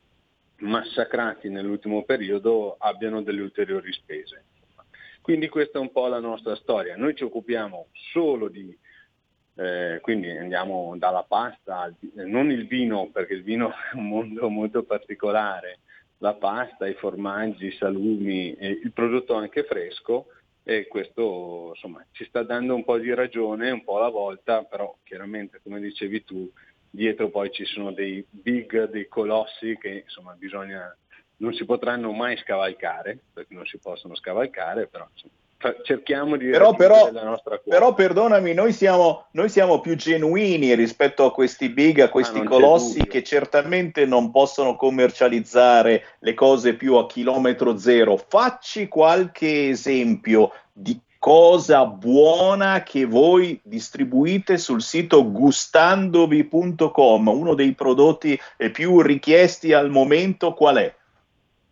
massacrati 0.59 1.49
nell'ultimo 1.49 2.05
periodo, 2.05 2.77
abbiano 2.79 3.23
delle 3.23 3.43
ulteriori 3.43 3.93
spese. 3.93 4.45
Quindi 5.21 5.49
questa 5.49 5.79
è 5.79 5.81
un 5.81 5.93
po' 5.93 6.07
la 6.07 6.21
nostra 6.21 6.57
storia. 6.57 6.97
Noi 6.97 7.15
ci 7.15 7.25
occupiamo 7.25 7.89
solo 7.93 8.49
di 8.49 8.77
eh, 9.59 9.99
quindi 10.03 10.31
andiamo 10.31 10.95
dalla 10.97 11.25
pasta, 11.25 11.93
non 12.15 12.51
il 12.53 12.69
vino, 12.69 13.11
perché 13.13 13.35
il 13.35 13.43
vino 13.43 13.71
è 13.93 13.97
un 13.97 14.07
mondo 14.07 14.49
molto 14.49 14.85
particolare, 14.85 15.81
la 16.19 16.35
pasta, 16.35 16.87
i 16.87 16.95
formaggi, 16.95 17.67
i 17.67 17.77
salumi, 17.77 18.57
il 18.59 18.93
prodotto 18.93 19.35
anche 19.35 19.65
fresco 19.65 20.27
e 20.63 20.87
questo 20.87 21.71
insomma, 21.75 22.05
ci 22.13 22.25
sta 22.27 22.43
dando 22.43 22.75
un 22.75 22.85
po' 22.85 22.99
di 22.99 23.13
ragione, 23.15 23.71
un 23.71 23.85
po' 23.85 23.97
alla 23.99 24.11
volta, 24.11 24.65
però 24.65 24.97
chiaramente 25.03 25.61
come 25.63 25.81
dicevi 25.81 26.25
tu, 26.25 26.51
dietro 26.91 27.31
poi 27.31 27.51
ci 27.51 27.65
sono 27.65 27.93
dei 27.93 28.25
big, 28.29 28.91
dei 28.91 29.09
colossi 29.09 29.79
che 29.81 30.03
insomma 30.05 30.35
bisogna, 30.35 30.95
non 31.39 31.55
si 31.55 31.65
potranno 31.65 32.13
mai 32.13 32.37
scavalcare, 32.37 33.19
perché 33.33 33.55
non 33.55 33.65
si 33.65 33.79
possono 33.79 34.15
scavalcare, 34.15 34.89
però 34.89 35.07
insomma, 35.11 35.35
cerchiamo 35.83 36.37
di 36.37 36.51
Però, 36.51 36.75
però, 36.75 37.11
la 37.11 37.25
nostra 37.25 37.59
quota. 37.59 37.79
però 37.79 37.93
perdonami, 37.95 38.55
noi 38.55 38.73
siamo, 38.73 39.27
noi 39.33 39.49
siamo 39.49 39.81
più 39.81 39.97
genuini 39.97 40.75
rispetto 40.75 41.25
a 41.25 41.33
questi 41.33 41.69
big, 41.69 41.99
a 42.01 42.09
questi 42.09 42.43
colossi 42.45 43.05
che 43.07 43.25
certamente 43.25 44.07
non 44.07 44.31
possono 44.31 44.77
commercializzare 44.77 46.05
le 46.21 46.35
cose 46.35 46.75
più 46.75 46.95
a 46.95 47.07
chilometro 47.07 47.77
zero. 47.77 48.17
Facci 48.17 48.87
qualche 48.89 49.69
esempio 49.69 50.53
di 50.73 51.01
cosa 51.19 51.85
buona 51.85 52.85
che 52.85 53.05
voi 53.05 53.61
distribuite 53.65 54.57
sul 54.59 54.81
sito 54.81 55.29
gustandovi.com, 55.31 57.27
uno 57.27 57.55
dei 57.55 57.75
prodotti 57.75 58.39
più 58.73 59.01
richiesti 59.01 59.73
al 59.73 59.91
momento 59.91 60.55
qual 60.55 60.77
è? 60.77 60.95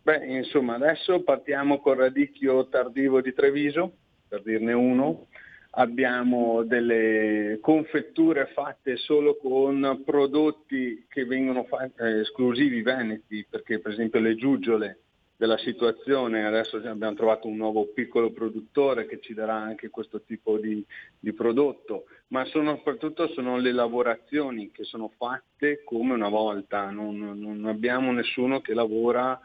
Beh, 0.07 0.25
insomma, 0.25 0.75
adesso 0.75 1.21
partiamo 1.21 1.81
col 1.81 1.97
radicchio 1.97 2.69
tardivo 2.69 3.19
di 3.19 3.33
Treviso, 3.33 3.91
per 4.25 4.41
dirne 4.41 4.71
uno. 4.71 5.27
Abbiamo 5.71 6.63
delle 6.63 7.57
confetture 7.59 8.45
fatte 8.53 8.95
solo 8.95 9.35
con 9.35 10.03
prodotti 10.05 11.05
che 11.09 11.25
vengono 11.25 11.65
fa- 11.65 11.91
eh, 11.97 12.21
esclusivi 12.21 12.81
veneti, 12.83 13.45
perché 13.49 13.79
per 13.79 13.91
esempio 13.91 14.21
le 14.21 14.35
giuggiole 14.35 14.99
della 15.35 15.57
situazione, 15.57 16.45
adesso 16.45 16.77
abbiamo 16.77 17.13
trovato 17.13 17.49
un 17.49 17.57
nuovo 17.57 17.87
piccolo 17.87 18.31
produttore 18.31 19.07
che 19.07 19.19
ci 19.19 19.33
darà 19.33 19.55
anche 19.55 19.89
questo 19.89 20.21
tipo 20.21 20.57
di, 20.57 20.81
di 21.19 21.33
prodotto, 21.33 22.05
ma 22.27 22.45
sono, 22.45 22.77
soprattutto 22.77 23.27
sono 23.33 23.57
le 23.57 23.73
lavorazioni 23.73 24.71
che 24.71 24.85
sono 24.85 25.11
fatte 25.17 25.83
come 25.83 26.13
una 26.13 26.29
volta, 26.29 26.91
non, 26.91 27.17
non 27.37 27.65
abbiamo 27.65 28.13
nessuno 28.13 28.61
che 28.61 28.73
lavora 28.73 29.37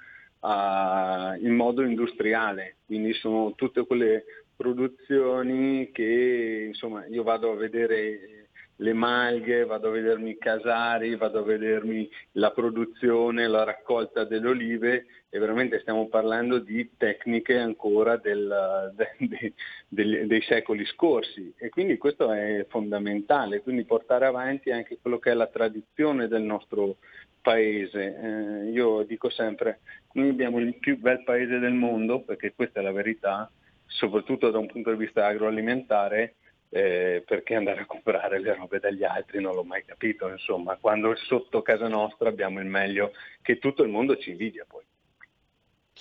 ah, 0.43 1.37
in 1.41 1.55
modo 1.55 1.83
industriale, 1.83 2.77
quindi 2.87 3.13
sono 3.15 3.55
tutte 3.55 3.85
quelle 3.87 4.25
produzioni 4.57 5.91
che 5.93 6.67
insomma 6.69 7.05
io 7.07 7.23
vado 7.23 7.51
a 7.51 7.57
vedere 7.57 8.43
le 8.77 8.93
malghe, 8.93 9.65
vado 9.65 9.89
a 9.89 9.93
vedermi 9.93 10.31
i 10.31 10.39
casari, 10.39 11.17
vado 11.17 11.41
a 11.41 11.43
vedermi 11.43 12.09
la 12.33 12.51
produzione, 12.51 13.47
la 13.47 13.65
raccolta 13.65 14.25
delle 14.25 14.49
olive 14.49 15.07
e 15.29 15.39
veramente 15.39 15.81
stiamo 15.81 16.09
parlando 16.09 16.59
di 16.59 16.91
tecniche 16.97 17.57
ancora 17.57 18.17
del- 18.17 18.93
de- 19.19 19.53
de- 19.89 20.27
dei 20.27 20.43
secoli 20.43 20.85
scorsi 20.87 21.53
e 21.57 21.69
quindi 21.69 21.97
questo 21.97 22.33
è 22.33 22.67
fondamentale, 22.69 23.63
quindi 23.63 23.85
portare 23.85 24.27
avanti 24.27 24.71
anche 24.71 24.99
quello 25.01 25.19
che 25.19 25.31
è 25.31 25.35
la 25.35 25.47
tradizione 25.47 26.29
del 26.29 26.43
nostro 26.43 26.97
paese. 27.41 28.17
Eh, 28.17 28.71
io 28.71 29.03
dico 29.03 29.29
sempre, 29.29 29.81
noi 30.15 30.29
abbiamo 30.29 30.59
il 30.59 30.77
più 30.79 30.99
bel 30.99 31.23
paese 31.23 31.59
del 31.59 31.73
mondo, 31.73 32.21
perché 32.21 32.53
questa 32.55 32.81
è 32.81 32.83
la 32.83 32.93
verità, 32.93 33.51
soprattutto 33.87 34.51
da 34.51 34.59
un 34.59 34.67
punto 34.67 34.91
di 34.91 34.97
vista 34.97 35.27
agroalimentare, 35.27 36.35
eh, 36.69 37.23
perché 37.27 37.55
andare 37.55 37.83
a 37.83 37.87
comprare 37.87 38.41
le 38.41 38.55
robe 38.55 38.79
dagli 38.79 39.05
altri 39.05 39.41
non 39.41 39.55
l'ho 39.55 39.65
mai 39.65 39.85
capito, 39.85 40.29
insomma, 40.29 40.77
quando 40.81 41.15
sotto 41.17 41.61
casa 41.61 41.87
nostra 41.89 42.29
abbiamo 42.29 42.61
il 42.61 42.67
meglio 42.67 43.13
che 43.43 43.59
tutto 43.59 43.83
il 43.83 43.91
mondo 43.91 44.17
ci 44.17 44.31
invidia 44.31 44.65
poi. 44.67 44.83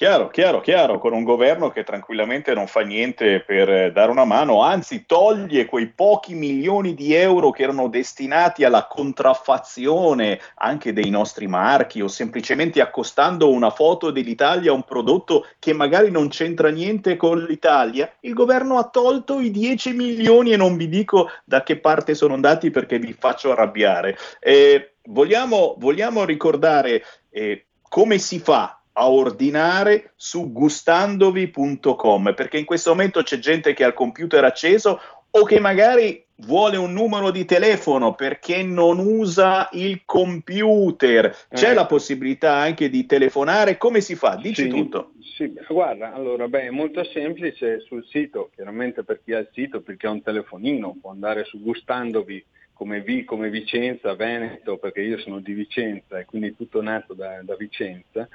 Chiaro, 0.02 0.30
chiaro, 0.30 0.61
chiaro, 0.61 0.98
con 0.98 1.14
un 1.14 1.23
governo 1.23 1.69
che 1.69 1.84
tranquillamente 1.84 2.56
non 2.56 2.65
fa 2.65 2.82
niente 2.82 3.40
per 3.41 3.69
eh, 3.69 3.91
dare 3.91 4.10
una 4.10 4.26
mano, 4.26 4.64
anzi 4.64 5.06
toglie 5.06 5.68
quei 5.68 5.90
pochi 5.90 6.34
milioni 6.34 6.95
di 6.95 7.14
euro 7.14 7.52
che 7.52 7.61
erano 7.61 7.88
destinati 7.88 8.64
alla 8.64 8.88
contraffazione 8.88 10.40
anche 10.56 10.91
dei 10.91 11.11
nostri 11.11 11.45
marchi 11.45 12.02
o 12.02 12.07
semplicemente 12.07 12.82
accostando 12.82 13.52
una 13.52 13.69
foto 13.69 14.10
dell'Italia 14.10 14.72
a 14.72 14.73
un 14.73 14.86
prodotto 14.86 15.45
che 15.60 15.72
magari 15.72 16.10
non 16.10 16.30
c'entra 16.30 16.69
niente 16.69 17.15
con 17.15 17.38
l'Italia. 17.44 18.11
Il 18.22 18.34
governo 18.34 18.80
ha 18.80 18.90
tolto 18.90 19.40
i 19.40 19.52
10 19.52 19.94
milioni 19.94 20.52
e 20.52 20.57
non 20.57 20.78
vi 20.78 20.90
dico 20.90 21.30
da 21.44 21.61
che 21.61 21.78
parte 21.78 22.15
sono 22.15 22.34
andati 22.34 22.72
perché 22.72 22.98
vi 22.98 23.14
faccio 23.14 23.52
arrabbiare. 23.52 24.18
Eh, 24.40 24.95
vogliamo, 25.03 25.76
vogliamo 25.78 26.26
ricordare 26.26 27.03
eh, 27.30 27.68
come 27.88 28.18
si 28.18 28.40
fa 28.40 28.81
a 28.93 29.09
ordinare 29.09 30.13
su 30.15 30.51
gustandovi.com 30.51 32.34
perché 32.34 32.57
in 32.57 32.65
questo 32.65 32.91
momento 32.91 33.22
c'è 33.23 33.38
gente 33.39 33.73
che 33.73 33.84
ha 33.84 33.88
il 33.88 33.93
computer 33.93 34.43
acceso 34.43 34.99
o 35.30 35.43
che 35.43 35.59
magari 35.59 36.26
vuole 36.41 36.76
un 36.76 36.91
numero 36.91 37.31
di 37.31 37.45
telefono 37.45 38.15
perché 38.15 38.63
non 38.63 38.97
usa 38.99 39.69
il 39.73 40.01
computer. 40.05 41.34
C'è 41.53 41.69
Eh. 41.69 41.73
la 41.73 41.85
possibilità 41.85 42.55
anche 42.55 42.89
di 42.89 43.05
telefonare? 43.05 43.77
Come 43.77 44.01
si 44.01 44.15
fa? 44.15 44.35
Dici 44.35 44.63
Sì, 44.63 44.69
tutto. 44.69 45.11
Sì, 45.38 45.53
guarda, 45.69 46.13
allora, 46.13 46.47
beh, 46.47 46.63
è 46.63 46.69
molto 46.69 47.03
semplice 47.05 47.80
sul 47.81 48.05
sito, 48.09 48.49
chiaramente 48.53 49.03
per 49.03 49.22
chi 49.23 49.34
ha 49.34 49.39
il 49.39 49.49
sito, 49.53 49.81
perché 49.81 50.07
ha 50.07 50.11
un 50.11 50.22
telefonino, 50.22 50.97
può 50.99 51.11
andare 51.11 51.45
su 51.45 51.61
gustandovi 51.61 52.43
come, 52.73 53.01
Vi- 53.01 53.23
come 53.23 53.49
Vicenza, 53.49 54.15
Veneto, 54.15 54.77
perché 54.77 55.01
io 55.01 55.19
sono 55.19 55.39
di 55.39 55.53
Vicenza 55.53 56.19
e 56.19 56.26
quindi 56.26 56.55
tutto 56.55 56.81
nato 56.81 57.13
da, 57.13 57.39
da 57.43 57.55
Vicenza, 57.55 58.27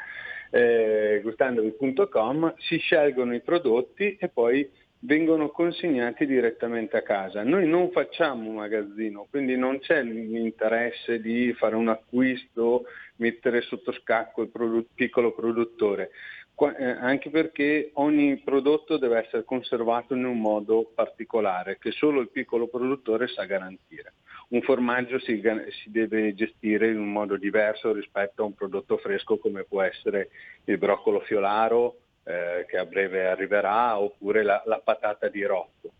eh, 0.50 1.20
gustandovi.com, 1.22 2.54
si 2.58 2.78
scelgono 2.78 3.34
i 3.34 3.40
prodotti 3.40 4.16
e 4.18 4.28
poi 4.28 4.68
vengono 5.00 5.50
consegnati 5.50 6.26
direttamente 6.26 6.96
a 6.96 7.02
casa. 7.02 7.42
Noi 7.42 7.66
non 7.66 7.90
facciamo 7.90 8.48
un 8.48 8.56
magazzino, 8.56 9.26
quindi 9.30 9.56
non 9.56 9.78
c'è 9.78 10.02
l'interesse 10.02 11.20
di 11.20 11.52
fare 11.52 11.76
un 11.76 11.88
acquisto, 11.88 12.84
mettere 13.16 13.60
sotto 13.62 13.92
scacco 13.92 14.42
il 14.42 14.48
produ- 14.48 14.88
piccolo 14.94 15.32
produttore. 15.32 16.10
Qua- 16.54 16.74
eh, 16.74 16.84
anche 16.84 17.28
perché 17.28 17.90
ogni 17.94 18.38
prodotto 18.38 18.96
deve 18.96 19.18
essere 19.18 19.44
conservato 19.44 20.14
in 20.14 20.24
un 20.24 20.40
modo 20.40 20.90
particolare 20.94 21.78
che 21.78 21.90
solo 21.90 22.20
il 22.20 22.30
piccolo 22.30 22.66
produttore 22.66 23.26
sa 23.26 23.44
garantire. 23.44 24.14
Un 24.48 24.62
formaggio 24.62 25.18
si, 25.18 25.42
si 25.82 25.90
deve 25.90 26.34
gestire 26.34 26.90
in 26.90 26.98
un 26.98 27.10
modo 27.10 27.36
diverso 27.36 27.92
rispetto 27.92 28.42
a 28.42 28.46
un 28.46 28.54
prodotto 28.54 28.96
fresco 28.98 29.38
come 29.38 29.64
può 29.64 29.82
essere 29.82 30.30
il 30.64 30.78
broccolo 30.78 31.20
fiolaro 31.20 31.98
eh, 32.24 32.64
che 32.68 32.76
a 32.76 32.84
breve 32.84 33.26
arriverà 33.26 33.98
oppure 33.98 34.42
la, 34.42 34.62
la 34.66 34.80
patata 34.82 35.28
di 35.28 35.44
Rocco. 35.44 35.92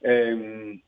Ehm, 0.00 0.80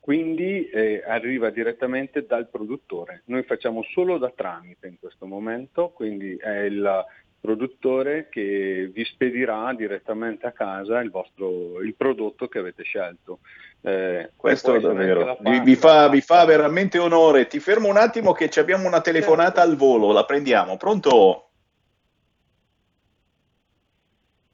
quindi 0.00 0.68
eh, 0.68 1.02
arriva 1.06 1.50
direttamente 1.50 2.26
dal 2.26 2.48
produttore. 2.48 3.22
Noi 3.26 3.44
facciamo 3.44 3.84
solo 3.84 4.18
da 4.18 4.32
tramite 4.34 4.88
in 4.88 4.98
questo 4.98 5.26
momento, 5.26 5.90
quindi 5.90 6.34
è 6.36 6.62
il 6.62 7.04
produttore 7.42 8.28
che 8.30 8.88
vi 8.94 9.04
spedirà 9.04 9.74
direttamente 9.74 10.46
a 10.46 10.52
casa 10.52 11.00
il, 11.00 11.10
vostro, 11.10 11.82
il 11.82 11.94
prodotto 11.96 12.46
che 12.46 12.60
avete 12.60 12.84
scelto. 12.84 13.40
Eh, 13.80 14.30
Questo 14.36 14.74
è 14.74 14.80
la 14.80 15.36
vi, 15.40 15.60
vi 15.60 15.74
fa, 15.74 16.08
vi 16.08 16.20
fa 16.20 16.44
veramente 16.44 16.98
onore. 16.98 17.48
Ti 17.48 17.58
fermo 17.58 17.88
un 17.88 17.96
attimo 17.96 18.30
che 18.32 18.48
ci 18.48 18.60
abbiamo 18.60 18.86
una 18.86 19.00
telefonata 19.00 19.60
al 19.60 19.74
volo, 19.74 20.12
la 20.12 20.24
prendiamo. 20.24 20.76
Pronto? 20.76 21.48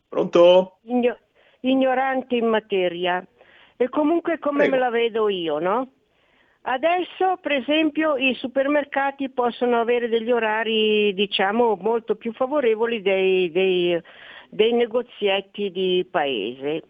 Pronto? 0.08 0.78
igno- 0.84 1.18
ignorante 1.60 2.36
in 2.36 2.46
materia. 2.46 3.22
E 3.76 3.88
comunque 3.90 4.38
come 4.38 4.66
Prego. 4.66 4.72
me 4.72 4.78
la 4.80 4.90
vedo 4.90 5.28
io, 5.28 5.58
no? 5.58 5.92
Adesso, 6.70 7.38
per 7.40 7.52
esempio, 7.52 8.16
i 8.18 8.34
supermercati 8.34 9.30
possono 9.30 9.80
avere 9.80 10.06
degli 10.06 10.30
orari, 10.30 11.14
diciamo, 11.14 11.78
molto 11.80 12.14
più 12.14 12.34
favorevoli 12.34 13.00
dei, 13.00 13.50
dei- 13.50 13.98
dei 14.50 14.72
negozietti 14.74 15.70
di 15.70 16.06
paese. 16.10 16.82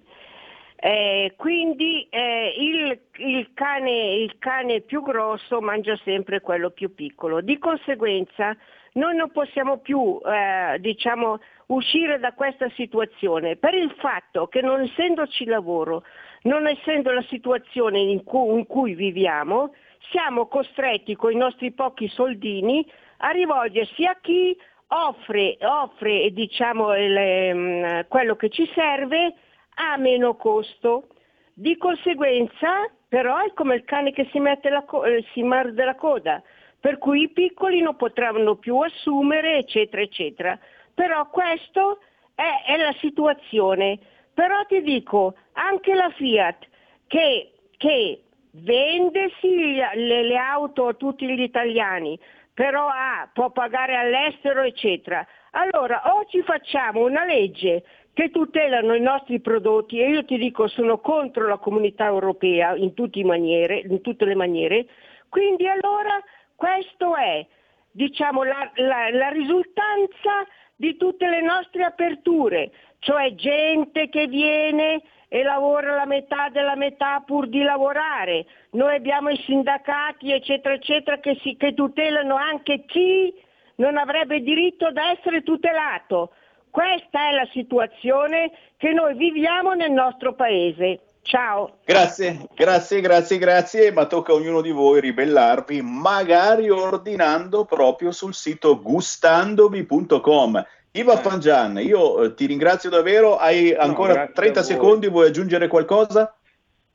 Eh, 0.74 1.34
quindi 1.36 2.08
eh, 2.10 2.54
il, 2.58 3.00
il 3.18 3.50
cane, 3.54 4.14
il 4.14 4.36
cane 4.38 4.80
più 4.80 5.00
grosso 5.00 5.60
mangia 5.60 5.96
sempre 6.02 6.40
quello 6.40 6.70
più 6.70 6.92
piccolo. 6.92 7.40
Di 7.40 7.58
conseguenza 7.58 8.56
noi 8.94 9.14
non 9.14 9.30
possiamo 9.30 9.78
più 9.78 10.20
eh, 10.24 10.78
diciamo, 10.80 11.38
uscire 11.66 12.18
da 12.18 12.32
questa 12.32 12.68
situazione 12.70 13.54
per 13.56 13.74
il 13.74 13.94
fatto 13.98 14.48
che 14.48 14.60
non 14.60 14.80
essendoci 14.80 15.44
lavoro, 15.44 16.02
non 16.42 16.66
essendo 16.66 17.10
la 17.12 17.24
situazione 17.28 17.98
in 18.00 18.24
cui, 18.24 18.58
in 18.58 18.66
cui 18.66 18.94
viviamo, 18.94 19.72
siamo 20.10 20.46
costretti 20.46 21.16
con 21.16 21.32
i 21.32 21.36
nostri 21.36 21.72
pochi 21.72 22.08
soldini 22.08 22.86
a 23.18 23.30
rivolgersi 23.30 24.04
a 24.04 24.16
chi 24.20 24.56
offre, 24.88 25.58
offre 25.60 26.30
diciamo, 26.32 26.94
il, 26.96 27.54
mm, 27.54 28.00
quello 28.08 28.36
che 28.36 28.48
ci 28.50 28.68
serve 28.74 29.34
a 29.74 29.96
meno 29.96 30.36
costo. 30.36 31.08
Di 31.52 31.76
conseguenza, 31.76 32.88
però, 33.08 33.38
è 33.38 33.52
come 33.52 33.74
il 33.74 33.84
cane 33.84 34.12
che 34.12 34.28
si, 34.30 34.40
co- 34.86 35.04
eh, 35.04 35.24
si 35.32 35.42
morde 35.42 35.84
la 35.84 35.96
coda, 35.96 36.40
per 36.78 36.98
cui 36.98 37.22
i 37.22 37.30
piccoli 37.30 37.80
non 37.80 37.96
potranno 37.96 38.54
più 38.56 38.78
assumere, 38.78 39.58
eccetera, 39.58 40.00
eccetera. 40.00 40.58
Però 40.94 41.28
questo 41.30 41.98
è, 42.34 42.72
è 42.72 42.76
la 42.76 42.94
situazione. 43.00 43.98
Però 44.38 44.64
ti 44.66 44.82
dico, 44.82 45.34
anche 45.54 45.94
la 45.94 46.10
Fiat 46.10 46.64
che, 47.08 47.54
che 47.76 48.22
vende 48.52 49.32
sì 49.40 49.74
le, 49.74 50.22
le 50.22 50.36
auto 50.36 50.86
a 50.86 50.94
tutti 50.94 51.26
gli 51.26 51.42
italiani, 51.42 52.16
però 52.54 52.86
ha, 52.86 53.28
può 53.32 53.50
pagare 53.50 53.96
all'estero, 53.96 54.62
eccetera. 54.62 55.26
Allora, 55.50 56.14
o 56.14 56.24
ci 56.26 56.40
facciamo 56.42 57.04
una 57.04 57.24
legge 57.24 57.82
che 58.12 58.30
tutelano 58.30 58.94
i 58.94 59.00
nostri 59.00 59.40
prodotti 59.40 59.98
e 59.98 60.08
io 60.08 60.24
ti 60.24 60.38
dico 60.38 60.68
sono 60.68 61.00
contro 61.00 61.48
la 61.48 61.58
comunità 61.58 62.06
europea 62.06 62.76
in, 62.76 62.92
maniere, 63.24 63.80
in 63.80 64.00
tutte 64.02 64.24
le 64.24 64.36
maniere, 64.36 64.86
quindi 65.28 65.66
allora 65.66 66.16
questo 66.54 67.16
è 67.16 67.44
diciamo, 67.90 68.44
la, 68.44 68.70
la- 68.76 69.10
la 69.10 69.28
risultanza 69.30 70.46
di 70.78 70.96
tutte 70.96 71.26
le 71.28 71.40
nostre 71.40 71.82
aperture, 71.82 72.70
cioè 73.00 73.34
gente 73.34 74.08
che 74.08 74.26
viene 74.26 75.02
e 75.28 75.42
lavora 75.42 75.94
la 75.94 76.06
metà 76.06 76.48
della 76.48 76.74
metà 76.74 77.22
pur 77.24 77.48
di 77.48 77.62
lavorare. 77.62 78.46
Noi 78.70 78.94
abbiamo 78.94 79.28
i 79.28 79.40
sindacati, 79.44 80.32
eccetera, 80.32 80.74
eccetera, 80.74 81.18
che, 81.18 81.38
si- 81.42 81.56
che 81.56 81.74
tutelano 81.74 82.34
anche 82.34 82.84
chi 82.86 83.34
non 83.76 83.96
avrebbe 83.98 84.40
diritto 84.40 84.90
da 84.90 85.10
essere 85.10 85.42
tutelato. 85.42 86.32
Questa 86.70 87.28
è 87.28 87.32
la 87.32 87.48
situazione 87.52 88.50
che 88.76 88.92
noi 88.92 89.14
viviamo 89.14 89.74
nel 89.74 89.90
nostro 89.90 90.34
paese. 90.34 91.00
Ciao. 91.22 91.80
Grazie, 91.84 92.48
grazie, 92.54 93.00
grazie, 93.02 93.38
grazie, 93.38 93.92
ma 93.92 94.06
tocca 94.06 94.32
a 94.32 94.36
ognuno 94.36 94.62
di 94.62 94.70
voi 94.70 95.00
ribellarvi, 95.00 95.82
magari 95.82 96.70
ordinando 96.70 97.66
proprio 97.66 98.12
sul 98.12 98.32
sito 98.32 98.80
gustandovi.com. 98.80 100.64
Iva 100.98 101.16
Fangian, 101.16 101.78
io 101.78 102.24
eh, 102.24 102.34
ti 102.34 102.46
ringrazio 102.46 102.90
davvero, 102.90 103.36
hai 103.36 103.72
ancora 103.72 104.14
grazie 104.14 104.34
30 104.34 104.58
a 104.58 104.62
voi. 104.62 104.72
secondi, 104.72 105.08
vuoi 105.08 105.28
aggiungere 105.28 105.68
qualcosa? 105.68 106.34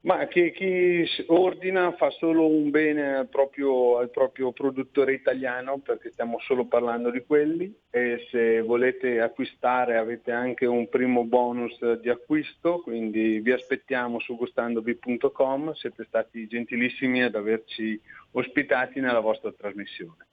Ma 0.02 0.28
chi, 0.28 0.52
chi 0.52 1.06
ordina 1.28 1.94
fa 1.94 2.10
solo 2.10 2.46
un 2.46 2.70
bene 2.70 3.16
al 3.16 3.30
proprio, 3.30 4.00
al 4.00 4.10
proprio 4.10 4.52
produttore 4.52 5.14
italiano 5.14 5.78
perché 5.78 6.12
stiamo 6.12 6.40
solo 6.40 6.66
parlando 6.66 7.10
di 7.10 7.24
quelli 7.26 7.74
e 7.90 8.28
se 8.30 8.60
volete 8.60 9.22
acquistare 9.22 9.96
avete 9.96 10.34
anche 10.34 10.66
un 10.66 10.90
primo 10.90 11.24
bonus 11.24 11.80
di 12.02 12.10
acquisto, 12.10 12.82
quindi 12.82 13.40
vi 13.40 13.52
aspettiamo 13.54 14.20
su 14.20 14.36
gustandovi.com, 14.36 15.72
siete 15.72 16.04
stati 16.04 16.46
gentilissimi 16.48 17.24
ad 17.24 17.36
averci 17.36 17.98
ospitati 18.32 19.00
nella 19.00 19.22
vostra 19.22 19.54
trasmissione. 19.54 20.28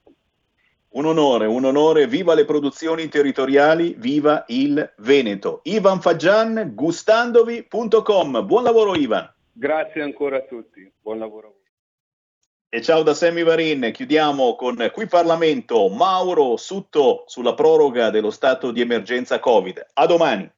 Un 0.93 1.05
onore, 1.05 1.45
un 1.45 1.63
onore, 1.63 2.05
viva 2.05 2.33
le 2.33 2.43
produzioni 2.43 3.07
territoriali, 3.07 3.95
viva 3.97 4.43
il 4.47 4.93
Veneto. 4.97 5.61
Ivan 5.63 6.01
Fagian, 6.01 6.73
gustandovi.com. 6.75 8.45
Buon 8.45 8.63
lavoro 8.63 8.93
Ivan. 8.95 9.33
Grazie 9.53 10.01
ancora 10.01 10.37
a 10.37 10.41
tutti, 10.41 10.91
buon 10.99 11.19
lavoro 11.19 11.47
a 11.47 11.51
voi. 11.51 11.59
E 12.73 12.81
ciao 12.81 13.03
da 13.03 13.13
Sammy 13.13 13.43
Varin, 13.43 13.91
chiudiamo 13.93 14.55
con 14.55 14.89
Qui 14.91 15.07
Parlamento, 15.07 15.87
Mauro 15.87 16.57
Sutto 16.57 17.23
sulla 17.25 17.53
proroga 17.53 18.09
dello 18.09 18.29
stato 18.29 18.71
di 18.71 18.81
emergenza 18.81 19.39
Covid. 19.39 19.91
A 19.93 20.05
domani. 20.05 20.51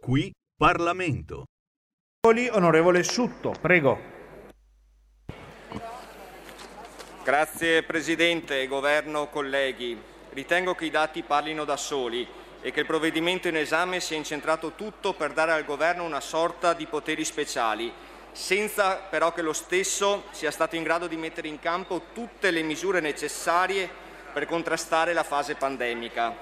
Qui 0.00 0.32
Parlamento. 0.56 1.44
Onorevole 2.26 3.04
Sutto, 3.04 3.52
prego. 3.60 4.15
Grazie 7.26 7.82
Presidente, 7.82 8.68
Governo, 8.68 9.26
colleghi. 9.26 10.00
Ritengo 10.30 10.76
che 10.76 10.84
i 10.84 10.90
dati 10.90 11.24
parlino 11.24 11.64
da 11.64 11.76
soli 11.76 12.24
e 12.60 12.70
che 12.70 12.78
il 12.78 12.86
provvedimento 12.86 13.48
in 13.48 13.56
esame 13.56 13.98
sia 13.98 14.16
incentrato 14.16 14.74
tutto 14.76 15.12
per 15.12 15.32
dare 15.32 15.50
al 15.50 15.64
Governo 15.64 16.04
una 16.04 16.20
sorta 16.20 16.72
di 16.72 16.86
poteri 16.86 17.24
speciali, 17.24 17.92
senza 18.30 18.94
però 19.10 19.32
che 19.32 19.42
lo 19.42 19.52
stesso 19.52 20.26
sia 20.30 20.52
stato 20.52 20.76
in 20.76 20.84
grado 20.84 21.08
di 21.08 21.16
mettere 21.16 21.48
in 21.48 21.58
campo 21.58 22.02
tutte 22.14 22.52
le 22.52 22.62
misure 22.62 23.00
necessarie 23.00 23.90
per 24.32 24.46
contrastare 24.46 25.12
la 25.12 25.24
fase 25.24 25.56
pandemica. 25.56 26.32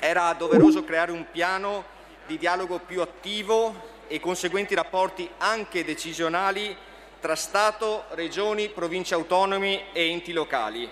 Era 0.00 0.32
doveroso 0.32 0.82
creare 0.82 1.12
un 1.12 1.26
piano 1.30 1.84
di 2.26 2.38
dialogo 2.38 2.80
più 2.80 3.02
attivo 3.02 4.00
e 4.08 4.18
conseguenti 4.18 4.74
rapporti 4.74 5.30
anche 5.38 5.84
decisionali 5.84 6.76
tra 7.20 7.34
Stato, 7.34 8.04
Regioni, 8.10 8.68
Province 8.68 9.14
autonomi 9.14 9.86
e 9.92 10.10
enti 10.10 10.32
locali. 10.32 10.88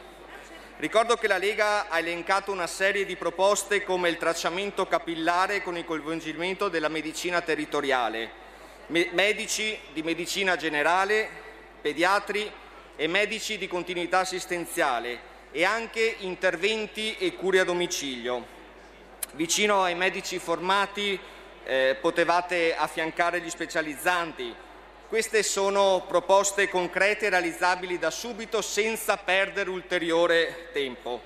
Ricordo 0.79 1.17
che 1.17 1.29
la 1.29 1.39
Lega 1.39 1.89
ha 1.89 1.99
elencato 1.99 2.53
una 2.53 2.67
serie 2.67 3.07
di 3.07 3.17
proposte 3.17 3.83
come 3.83 4.09
il 4.09 4.19
tracciamento 4.19 4.87
capillare 4.87 5.63
con 5.63 5.77
il 5.77 5.85
coinvolgimento 5.85 6.69
della 6.69 6.89
medicina 6.89 7.41
territoriale, 7.41 8.31
medici 8.89 9.79
di 9.93 10.03
medicina 10.03 10.57
generale, 10.57 11.29
pediatri 11.81 12.51
e 12.97 13.07
medici 13.07 13.57
di 13.57 13.69
continuità 13.69 14.19
assistenziale 14.19 15.35
e 15.53 15.65
anche 15.65 16.17
interventi 16.19 17.17
e 17.17 17.35
cure 17.35 17.61
a 17.61 17.65
domicilio. 17.65 18.55
Vicino 19.33 19.83
ai 19.83 19.95
medici 19.95 20.39
formati 20.39 21.19
eh, 21.65 21.97
potevate 22.01 22.75
affiancare 22.77 23.41
gli 23.41 23.51
specializzanti. 23.51 24.55
Queste 25.09 25.45
sono 25.45 26.05
proposte 26.09 26.69
concrete 26.69 27.27
e 27.27 27.31
realizzabili 27.31 27.97
da 27.97 28.11
subito 28.11 28.61
senza 28.61 29.17
perdere 29.17 29.71
ulteriore 29.71 30.71
tempo. 30.73 31.23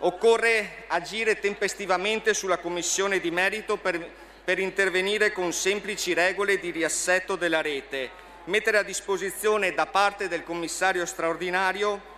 Occorre 0.00 0.84
agire 0.88 1.40
tempestivamente 1.40 2.34
sulla 2.34 2.58
commissione 2.58 3.20
di 3.20 3.30
merito 3.30 3.78
per, 3.78 4.06
per 4.44 4.58
intervenire 4.58 5.32
con 5.32 5.50
semplici 5.54 6.12
regole 6.12 6.58
di 6.58 6.70
riassetto 6.70 7.36
della 7.36 7.62
rete, 7.62 8.10
mettere 8.44 8.76
a 8.76 8.82
disposizione 8.82 9.72
da 9.72 9.86
parte 9.86 10.28
del 10.28 10.44
commissario 10.44 11.06
straordinario 11.06 12.10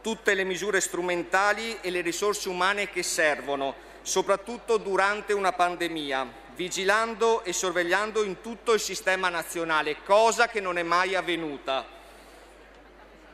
tutte 0.00 0.34
le 0.34 0.44
misure 0.44 0.80
strumentali 0.80 1.78
e 1.80 1.90
le 1.90 2.02
risorse 2.02 2.48
umane 2.48 2.88
che 2.88 3.02
servono, 3.02 3.74
soprattutto 4.02 4.76
durante 4.76 5.32
una 5.32 5.52
pandemia, 5.52 6.42
vigilando 6.54 7.42
e 7.42 7.52
sorvegliando 7.52 8.22
in 8.22 8.40
tutto 8.40 8.72
il 8.72 8.80
sistema 8.80 9.28
nazionale, 9.28 10.02
cosa 10.04 10.48
che 10.48 10.60
non 10.60 10.78
è 10.78 10.82
mai 10.82 11.14
avvenuta. 11.14 11.84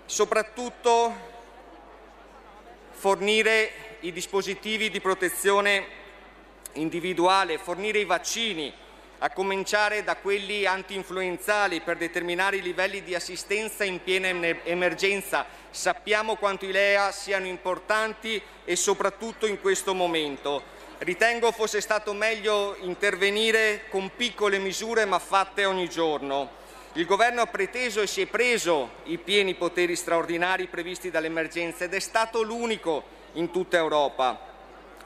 Soprattutto 0.07 1.29
fornire 2.93 3.97
i 4.01 4.13
dispositivi 4.13 4.91
di 4.91 5.01
protezione 5.01 5.99
individuale, 6.75 7.59
fornire 7.59 7.99
i 7.99 8.05
vaccini, 8.05 8.73
a 9.23 9.31
cominciare 9.31 10.03
da 10.03 10.17
quelli 10.17 10.65
anti-influenzali 10.65 11.83
per 11.83 11.99
determinare 11.99 12.57
i 12.57 12.63
livelli 12.63 13.03
di 13.03 13.15
assistenza 13.15 13.85
in 13.85 14.03
piena 14.03 14.29
emergenza. 14.65 15.45
Sappiamo 15.69 16.37
quanto 16.37 16.65
i 16.65 16.73
LEA 16.73 17.13
siano 17.13 17.47
importanti 17.47 18.41
e 18.65 18.77
soprattutto 18.77 19.47
in 19.47 19.61
questo 19.61 19.93
momento. 19.93 20.79
Ritengo 21.03 21.51
fosse 21.51 21.81
stato 21.81 22.13
meglio 22.13 22.77
intervenire 22.81 23.85
con 23.89 24.11
piccole 24.15 24.59
misure 24.59 25.07
ma 25.07 25.19
fatte 25.19 25.65
ogni 25.65 25.89
giorno. 25.89 26.51
Il 26.93 27.07
Governo 27.07 27.41
ha 27.41 27.47
preteso 27.47 28.03
e 28.03 28.07
si 28.07 28.21
è 28.21 28.27
preso 28.27 28.91
i 29.05 29.17
pieni 29.17 29.55
poteri 29.55 29.97
straordinari 29.97 30.67
previsti 30.67 31.11
dall'emergenza 31.11 31.85
ed 31.85 31.95
è 31.95 32.01
stato 32.01 32.43
l'unico 32.43 33.03
in 33.35 33.51
tutta 33.51 33.79
Europa. 33.79 34.39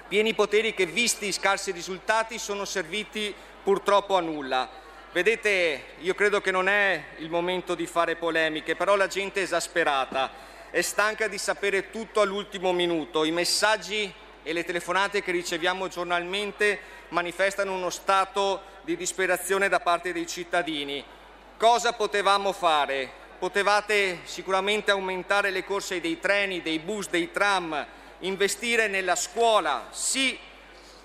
Pieni 0.08 0.34
poteri 0.34 0.74
che, 0.74 0.84
visti 0.84 1.26
i 1.26 1.32
scarsi 1.32 1.70
risultati, 1.70 2.40
sono 2.40 2.64
serviti 2.64 3.32
purtroppo 3.62 4.16
a 4.16 4.20
nulla. 4.20 4.68
Vedete, 5.12 5.84
io 6.00 6.14
credo 6.14 6.40
che 6.40 6.50
non 6.50 6.68
è 6.68 7.04
il 7.18 7.30
momento 7.30 7.76
di 7.76 7.86
fare 7.86 8.16
polemiche, 8.16 8.74
però 8.74 8.96
la 8.96 9.06
gente 9.06 9.38
è 9.38 9.44
esasperata, 9.44 10.32
è 10.70 10.80
stanca 10.80 11.28
di 11.28 11.38
sapere 11.38 11.90
tutto 11.90 12.20
all'ultimo 12.20 12.72
minuto. 12.72 13.22
I 13.22 13.30
messaggi 13.30 14.12
e 14.44 14.52
le 14.52 14.62
telefonate 14.62 15.22
che 15.22 15.32
riceviamo 15.32 15.88
giornalmente 15.88 16.78
manifestano 17.08 17.72
uno 17.72 17.90
stato 17.90 18.62
di 18.82 18.96
disperazione 18.96 19.68
da 19.68 19.80
parte 19.80 20.12
dei 20.12 20.26
cittadini. 20.26 21.02
Cosa 21.56 21.94
potevamo 21.94 22.52
fare? 22.52 23.10
Potevate 23.38 24.20
sicuramente 24.24 24.90
aumentare 24.90 25.50
le 25.50 25.64
corse 25.64 26.00
dei 26.00 26.20
treni, 26.20 26.62
dei 26.62 26.78
bus, 26.78 27.08
dei 27.08 27.32
tram, 27.32 27.84
investire 28.20 28.86
nella 28.86 29.16
scuola, 29.16 29.88
sì 29.90 30.38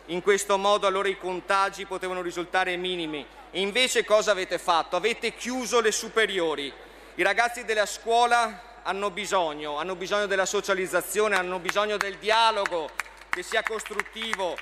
in 0.09 0.21
questo 0.21 0.57
modo 0.57 0.87
allora 0.87 1.07
i 1.07 1.17
contagi 1.17 1.85
potevano 1.85 2.21
risultare 2.21 2.75
minimi. 2.77 3.25
E 3.51 3.61
invece 3.61 4.03
cosa 4.05 4.31
avete 4.31 4.57
fatto? 4.57 4.95
Avete 4.95 5.35
chiuso 5.35 5.81
le 5.81 5.91
superiori. 5.91 6.71
I 7.15 7.23
ragazzi 7.23 7.63
della 7.63 7.85
scuola 7.85 8.79
hanno 8.83 9.11
bisogno, 9.11 9.77
hanno 9.77 9.95
bisogno 9.95 10.25
della 10.25 10.45
socializzazione, 10.45 11.35
hanno 11.35 11.59
bisogno 11.59 11.97
del 11.97 12.17
dialogo 12.17 12.89
che 13.29 13.43
sia 13.43 13.63
costruttivo. 13.63 14.57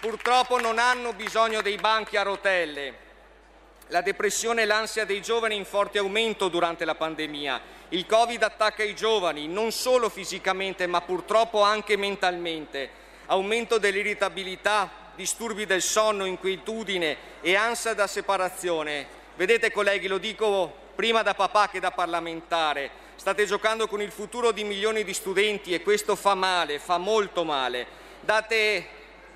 Purtroppo 0.00 0.58
non 0.60 0.78
hanno 0.78 1.12
bisogno 1.12 1.62
dei 1.62 1.76
banchi 1.76 2.16
a 2.16 2.22
rotelle. 2.22 3.08
La 3.88 4.02
depressione 4.02 4.62
e 4.62 4.66
l'ansia 4.66 5.04
dei 5.04 5.20
giovani 5.20 5.56
in 5.56 5.64
forte 5.64 5.98
aumento 5.98 6.48
durante 6.48 6.84
la 6.84 6.94
pandemia. 6.94 7.60
Il 7.88 8.06
Covid 8.06 8.42
attacca 8.42 8.82
i 8.82 8.94
giovani 8.94 9.48
non 9.48 9.72
solo 9.72 10.08
fisicamente 10.08 10.86
ma 10.86 11.00
purtroppo 11.00 11.62
anche 11.62 11.96
mentalmente 11.96 13.08
aumento 13.30 13.78
dell'irritabilità, 13.78 14.90
disturbi 15.14 15.64
del 15.64 15.82
sonno, 15.82 16.24
inquietudine 16.24 17.16
e 17.40 17.54
ansia 17.54 17.94
da 17.94 18.06
separazione. 18.06 19.06
Vedete 19.36 19.70
colleghi, 19.70 20.08
lo 20.08 20.18
dico 20.18 20.72
prima 20.96 21.22
da 21.22 21.34
papà 21.34 21.68
che 21.68 21.80
da 21.80 21.92
parlamentare, 21.92 22.90
state 23.14 23.46
giocando 23.46 23.86
con 23.86 24.02
il 24.02 24.10
futuro 24.10 24.50
di 24.50 24.64
milioni 24.64 25.04
di 25.04 25.14
studenti 25.14 25.72
e 25.72 25.82
questo 25.82 26.16
fa 26.16 26.34
male, 26.34 26.78
fa 26.78 26.98
molto 26.98 27.44
male. 27.44 27.98
Date 28.20 28.86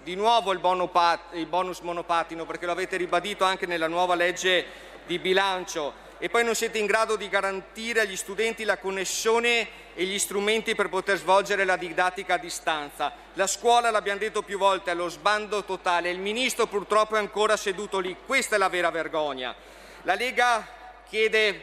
di 0.02 0.14
nuovo 0.14 0.52
il, 0.52 0.58
bonus 0.58 1.80
monopattino 1.80 2.44
perché 2.44 2.66
lo 2.66 2.72
avete 2.72 2.96
ribadito 2.96 3.44
anche 3.44 3.66
nella 3.66 3.88
nuova 3.88 4.14
legge 4.14 4.66
di 5.06 5.18
bilancio 5.18 6.02
e 6.18 6.28
poi 6.28 6.44
non 6.44 6.54
siete 6.54 6.78
in 6.78 6.86
grado 6.86 7.16
di 7.16 7.28
garantire 7.28 8.00
agli 8.00 8.16
studenti 8.16 8.64
la 8.64 8.78
connessione 8.78 9.68
e 9.94 10.04
gli 10.04 10.18
strumenti 10.18 10.74
per 10.74 10.88
poter 10.88 11.18
svolgere 11.18 11.64
la 11.64 11.76
didattica 11.76 12.34
a 12.34 12.38
distanza. 12.38 13.12
La 13.34 13.46
scuola, 13.46 13.90
l'abbiamo 13.90 14.20
detto 14.20 14.42
più 14.42 14.58
volte, 14.58 14.90
è 14.90 14.92
allo 14.92 15.08
sbando 15.08 15.64
totale. 15.64 16.10
Il 16.10 16.20
Ministro 16.20 16.66
purtroppo 16.66 17.16
è 17.16 17.18
ancora 17.18 17.56
seduto 17.56 17.98
lì. 17.98 18.16
Questa 18.24 18.56
è 18.56 18.58
la 18.58 18.68
vera 18.68 18.90
vergogna. 18.90 19.54
La 20.02 20.14
Lega 20.14 20.66
chiede 21.08 21.62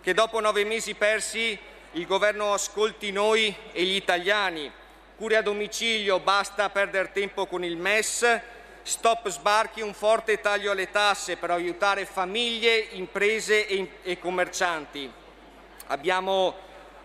che 0.00 0.14
dopo 0.14 0.40
nove 0.40 0.64
mesi 0.64 0.94
persi 0.94 1.58
il 1.92 2.06
Governo 2.06 2.52
ascolti 2.52 3.10
noi 3.12 3.54
e 3.72 3.82
gli 3.82 3.94
italiani. 3.94 4.70
Cure 5.24 5.36
a 5.38 5.42
domicilio, 5.42 6.20
basta 6.20 6.68
perdere 6.68 7.10
tempo 7.10 7.46
con 7.46 7.64
il 7.64 7.78
MES 7.78 8.40
Stop 8.82 9.30
sbarchi, 9.30 9.80
un 9.80 9.94
forte 9.94 10.38
taglio 10.38 10.70
alle 10.70 10.90
tasse 10.90 11.38
per 11.38 11.50
aiutare 11.50 12.04
famiglie, 12.04 12.88
imprese 12.90 13.66
e, 13.66 13.88
e 14.02 14.18
commercianti. 14.18 15.10
Abbiamo 15.86 16.54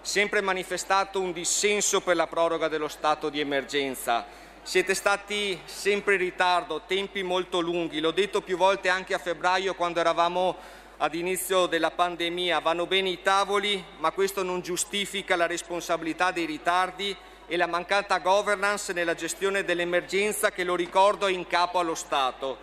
sempre 0.01 0.41
manifestato 0.41 1.21
un 1.21 1.31
dissenso 1.31 2.01
per 2.01 2.17
la 2.17 2.27
proroga 2.27 2.67
dello 2.67 2.89
stato 2.89 3.29
di 3.29 3.39
emergenza. 3.39 4.25
Siete 4.63 4.95
stati 4.95 5.57
sempre 5.63 6.15
in 6.15 6.19
ritardo, 6.19 6.81
tempi 6.85 7.23
molto 7.23 7.61
lunghi, 7.61 8.01
l'ho 8.01 8.11
detto 8.11 8.41
più 8.41 8.57
volte 8.57 8.89
anche 8.89 9.13
a 9.13 9.17
febbraio 9.17 9.75
quando 9.75 10.01
eravamo 10.01 10.57
ad 10.97 11.13
inizio 11.13 11.67
della 11.67 11.91
pandemia, 11.91 12.59
vanno 12.59 12.85
bene 12.85 13.07
i 13.07 13.21
tavoli, 13.21 13.81
ma 13.99 14.11
questo 14.11 14.43
non 14.43 14.59
giustifica 14.59 15.37
la 15.37 15.47
responsabilità 15.47 16.31
dei 16.31 16.43
ritardi 16.43 17.15
e 17.51 17.57
la 17.57 17.65
mancata 17.65 18.19
governance 18.19 18.93
nella 18.93 19.15
gestione 19.15 19.65
dell'emergenza 19.65 20.51
che, 20.51 20.63
lo 20.63 20.76
ricordo, 20.76 21.26
è 21.26 21.31
in 21.31 21.47
capo 21.47 21.80
allo 21.80 21.95
Stato. 21.95 22.57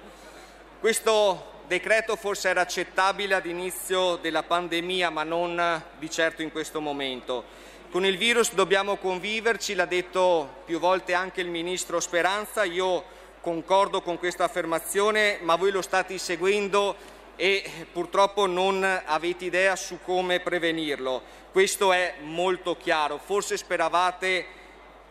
Questo 0.79 1.55
decreto 1.67 2.15
forse 2.15 2.51
era 2.51 2.61
accettabile 2.61 3.35
all'inizio 3.35 4.15
della 4.15 4.45
pandemia, 4.45 5.11
ma 5.11 5.25
non 5.25 5.83
di 5.99 6.09
certo 6.09 6.43
in 6.43 6.53
questo 6.53 6.81
momento. 6.81 7.43
Con 7.91 8.07
il 8.07 8.17
virus 8.17 8.53
dobbiamo 8.55 8.95
conviverci, 8.95 9.75
l'ha 9.75 9.87
detto 9.87 10.63
più 10.65 10.79
volte 10.79 11.15
anche 11.15 11.41
il 11.41 11.49
Ministro 11.49 11.99
Speranza, 11.99 12.63
io 12.63 13.03
concordo 13.41 14.03
con 14.03 14.19
questa 14.19 14.45
affermazione, 14.45 15.39
ma 15.43 15.57
voi 15.57 15.73
lo 15.73 15.83
state 15.83 16.17
seguendo 16.17 16.95
e 17.35 17.89
purtroppo 17.93 18.47
non 18.47 18.85
avete 19.05 19.47
idea 19.47 19.75
su 19.75 19.99
come 20.01 20.39
prevenirlo. 20.39 21.21
Questo 21.51 21.93
è 21.93 22.15
molto 22.21 22.77
chiaro. 22.77 23.19
Forse 23.19 23.57
speravate 23.57 24.47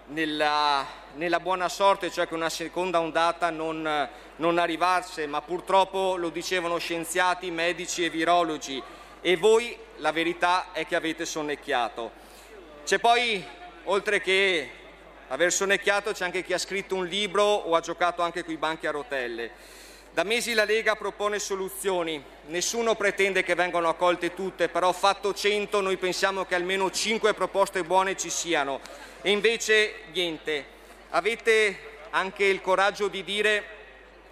nella, 0.08 0.86
nella, 1.16 1.40
buona 1.40 1.70
sorte, 1.70 2.12
cioè 2.12 2.28
che 2.28 2.34
una 2.34 2.50
seconda 2.50 3.00
ondata 3.00 3.50
non, 3.50 4.10
non 4.36 4.58
arrivasse, 4.58 5.26
ma 5.28 5.42
purtroppo 5.42 6.16
lo 6.16 6.30
dicevano 6.30 6.78
scienziati, 6.78 7.52
medici 7.52 8.04
e 8.04 8.10
virologi 8.10 8.82
e 9.22 9.38
voi 9.38 9.76
la 9.98 10.12
verità 10.12 10.68
è 10.72 10.86
che 10.86 10.96
avete 10.96 11.26
sonnecchiato. 11.26 12.12
C'è 12.84 13.00
poi, 13.00 13.44
oltre 13.86 14.22
che 14.22 14.70
aver 15.30 15.52
sonnecchiato, 15.52 16.12
c'è 16.12 16.26
anche 16.26 16.44
chi 16.44 16.54
ha 16.54 16.60
scritto 16.60 16.94
un 16.94 17.08
libro 17.08 17.44
o 17.44 17.76
ha 17.76 17.80
giocato 17.80 18.22
anche 18.22 18.46
coi 18.46 18.58
banchi 18.58 18.86
a 18.86 18.92
rotelle. 18.92 19.52
Da 20.16 20.24
mesi 20.24 20.54
la 20.54 20.64
Lega 20.64 20.96
propone 20.96 21.40
soluzioni, 21.40 22.24
nessuno 22.46 22.96
pretende 22.96 23.44
che 23.44 23.54
vengano 23.54 23.90
accolte 23.90 24.34
tutte, 24.34 24.70
però 24.70 24.94
fatto 24.94 25.34
100 25.34 25.82
noi 25.82 25.98
pensiamo 25.98 26.46
che 26.46 26.56
almeno 26.56 26.90
5 26.90 27.34
proposte 27.34 27.84
buone 27.84 28.16
ci 28.16 28.30
siano 28.30 28.80
e 29.22 29.32
invece 29.32 29.94
niente. 30.14 30.66
Avete 31.10 31.98
anche 32.12 32.46
il 32.46 32.62
coraggio 32.62 33.10
di 33.10 33.26
dire 33.26 33.64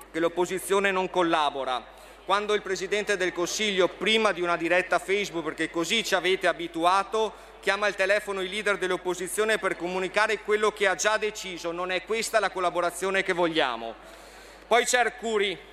che 0.09 0.19
l'opposizione 0.19 0.89
non 0.89 1.09
collabora. 1.09 1.85
Quando 2.23 2.53
il 2.53 2.61
Presidente 2.61 3.17
del 3.17 3.33
Consiglio, 3.33 3.89
prima 3.89 4.31
di 4.31 4.39
una 4.39 4.55
diretta 4.55 4.99
Facebook, 4.99 5.43
perché 5.43 5.69
così 5.69 6.01
ci 6.05 6.15
avete 6.15 6.47
abituato, 6.47 7.33
chiama 7.59 7.87
al 7.87 7.95
telefono 7.95 8.41
i 8.41 8.47
leader 8.47 8.77
dell'opposizione 8.77 9.57
per 9.57 9.75
comunicare 9.75 10.39
quello 10.39 10.71
che 10.71 10.87
ha 10.87 10.95
già 10.95 11.17
deciso, 11.17 11.73
non 11.73 11.91
è 11.91 12.05
questa 12.05 12.39
la 12.39 12.51
collaborazione 12.51 13.21
che 13.21 13.33
vogliamo. 13.33 13.93
Poi 14.65 14.85
c'è 14.85 14.99
Arcuri, 14.99 15.71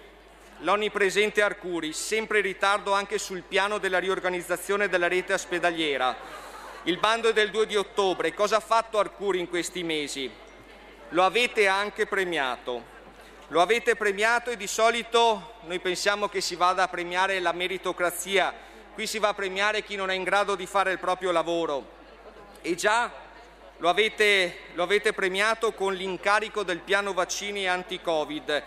l'onnipresente 0.61 1.43
Arcuri, 1.43 1.93
sempre 1.93 2.39
in 2.39 2.45
ritardo 2.45 2.93
anche 2.93 3.19
sul 3.19 3.43
piano 3.43 3.79
della 3.79 3.99
riorganizzazione 3.99 4.89
della 4.89 5.09
rete 5.09 5.33
ospedaliera. 5.33 6.17
Il 6.85 6.99
bando 6.99 7.29
è 7.29 7.33
del 7.33 7.51
2 7.51 7.67
di 7.67 7.77
ottobre. 7.77 8.35
Cosa 8.35 8.57
ha 8.57 8.61
fatto 8.61 8.99
Arcuri 8.99 9.39
in 9.39 9.49
questi 9.49 9.83
mesi? 9.83 10.31
Lo 11.11 11.25
avete 11.25 11.67
anche 11.67 12.07
premiato. 12.07 12.99
Lo 13.49 13.61
avete 13.61 13.97
premiato 13.97 14.51
e 14.51 14.57
di 14.57 14.67
solito 14.67 15.55
noi 15.67 15.79
pensiamo 15.81 16.29
che 16.29 16.41
si 16.41 16.55
vada 16.55 16.85
a 16.85 16.89
premiare 16.89 17.41
la 17.41 17.53
meritocrazia. 17.53 18.55
Qui 18.95 19.07
si 19.07 19.19
va 19.19 19.29
a 19.29 19.35
premiare 19.35 19.83
chi 19.83 19.97
non 19.97 20.11
è 20.11 20.15
in 20.15 20.23
grado 20.23 20.55
di 20.55 20.67
fare 20.67 20.93
il 20.93 20.99
proprio 20.99 21.33
lavoro. 21.33 21.99
E 22.63 22.75
già 22.77 23.11
lo 23.79 23.89
avete, 23.89 24.59
lo 24.75 24.83
avete 24.83 25.13
premiato 25.13 25.73
con 25.73 25.95
l'incarico 25.95 26.63
del 26.63 26.81
piano 26.81 27.13
vaccini 27.13 27.67
anti-Covid 27.67 28.63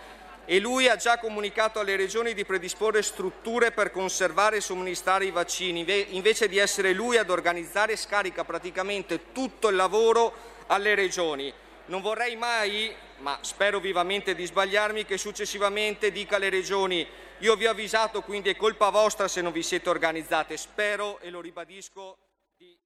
e 0.45 0.59
lui 0.59 0.87
ha 0.87 0.95
già 0.95 1.17
comunicato 1.17 1.79
alle 1.79 1.95
regioni 1.95 2.33
di 2.33 2.45
predisporre 2.45 3.01
strutture 3.01 3.71
per 3.71 3.91
conservare 3.91 4.57
e 4.57 4.61
somministrare 4.61 5.25
i 5.25 5.31
vaccini, 5.31 5.85
invece 6.15 6.47
di 6.47 6.57
essere 6.57 6.93
lui 6.93 7.17
ad 7.17 7.29
organizzare 7.29 7.95
scarica 7.95 8.43
praticamente 8.43 9.31
tutto 9.31 9.69
il 9.69 9.75
lavoro 9.75 10.33
alle 10.67 10.95
regioni. 10.95 11.53
Non 11.85 12.01
vorrei 12.01 12.35
mai, 12.35 12.93
ma 13.19 13.37
spero 13.41 13.79
vivamente 13.79 14.35
di 14.35 14.45
sbagliarmi, 14.45 15.05
che 15.05 15.17
successivamente 15.17 16.11
dica 16.11 16.35
alle 16.35 16.49
regioni 16.49 17.05
io 17.39 17.55
vi 17.55 17.65
ho 17.65 17.71
avvisato, 17.71 18.21
quindi 18.21 18.49
è 18.49 18.55
colpa 18.55 18.89
vostra 18.89 19.27
se 19.27 19.41
non 19.41 19.51
vi 19.51 19.63
siete 19.63 19.89
organizzate. 19.89 20.55
Spero 20.55 21.19
e 21.19 21.29
lo 21.29 21.41
ribadisco 21.41 22.17
di 22.55 22.77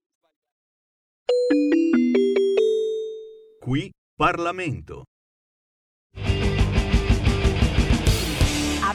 Qui 3.60 3.92
Parlamento. 4.16 5.04